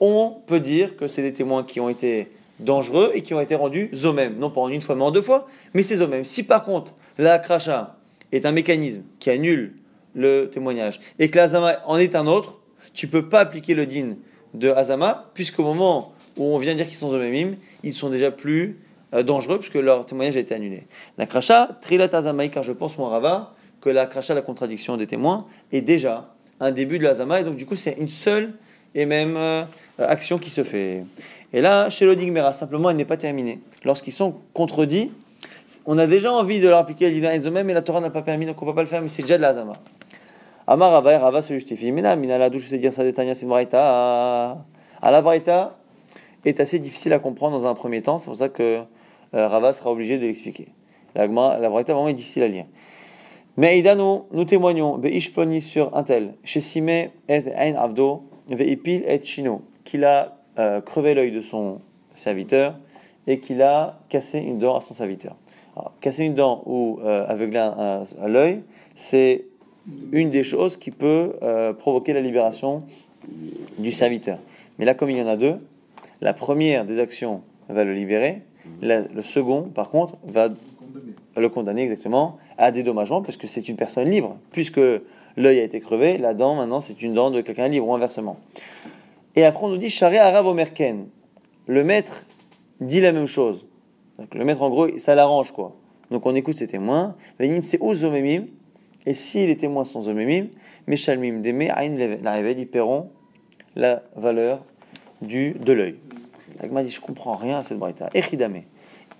on 0.00 0.36
peut 0.46 0.60
dire 0.60 0.96
que 0.96 1.08
c'est 1.08 1.22
des 1.22 1.32
témoins 1.32 1.64
qui 1.64 1.80
ont 1.80 1.88
été 1.88 2.30
dangereux 2.60 3.12
et 3.14 3.22
qui 3.22 3.34
ont 3.34 3.40
été 3.40 3.54
rendus 3.54 3.90
zomem. 3.94 4.36
Non 4.38 4.50
pas 4.50 4.60
en 4.60 4.68
une 4.68 4.82
fois, 4.82 4.94
mais 4.94 5.02
en 5.02 5.10
deux 5.10 5.22
fois, 5.22 5.46
mais 5.74 5.82
c'est 5.82 5.96
zomem. 5.96 6.24
Si 6.24 6.42
par 6.42 6.64
contre, 6.64 6.94
la 7.18 7.34
akracha 7.34 7.96
est 8.32 8.46
un 8.46 8.52
mécanisme 8.52 9.02
qui 9.18 9.30
annule 9.30 9.74
le 10.14 10.46
témoignage 10.46 11.00
et 11.18 11.30
que 11.30 11.36
l'azama 11.36 11.76
en 11.86 11.96
est 11.96 12.14
un 12.14 12.26
autre, 12.26 12.60
tu 12.96 13.06
peux 13.06 13.28
pas 13.28 13.40
appliquer 13.40 13.74
le 13.74 13.86
din 13.86 14.16
de 14.54 14.70
azama 14.70 15.30
puisqu'au 15.34 15.62
moment 15.62 16.14
où 16.36 16.54
on 16.54 16.58
vient 16.58 16.74
dire 16.74 16.88
qu'ils 16.88 16.96
sont 16.96 17.10
zomemim, 17.10 17.54
ils 17.84 17.94
sont 17.94 18.10
déjà 18.10 18.30
plus 18.30 18.80
euh, 19.14 19.22
dangereux 19.22 19.58
puisque 19.58 19.76
leur 19.76 20.04
témoignage 20.06 20.36
a 20.36 20.40
été 20.40 20.54
annulé. 20.54 20.84
La 21.18 21.26
kracha, 21.26 21.78
trilat 21.80 22.08
azamaï, 22.12 22.50
car 22.50 22.62
je 22.62 22.72
pense, 22.72 22.98
mon 22.98 23.06
rava, 23.06 23.54
que 23.80 23.90
la 23.90 24.06
kracha, 24.06 24.34
la 24.34 24.42
contradiction 24.42 24.96
des 24.96 25.06
témoins, 25.06 25.46
est 25.72 25.82
déjà 25.82 26.34
un 26.58 26.72
début 26.72 26.98
de 26.98 27.04
l'azama 27.04 27.40
et 27.40 27.44
donc 27.44 27.56
du 27.56 27.66
coup 27.66 27.76
c'est 27.76 27.96
une 28.00 28.08
seule 28.08 28.54
et 28.94 29.04
même 29.04 29.36
euh, 29.36 29.62
action 29.98 30.38
qui 30.38 30.50
se 30.50 30.64
fait. 30.64 31.04
Et 31.52 31.60
là, 31.60 31.90
chez 31.90 32.06
l'odigmera, 32.06 32.52
simplement, 32.52 32.90
elle 32.90 32.96
n'est 32.96 33.04
pas 33.04 33.18
terminée. 33.18 33.60
Lorsqu'ils 33.84 34.12
sont 34.12 34.34
contredits, 34.52 35.12
on 35.84 35.98
a 35.98 36.06
déjà 36.06 36.32
envie 36.32 36.60
de 36.60 36.68
leur 36.68 36.78
appliquer 36.78 37.10
din 37.12 37.50
même, 37.50 37.66
mais 37.66 37.74
la 37.74 37.82
Torah 37.82 38.00
n'a 38.00 38.10
pas 38.10 38.22
permis, 38.22 38.46
donc 38.46 38.60
on 38.60 38.64
ne 38.64 38.70
peut 38.70 38.74
pas 38.74 38.82
le 38.82 38.88
faire, 38.88 39.02
mais 39.02 39.08
c'est 39.08 39.22
déjà 39.22 39.36
de 39.36 39.42
l'azama. 39.42 39.74
Amar 40.68 40.90
Rava, 40.90 41.18
Rava 41.18 41.42
se 41.42 41.54
justifie. 41.54 41.92
Mina, 41.92 42.16
mina 42.16 42.38
la 42.38 42.50
douche, 42.50 42.66
c'est 42.68 42.78
dire 42.78 42.92
ça 42.92 43.04
détaille, 43.04 43.34
c'est 43.36 43.42
une 43.42 43.50
braïta. 43.50 44.58
À 45.00 45.10
la 45.10 45.22
braïta 45.22 45.76
est 46.44 46.58
assez 46.60 46.78
difficile 46.78 47.12
à 47.12 47.18
comprendre 47.18 47.56
dans 47.56 47.66
un 47.66 47.74
premier 47.74 48.02
temps, 48.02 48.18
c'est 48.18 48.26
pour 48.26 48.36
ça 48.36 48.48
que 48.48 48.82
euh, 49.34 49.48
Rava 49.48 49.72
sera 49.72 49.90
obligé 49.92 50.18
de 50.18 50.26
l'expliquer. 50.26 50.68
La, 51.14 51.26
la 51.26 51.70
braïta 51.70 51.94
vraiment 51.94 52.08
est 52.08 52.14
difficile 52.14 52.42
à 52.42 52.48
lire. 52.48 52.66
Mais 53.56 53.78
Idano, 53.78 54.26
nous 54.32 54.44
témoignons, 54.44 54.98
Beishploni 54.98 55.62
sur 55.62 55.96
un 55.96 56.02
tel, 56.02 56.34
chez 56.44 56.60
Sime 56.60 56.88
et 56.88 57.10
Ein 57.28 57.74
Avdo, 57.76 58.24
Veipil 58.48 59.02
et 59.06 59.22
Chino, 59.22 59.62
qu'il 59.84 60.04
a 60.04 60.36
euh, 60.58 60.80
crevé 60.80 61.14
l'œil 61.14 61.30
de 61.30 61.40
son 61.40 61.80
serviteur 62.12 62.76
et 63.26 63.40
qu'il 63.40 63.62
a 63.62 64.00
cassé 64.08 64.38
une 64.38 64.58
dent 64.58 64.76
à 64.76 64.80
son 64.80 64.94
serviteur. 64.94 65.36
casser 66.00 66.24
une 66.24 66.34
dent 66.34 66.62
ou 66.66 66.98
euh, 67.02 67.26
aveugler 67.28 67.58
un, 67.60 68.04
l'œil, 68.26 68.62
c'est 68.94 69.46
une 70.12 70.30
des 70.30 70.44
choses 70.44 70.76
qui 70.76 70.90
peut 70.90 71.34
euh, 71.42 71.72
provoquer 71.72 72.12
la 72.12 72.20
libération 72.20 72.82
du 73.78 73.92
serviteur. 73.92 74.38
Mais 74.78 74.84
là, 74.84 74.94
comme 74.94 75.10
il 75.10 75.16
y 75.16 75.22
en 75.22 75.26
a 75.26 75.36
deux, 75.36 75.56
la 76.20 76.32
première 76.32 76.84
des 76.84 76.98
actions 76.98 77.42
va 77.68 77.84
le 77.84 77.92
libérer, 77.92 78.42
le 78.82 79.22
second, 79.22 79.62
par 79.62 79.90
contre, 79.90 80.16
va 80.24 80.48
le 81.36 81.48
condamner 81.48 81.82
exactement 81.82 82.38
à 82.58 82.70
dédommagement 82.70 83.22
parce 83.22 83.36
que 83.36 83.46
c'est 83.46 83.68
une 83.68 83.76
personne 83.76 84.08
libre. 84.08 84.36
Puisque 84.52 84.80
l'œil 85.36 85.60
a 85.60 85.62
été 85.62 85.80
crevé, 85.80 86.18
la 86.18 86.34
dent, 86.34 86.54
maintenant, 86.54 86.80
c'est 86.80 87.02
une 87.02 87.14
dent 87.14 87.30
de 87.30 87.40
quelqu'un 87.40 87.68
libre 87.68 87.88
ou 87.88 87.94
inversement. 87.94 88.38
Et 89.34 89.44
après, 89.44 89.64
on 89.64 89.68
nous 89.68 89.76
dit 89.76 89.90
Charé 89.90 90.18
Arabe 90.18 90.46
Omerken. 90.46 91.06
Le 91.66 91.84
maître 91.84 92.24
dit 92.80 93.00
la 93.00 93.12
même 93.12 93.26
chose. 93.26 93.66
le 94.34 94.44
maître, 94.44 94.62
en 94.62 94.70
gros, 94.70 94.88
ça 94.98 95.14
l'arrange, 95.14 95.52
quoi. 95.52 95.74
Donc 96.10 96.24
on 96.24 96.34
écoute 96.34 96.56
ses 96.56 96.68
témoins. 96.68 97.16
Venim, 97.38 97.62
c'est. 97.64 97.78
Et 99.06 99.14
si 99.14 99.46
les 99.46 99.56
témoins 99.56 99.84
sont 99.84 100.02
Zomemim, 100.02 100.48
Meshalmim, 100.88 101.40
Deme, 101.40 101.68
Ain, 101.74 101.96
la 102.22 102.40
ils 102.40 102.66
paieront 102.66 103.10
la 103.76 104.02
valeur 104.16 104.64
du, 105.22 105.52
de 105.52 105.72
l'œil. 105.72 105.96
L'agma 106.60 106.82
dit 106.82 106.90
Je 106.90 107.00
comprends 107.00 107.36
rien 107.36 107.58
à 107.58 107.62
cette 107.62 107.78
braïta. 107.78 108.10
Echidame. 108.14 108.62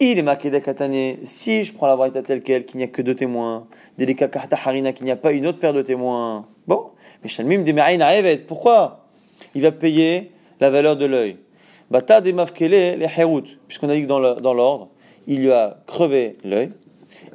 Il 0.01 0.19
est 0.19 0.23
marqué 0.23 0.51
katane. 0.61 1.17
Si 1.23 1.65
je 1.65 1.73
prends 1.73 1.87
la 1.87 1.97
braïta 1.97 2.23
telle 2.23 2.43
qu'elle, 2.43 2.67
qu'il 2.67 2.79
n'y 2.79 2.85
a 2.85 2.89
que 2.89 3.01
deux 3.01 3.15
témoins, 3.15 3.67
Delika 3.97 4.29
Harina, 4.51 4.93
qu'il 4.93 5.07
n'y 5.07 5.13
a 5.13 5.17
pas 5.17 5.33
une 5.33 5.47
autre 5.47 5.59
paire 5.59 5.73
de 5.73 5.83
témoins. 5.83 6.47
Bon, 6.67 6.91
Meshalmim, 7.23 7.63
Deme, 7.63 7.79
Ain, 7.79 8.37
Pourquoi? 8.49 9.07
Il 9.55 9.63
va 9.63 9.71
payer 9.71 10.33
la 10.61 10.71
valeur 10.71 10.97
de 10.97 11.07
l'œil. 11.07 11.37
Bata 11.91 12.21
des 12.21 12.33
les 12.33 13.09
héroutes, 13.17 13.59
puisqu'on 13.69 13.89
a 13.89 13.95
dit 13.95 14.03
que 14.03 14.07
dans 14.07 14.55
l'ordre, 14.55 14.89
il 15.29 15.43
lui 15.43 15.53
a 15.53 15.79
crevé 15.87 16.37
l'œil, 16.43 16.71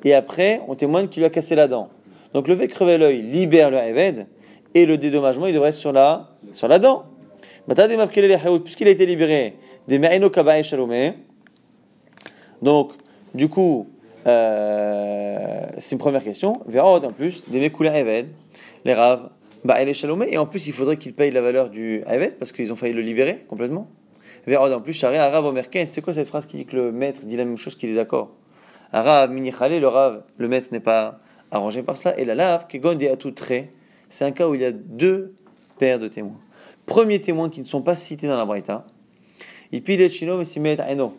et 0.04 0.14
après, 0.14 0.62
on 0.68 0.76
témoigne 0.76 1.08
qu'il 1.08 1.22
lui 1.22 1.28
a 1.28 1.30
cassé 1.30 1.56
la 1.56 1.68
dent. 1.68 1.90
Donc 2.34 2.48
le 2.48 2.56
fait 2.56 2.68
de 2.68 2.72
crever 2.72 2.98
l'œil 2.98 3.22
libère 3.22 3.70
le 3.70 3.78
Eved, 3.78 4.28
et 4.74 4.86
le 4.86 4.98
dédommagement, 4.98 5.48
il 5.48 5.54
devrait 5.54 5.70
être 5.70 5.76
sur 5.76 5.92
la, 5.92 6.30
sur 6.54 6.68
la 6.68 6.80
dent. 6.80 7.06
Puisqu'il 7.68 8.88
a 8.88 8.92
été 8.92 9.06
libéré 9.06 9.56
des 9.88 10.00
Me'eno 10.00 10.30
Kaba 10.30 10.62
Shalomé. 10.64 11.14
Donc, 12.62 12.94
du 13.34 13.50
coup, 13.50 13.90
euh, 14.28 15.66
c'est 15.78 15.94
une 15.94 16.00
première 16.00 16.24
question. 16.24 16.62
Verra 16.68 16.94
en 16.94 17.12
plus, 17.12 17.44
des 17.50 17.60
Mekula 17.60 18.00
Eved, 18.00 18.28
les 18.86 18.94
raves, 18.94 19.30
bah, 19.64 19.76
elle 19.78 19.90
est 19.90 19.94
Shalomé, 19.94 20.28
et 20.32 20.38
en 20.38 20.46
plus, 20.46 20.68
il 20.68 20.74
faudrait 20.74 20.98
qu'il 20.98 21.14
paye 21.14 21.32
la 21.32 21.42
valeur 21.42 21.70
du 21.70 22.04
Havet, 22.06 22.32
parce 22.32 22.52
qu'ils 22.52 22.72
ont 22.72 22.76
failli 22.76 22.94
le 22.94 23.02
libérer 23.02 23.46
complètement. 23.48 23.88
En 24.48 24.82
plus, 24.82 25.04
Arav 25.04 25.46
Omerken, 25.46 25.86
c'est 25.86 26.02
quoi 26.02 26.14
cette 26.14 26.28
phrase 26.28 26.48
qui 26.48 26.58
dit 26.58 26.66
que 26.66 26.76
le 26.76 26.92
maître 26.92 27.22
dit 27.24 27.38
la 27.38 27.46
même 27.46 27.58
chose 27.58 27.76
qu'il 27.76 27.90
est 27.90 27.96
d'accord? 27.96 28.32
Arav 28.92 29.32
Minichale, 29.32 29.80
le 29.80 29.88
Rav, 29.88 30.24
le 30.38 30.48
maître 30.48 30.70
n'est 30.72 30.80
pas 30.80 31.20
arrangé 31.52 31.84
par 31.84 31.98
cela, 31.98 32.18
et 32.20 32.26
la 32.26 32.36
lave, 32.36 32.68
Kegon 32.68 32.98
tout 33.20 33.32
trait, 33.32 33.70
c'est 34.10 34.26
un 34.26 34.32
cas 34.32 34.48
où 34.48 34.56
il 34.56 34.62
y 34.62 34.66
a 34.66 34.72
deux 34.72 35.34
paires 35.80 36.00
de 36.00 36.08
témoins. 36.08 36.40
Premier 36.86 37.22
témoin 37.22 37.50
qui 37.50 37.62
ne 37.62 37.66
sont 37.66 37.82
pas 37.82 37.96
cités 37.96 38.28
dans 38.28 38.38
la 38.38 38.46
Braïta, 38.46 38.86
Ipilet 39.72 40.10
Shino 40.10 40.42
Eno, 40.42 41.16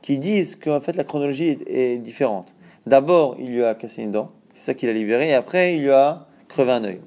qui 0.00 0.18
disent 0.18 0.56
qu'en 0.56 0.80
fait 0.80 0.96
la 0.96 1.04
chronologie 1.04 1.58
est, 1.66 1.98
différente. 1.98 2.54
D'abord, 2.86 3.36
il 3.38 3.52
lui 3.52 3.62
a 3.62 3.74
cassé 3.74 4.02
une 4.02 4.10
dent, 4.10 4.32
c'est 4.54 4.66
ça 4.66 4.74
qu'il 4.74 4.88
a 4.88 4.92
libéré, 4.92 5.30
et 5.30 5.34
après, 5.34 5.76
il 5.76 5.82
lui 5.82 5.90
a 5.90 6.26
crevé 6.48 6.72
un 6.72 6.84
œil 6.84 7.00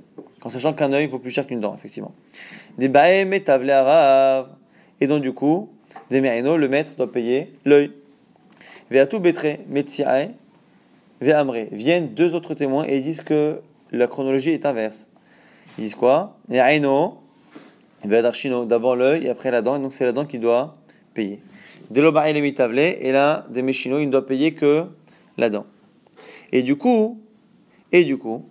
en 0.46 0.50
sachant 0.50 0.74
qu'un 0.74 0.94
œil 0.94 1.08
vaut 1.08 1.18
plus 1.18 1.32
cher 1.32 1.48
qu'une 1.48 1.60
dent, 1.60 1.76
effectivement. 1.76 2.14
Des 2.78 2.86
et 2.86 3.44
Et 5.02 5.08
donc, 5.08 5.22
du 5.24 5.34
coup, 5.34 5.70
des 6.12 6.22
le 6.22 6.68
maître 6.68 6.96
doit 6.96 7.12
payer 7.12 7.52
l'œil. 7.66 7.92
Veatu 8.92 9.20
betre, 9.20 9.58
metsiae, 9.68 10.30
ve'amre. 11.26 11.68
Viennent 11.72 12.14
deux 12.14 12.34
autres 12.36 12.54
témoins 12.54 12.86
et 12.88 12.98
ils 12.98 13.04
disent 13.04 13.22
que 13.22 13.62
la 13.92 14.08
chronologie 14.08 14.52
est 14.52 14.66
inverse. 14.66 15.10
Ils 15.78 15.84
disent 15.86 15.96
quoi? 15.96 16.38
Ne'aino, 16.48 17.18
ve'adarshino. 18.04 18.66
D'abord 18.66 18.96
l'œil 18.96 19.26
et 19.26 19.30
après 19.30 19.52
la 19.52 19.62
dent. 19.62 19.76
Et 19.76 19.80
donc, 19.80 19.94
c'est 19.94 20.06
la 20.06 20.12
dent 20.12 20.26
qui 20.26 20.40
doit 20.40 20.78
payer. 21.14 21.42
Delobae 21.92 22.32
le 22.34 22.42
mitavle. 22.42 22.80
Et 22.80 23.12
là, 23.12 23.46
des 23.50 23.62
il 23.62 23.92
ne 23.92 24.12
doit 24.12 24.26
payer 24.26 24.54
que 24.54 24.86
la 25.38 25.50
dent. 25.50 25.66
Et 26.52 26.64
du 26.64 26.76
coup, 26.76 27.20
et 27.92 28.04
du 28.04 28.18
coup, 28.18 28.46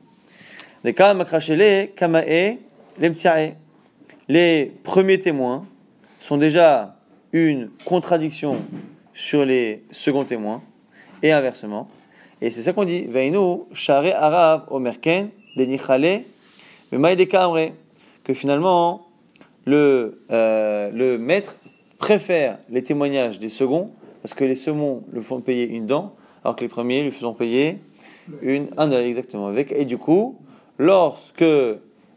les 4.29 4.73
premiers 4.83 5.19
témoins 5.19 5.67
sont 6.21 6.37
déjà 6.37 6.97
une 7.33 7.71
contradiction 7.85 8.59
sur 9.13 9.45
les 9.45 9.85
seconds 9.91 10.25
témoins 10.25 10.63
et 11.23 11.33
inversement. 11.33 11.89
Et 12.41 12.51
c'est 12.51 12.63
ça 12.63 12.73
qu'on 12.73 12.85
dit 12.85 13.07
share 13.73 14.15
arav 14.17 14.65
omerken 14.71 15.31
denichale 15.57 16.25
que 18.25 18.35
finalement 18.35 19.07
le, 19.65 20.21
euh, 20.31 20.91
le 20.93 21.19
maître 21.19 21.57
préfère 21.99 22.59
les 22.69 22.83
témoignages 22.83 23.39
des 23.39 23.49
seconds 23.49 23.91
parce 24.23 24.35
que 24.35 24.45
les 24.45 24.55
seconds 24.55 25.03
le 25.13 25.21
font 25.21 25.41
payer 25.41 25.69
une 25.69 25.87
dent 25.87 26.15
alors 26.43 26.57
que 26.57 26.63
les 26.63 26.69
premiers 26.69 27.03
lui 27.03 27.13
font 27.13 27.33
payer 27.33 27.79
une, 28.43 28.69
un 28.77 28.91
œil 28.93 29.09
exactement. 29.09 29.47
Avec 29.47 29.73
et 29.73 29.85
du 29.85 29.99
coup 29.99 30.39
lorsque 30.79 31.45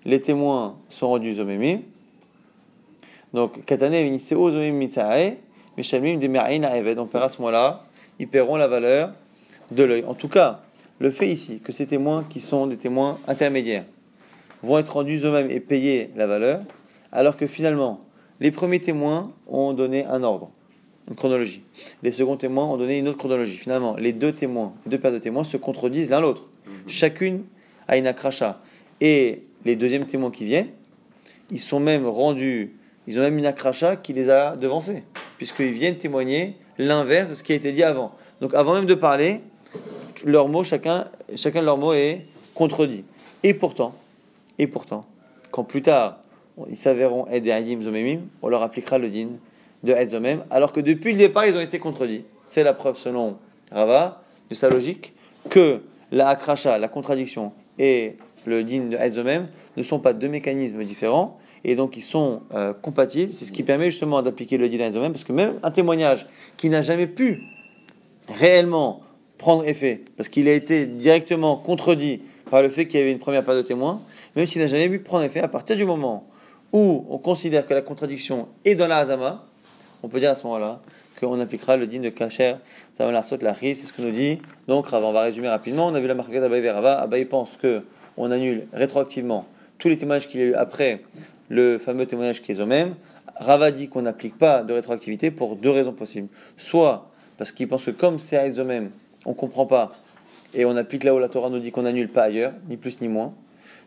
les 0.05 0.21
témoins 0.21 0.77
sont 0.89 1.09
rendus 1.09 1.35
zomemim, 1.35 1.79
donc 3.33 3.65
katane 3.65 3.91
viniseo 3.91 4.51
zomim 4.51 4.81
eved, 4.81 6.99
on 6.99 7.05
paiera 7.05 7.25
à 7.25 7.29
ce 7.29 7.37
moment-là, 7.39 7.83
ils 8.19 8.27
paieront 8.27 8.55
la 8.55 8.67
valeur 8.67 9.11
de 9.71 9.83
l'œil. 9.83 10.03
En 10.07 10.13
tout 10.13 10.27
cas, 10.27 10.61
le 10.99 11.11
fait 11.11 11.27
ici 11.27 11.59
que 11.63 11.71
ces 11.71 11.87
témoins 11.87 12.25
qui 12.29 12.39
sont 12.41 12.67
des 12.67 12.77
témoins 12.77 13.19
intermédiaires 13.27 13.85
vont 14.63 14.77
être 14.79 14.93
rendus 14.93 15.19
eux-mêmes 15.23 15.51
et 15.51 15.59
payer 15.59 16.09
la 16.15 16.27
valeur, 16.27 16.59
alors 17.11 17.37
que 17.37 17.47
finalement, 17.47 18.01
les 18.39 18.51
premiers 18.51 18.79
témoins 18.79 19.31
ont 19.47 19.73
donné 19.73 20.05
un 20.05 20.23
ordre, 20.23 20.51
une 21.07 21.15
chronologie. 21.15 21.61
Les 22.03 22.11
seconds 22.11 22.37
témoins 22.37 22.65
ont 22.65 22.77
donné 22.77 22.97
une 22.99 23.07
autre 23.07 23.17
chronologie. 23.17 23.57
Finalement, 23.57 23.95
les 23.95 24.13
deux 24.13 24.31
témoins, 24.31 24.73
deux 24.85 24.97
paires 24.97 25.11
de 25.11 25.19
témoins 25.19 25.43
se 25.43 25.57
contredisent 25.57 26.09
l'un 26.09 26.19
l'autre. 26.19 26.47
Mhm. 26.65 26.73
Chacune 26.87 27.43
à 27.87 27.97
une 27.97 28.07
akracha. 28.07 28.61
Et 29.01 29.43
les 29.65 29.75
deuxièmes 29.75 30.05
témoins 30.05 30.31
qui 30.31 30.45
viennent, 30.45 30.69
ils 31.51 31.59
sont 31.59 31.79
même 31.79 32.05
rendus, 32.05 32.75
ils 33.07 33.17
ont 33.17 33.21
même 33.21 33.37
une 33.37 33.45
akracha 33.45 33.95
qui 33.95 34.13
les 34.13 34.29
a 34.29 34.55
devancés, 34.55 35.03
puisqu'ils 35.37 35.71
viennent 35.71 35.97
témoigner 35.97 36.55
l'inverse 36.77 37.29
de 37.29 37.35
ce 37.35 37.43
qui 37.43 37.53
a 37.53 37.55
été 37.55 37.71
dit 37.71 37.83
avant. 37.83 38.13
Donc 38.41 38.53
avant 38.53 38.73
même 38.73 38.85
de 38.85 38.93
parler, 38.93 39.41
leur 40.25 40.47
mot, 40.47 40.63
chacun, 40.63 41.07
chacun 41.35 41.61
de 41.61 41.65
leurs 41.65 41.77
mots 41.77 41.93
est 41.93 42.25
contredit. 42.53 43.03
Et 43.43 43.53
pourtant, 43.53 43.93
et 44.57 44.67
pourtant, 44.67 45.05
quand 45.51 45.63
plus 45.63 45.81
tard 45.81 46.19
ils 46.69 46.75
s'avéreront 46.75 47.27
Ed 47.27 47.45
Zomemim, 47.83 48.21
on 48.41 48.47
leur 48.47 48.63
appliquera 48.63 48.97
le 48.97 49.09
din 49.09 49.29
de 49.83 49.93
Ed 49.93 50.09
Zomem, 50.09 50.43
alors 50.49 50.73
que 50.73 50.79
depuis 50.79 51.11
le 51.11 51.19
départ 51.19 51.45
ils 51.45 51.55
ont 51.55 51.61
été 51.61 51.77
contredits. 51.77 52.23
C'est 52.47 52.63
la 52.63 52.73
preuve 52.73 52.97
selon 52.97 53.37
Rava, 53.71 54.23
de 54.49 54.55
sa 54.55 54.69
logique, 54.69 55.13
que 55.49 55.81
la 56.11 56.29
akracha, 56.29 56.77
la 56.77 56.87
contradiction, 56.87 57.51
et 57.77 58.15
le 58.45 58.63
din 58.63 58.85
de 58.85 58.97
Hetzomem 58.97 59.47
ne 59.75 59.83
sont 59.83 59.99
pas 59.99 60.13
deux 60.13 60.29
mécanismes 60.29 60.83
différents 60.83 61.37
et 61.63 61.75
donc 61.75 61.97
ils 61.97 62.01
sont 62.01 62.41
euh, 62.53 62.73
compatibles. 62.73 63.33
C'est 63.33 63.45
ce 63.45 63.51
qui 63.51 63.63
permet 63.63 63.85
justement 63.91 64.21
d'appliquer 64.21 64.57
le 64.57 64.69
din 64.69 64.79
Hetzomem 64.79 65.11
parce 65.11 65.23
que 65.23 65.33
même 65.33 65.59
un 65.63 65.71
témoignage 65.71 66.25
qui 66.55 66.69
n'a 66.69 66.81
jamais 66.81 67.07
pu 67.07 67.39
réellement 68.29 69.01
prendre 69.37 69.67
effet 69.67 70.01
parce 70.15 70.29
qu'il 70.29 70.47
a 70.47 70.53
été 70.53 70.85
directement 70.85 71.55
contredit 71.55 72.21
par 72.49 72.61
le 72.61 72.69
fait 72.69 72.87
qu'il 72.87 72.99
y 72.99 73.03
avait 73.03 73.11
une 73.11 73.19
première 73.19 73.43
paire 73.43 73.55
de 73.55 73.61
témoins, 73.61 74.01
même 74.35 74.45
s'il 74.45 74.61
n'a 74.61 74.67
jamais 74.67 74.89
pu 74.89 74.99
prendre 74.99 75.23
effet, 75.23 75.39
à 75.39 75.47
partir 75.47 75.75
du 75.75 75.85
moment 75.85 76.27
où 76.71 77.05
on 77.09 77.17
considère 77.17 77.65
que 77.65 77.73
la 77.73 77.81
contradiction 77.81 78.47
est 78.65 78.75
dans 78.75 78.87
la 78.87 78.99
Hazama, 78.99 79.45
on 80.03 80.07
peut 80.07 80.19
dire 80.19 80.31
à 80.31 80.35
ce 80.35 80.43
moment-là 80.43 80.81
qu'on 81.19 81.39
appliquera 81.39 81.77
le 81.77 81.87
din 81.87 81.99
de 81.99 82.09
Kacher, 82.09 82.55
ça 82.93 83.05
va 83.05 83.11
la 83.11 83.23
saute 83.23 83.41
la 83.41 83.53
rive, 83.53 83.77
c'est 83.77 83.87
ce 83.87 83.93
que 83.93 84.01
nous 84.01 84.11
dit. 84.11 84.39
Donc, 84.67 84.87
on 84.91 85.11
va 85.11 85.21
résumer 85.23 85.47
rapidement. 85.47 85.87
On 85.87 85.95
a 85.95 85.99
vu 85.99 86.07
la 86.07 86.13
marque 86.13 86.31
d'Abaye 86.31 86.61
Verava. 86.61 86.99
Abaye 86.99 87.25
pense 87.25 87.57
que 87.57 87.83
on 88.17 88.31
annule 88.31 88.67
rétroactivement 88.73 89.45
tous 89.77 89.89
les 89.89 89.97
témoignages 89.97 90.27
qu'il 90.27 90.39
y 90.39 90.43
a 90.43 90.47
eu 90.47 90.53
après 90.53 91.01
le 91.49 91.77
fameux 91.77 92.05
témoignage 92.05 92.41
qui 92.41 92.51
est 92.51 92.59
au 92.59 92.65
même. 92.65 92.95
Rava 93.35 93.71
dit 93.71 93.89
qu'on 93.89 94.01
n'applique 94.01 94.37
pas 94.37 94.63
de 94.63 94.73
rétroactivité 94.73 95.31
pour 95.31 95.55
deux 95.55 95.69
raisons 95.69 95.93
possibles. 95.93 96.27
Soit 96.57 97.09
parce 97.37 97.51
qu'il 97.51 97.67
pense 97.67 97.85
que 97.85 97.91
comme 97.91 98.19
c'est 98.19 98.37
à 98.37 98.63
même, 98.63 98.89
on 99.27 99.33
comprend 99.33 99.67
pas, 99.67 99.91
et 100.55 100.65
on 100.65 100.75
applique 100.75 101.03
là 101.03 101.13
où 101.13 101.19
la 101.19 101.27
Torah 101.27 101.49
nous 101.49 101.59
dit 101.59 101.71
qu'on 101.71 101.85
annule 101.85 102.09
pas 102.09 102.23
ailleurs, 102.23 102.53
ni 102.67 102.77
plus 102.77 102.99
ni 103.01 103.07
moins. 103.07 103.33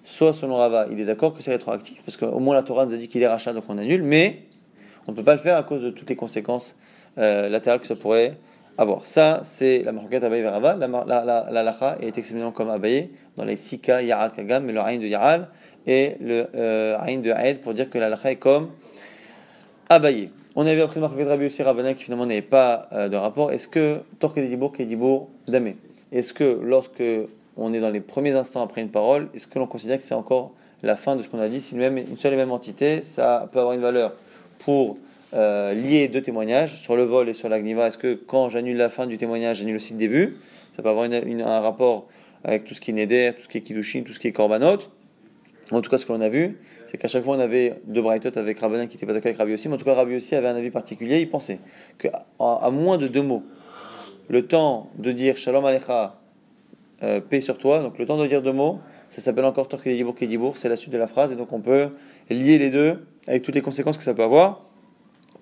Soit 0.04 0.32
selon 0.32 0.56
Rava, 0.56 0.86
il 0.92 1.00
est 1.00 1.04
d'accord 1.04 1.34
que 1.34 1.42
c'est 1.42 1.50
rétroactif, 1.50 2.02
parce 2.04 2.16
qu'au 2.16 2.38
moins 2.38 2.54
la 2.54 2.62
Torah 2.62 2.86
nous 2.86 2.94
a 2.94 2.96
dit 2.96 3.08
qu'il 3.08 3.22
est 3.22 3.26
rachat, 3.26 3.52
donc 3.52 3.64
on 3.68 3.78
annule, 3.78 4.02
mais 4.02 4.42
on 5.08 5.12
ne 5.12 5.16
peut 5.16 5.24
pas 5.24 5.34
le 5.34 5.40
faire 5.40 5.56
à 5.56 5.62
cause 5.62 5.82
de 5.82 5.90
toutes 5.90 6.08
les 6.08 6.16
conséquences 6.16 6.76
euh, 7.18 7.48
latérales 7.48 7.80
que 7.80 7.86
ça 7.86 7.96
pourrait 7.96 8.36
avoir. 8.78 9.04
Ça, 9.06 9.40
c'est 9.44 9.82
la 9.82 9.92
marquette 9.92 10.24
Abaye 10.24 10.42
Verava. 10.42 10.74
La, 10.74 10.86
la, 10.86 11.24
la, 11.24 11.48
la 11.50 11.62
lacha 11.62 11.96
est 12.00 12.06
exceptionnellement 12.06 12.52
comme 12.52 12.70
Abaye 12.70 13.10
dans 13.36 13.44
les 13.44 13.56
Sika, 13.56 14.02
Yaral, 14.02 14.32
Kagam, 14.32 14.64
mais 14.64 14.72
le 14.72 14.80
Aïn 14.80 15.00
de 15.00 15.06
Yaral 15.06 15.48
et 15.86 16.16
le 16.20 16.46
euh, 16.54 17.16
de 17.16 17.30
Aïd 17.30 17.60
pour 17.60 17.74
dire 17.74 17.90
que 17.90 17.98
la 17.98 18.08
lacha 18.08 18.30
est 18.30 18.36
comme 18.36 18.70
Abaye. 19.88 20.30
On 20.56 20.66
avait 20.66 20.80
appris 20.80 20.98
marquette 20.98 21.28
Rabbi 21.28 21.46
aussi 21.46 21.62
Rabbanan 21.62 21.94
qui 21.94 22.04
finalement 22.04 22.26
n'avait 22.26 22.42
pas 22.42 22.88
euh, 22.92 23.08
de 23.08 23.16
rapport. 23.16 23.52
Est-ce 23.52 23.68
que 23.68 24.00
Torque 24.18 24.40
Dibour, 24.40 24.72
Kedibour, 24.72 25.28
Damé 25.46 25.76
Est-ce 26.10 26.34
que 26.34 26.58
lorsque 26.62 27.02
on 27.56 27.72
est 27.72 27.78
dans 27.78 27.90
les 27.90 28.00
premiers 28.00 28.32
instants 28.32 28.62
après 28.62 28.80
une 28.80 28.88
parole, 28.88 29.28
est-ce 29.32 29.46
que 29.46 29.60
l'on 29.60 29.68
considère 29.68 29.98
que 29.98 30.04
c'est 30.04 30.14
encore 30.14 30.50
la 30.82 30.96
fin 30.96 31.14
de 31.14 31.22
ce 31.22 31.28
qu'on 31.28 31.38
a 31.38 31.48
dit? 31.48 31.60
Si 31.60 31.74
une, 31.74 31.80
même, 31.80 31.98
une 31.98 32.16
seule 32.16 32.32
et 32.32 32.36
même 32.36 32.50
entité, 32.50 33.00
ça 33.00 33.48
peut 33.52 33.60
avoir 33.60 33.74
une 33.74 33.80
valeur 33.80 34.14
pour 34.58 34.98
euh, 35.34 35.72
lier 35.72 36.08
deux 36.08 36.20
témoignages, 36.20 36.74
sur 36.80 36.96
le 36.96 37.04
vol 37.04 37.28
et 37.28 37.34
sur 37.34 37.48
l'agniva. 37.48 37.86
Est-ce 37.86 37.98
que 37.98 38.14
quand 38.14 38.48
j'annule 38.48 38.76
la 38.76 38.90
fin 38.90 39.06
du 39.06 39.18
témoignage, 39.18 39.58
j'annule 39.58 39.76
aussi 39.76 39.92
le 39.92 40.00
début? 40.00 40.36
Ça 40.74 40.82
peut 40.82 40.88
avoir 40.88 41.08
un 41.08 41.60
rapport 41.60 42.06
avec 42.42 42.64
tout 42.64 42.74
ce 42.74 42.80
qui 42.80 42.90
est 42.90 42.94
Neder, 42.94 43.32
tout 43.36 43.42
ce 43.42 43.48
qui 43.48 43.58
est 43.58 43.60
Kiddushin, 43.60 44.02
tout 44.02 44.12
ce 44.12 44.18
qui 44.18 44.26
est 44.26 44.32
Korbanot. 44.32 44.78
En 45.72 45.80
tout 45.80 45.90
cas, 45.90 45.98
ce 45.98 46.06
que 46.06 46.12
l'on 46.12 46.20
a 46.20 46.28
vu, 46.28 46.58
c'est 46.86 46.98
qu'à 46.98 47.06
chaque 47.06 47.22
fois, 47.22 47.36
on 47.36 47.40
avait 47.40 47.80
deux 47.84 48.02
Braithot 48.02 48.36
avec 48.36 48.58
Rabbanan 48.58 48.88
qui 48.88 48.96
n'était 48.96 49.06
pas 49.06 49.12
d'accord 49.12 49.28
avec 49.28 49.38
Rabbi 49.38 49.54
aussi, 49.54 49.68
mais 49.68 49.74
en 49.74 49.78
tout 49.78 49.84
cas, 49.84 49.94
Rabbi 49.94 50.16
aussi 50.16 50.34
avait 50.34 50.48
un 50.48 50.56
avis 50.56 50.70
particulier. 50.70 51.20
Il 51.20 51.30
pensait 51.30 51.60
qu'à 51.98 52.26
moins 52.70 52.98
de 52.98 53.06
deux 53.06 53.22
mots, 53.22 53.44
le 54.28 54.46
temps 54.46 54.90
de 54.98 55.12
dire 55.12 55.36
Shalom 55.36 55.64
Alecha, 55.64 56.18
euh, 57.02 57.20
paix 57.20 57.40
sur 57.40 57.56
toi, 57.56 57.78
donc 57.78 57.98
le 57.98 58.06
temps 58.06 58.16
de 58.16 58.26
dire 58.26 58.42
deux 58.42 58.52
mots, 58.52 58.80
ça 59.08 59.20
s'appelle 59.20 59.44
encore 59.44 59.68
Torque 59.68 59.84
Kedibour, 59.84 60.56
c'est 60.56 60.68
la 60.68 60.76
suite 60.76 60.92
de 60.92 60.98
la 60.98 61.06
phrase, 61.06 61.32
et 61.32 61.36
donc 61.36 61.52
on 61.52 61.60
peut 61.60 61.90
lier 62.28 62.58
les 62.58 62.70
deux 62.70 63.06
avec 63.26 63.42
toutes 63.42 63.54
les 63.54 63.62
conséquences 63.62 63.96
que 63.96 64.04
ça 64.04 64.14
peut 64.14 64.22
avoir. 64.22 64.64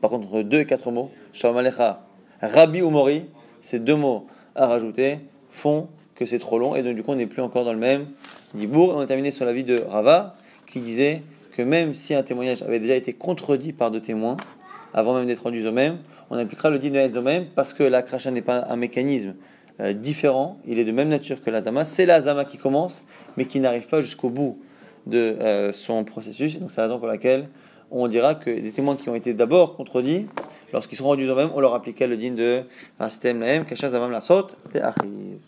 Par 0.00 0.10
contre, 0.10 0.28
entre 0.28 0.42
deux 0.42 0.60
et 0.60 0.66
quatre 0.66 0.90
mots, 0.90 1.10
Shalom 1.32 1.56
Alecha, 1.56 2.06
Rabbi 2.40 2.82
ou 2.82 2.90
Mori, 2.90 3.24
ces 3.60 3.78
deux 3.78 3.96
mots 3.96 4.26
à 4.54 4.66
rajouter 4.66 5.18
font 5.48 5.88
que 6.14 6.26
c'est 6.26 6.38
trop 6.38 6.58
long, 6.58 6.74
et 6.74 6.82
donc 6.82 6.94
du 6.94 7.02
coup, 7.02 7.12
on 7.12 7.16
n'est 7.16 7.26
plus 7.26 7.42
encore 7.42 7.64
dans 7.64 7.72
le 7.72 7.78
même 7.78 8.06
Dibour. 8.54 8.94
On 8.96 9.00
a 9.00 9.06
terminé 9.06 9.30
sur 9.30 9.44
la 9.44 9.52
vie 9.52 9.64
de 9.64 9.80
Rava, 9.88 10.36
qui 10.66 10.80
disait 10.80 11.22
que 11.52 11.62
même 11.62 11.94
si 11.94 12.14
un 12.14 12.22
témoignage 12.22 12.62
avait 12.62 12.80
déjà 12.80 12.94
été 12.94 13.12
contredit 13.12 13.72
par 13.72 13.90
deux 13.90 14.00
témoins, 14.00 14.36
avant 14.94 15.14
même 15.14 15.26
d'être 15.26 15.42
rendu 15.42 15.62
eux-mêmes, 15.62 15.98
on 16.30 16.38
appliquera 16.38 16.70
le 16.70 16.78
din 16.78 16.90
de 16.90 17.18
eux-mêmes 17.18 17.46
parce 17.54 17.72
que 17.72 17.82
la 17.82 18.02
kracha 18.02 18.30
n'est 18.30 18.42
pas 18.42 18.66
un 18.68 18.76
mécanisme 18.76 19.34
euh, 19.80 19.92
différent, 19.92 20.58
il 20.66 20.78
est 20.78 20.84
de 20.84 20.92
même 20.92 21.08
nature 21.08 21.42
que 21.42 21.50
l'azama. 21.50 21.84
C'est 21.84 22.06
l'azama 22.06 22.44
qui 22.44 22.58
commence, 22.58 23.04
mais 23.36 23.44
qui 23.44 23.60
n'arrive 23.60 23.88
pas 23.88 24.00
jusqu'au 24.00 24.28
bout 24.28 24.60
de 25.06 25.36
euh, 25.40 25.72
son 25.72 26.04
processus. 26.04 26.58
Donc 26.58 26.70
c'est 26.70 26.80
la 26.80 26.84
raison 26.84 26.98
pour 26.98 27.08
laquelle 27.08 27.48
on 27.90 28.08
dira 28.08 28.34
que 28.34 28.50
des 28.50 28.70
témoins 28.70 28.96
qui 28.96 29.08
ont 29.08 29.14
été 29.14 29.34
d'abord 29.34 29.76
contredits, 29.76 30.26
lorsqu'ils 30.72 30.96
seront 30.96 31.10
rendus 31.10 31.26
eux-mêmes, 31.26 31.50
on 31.54 31.60
leur 31.60 31.74
appliquera 31.74 32.06
le 32.06 32.16
din 32.16 32.32
de 32.32 32.62
Rastem 32.98 33.40
Lahem, 33.40 33.64
Kasha 33.64 33.90
Zamam 33.90 34.10
la 34.10 34.20
et 34.74 34.80
Achiv. 34.80 35.38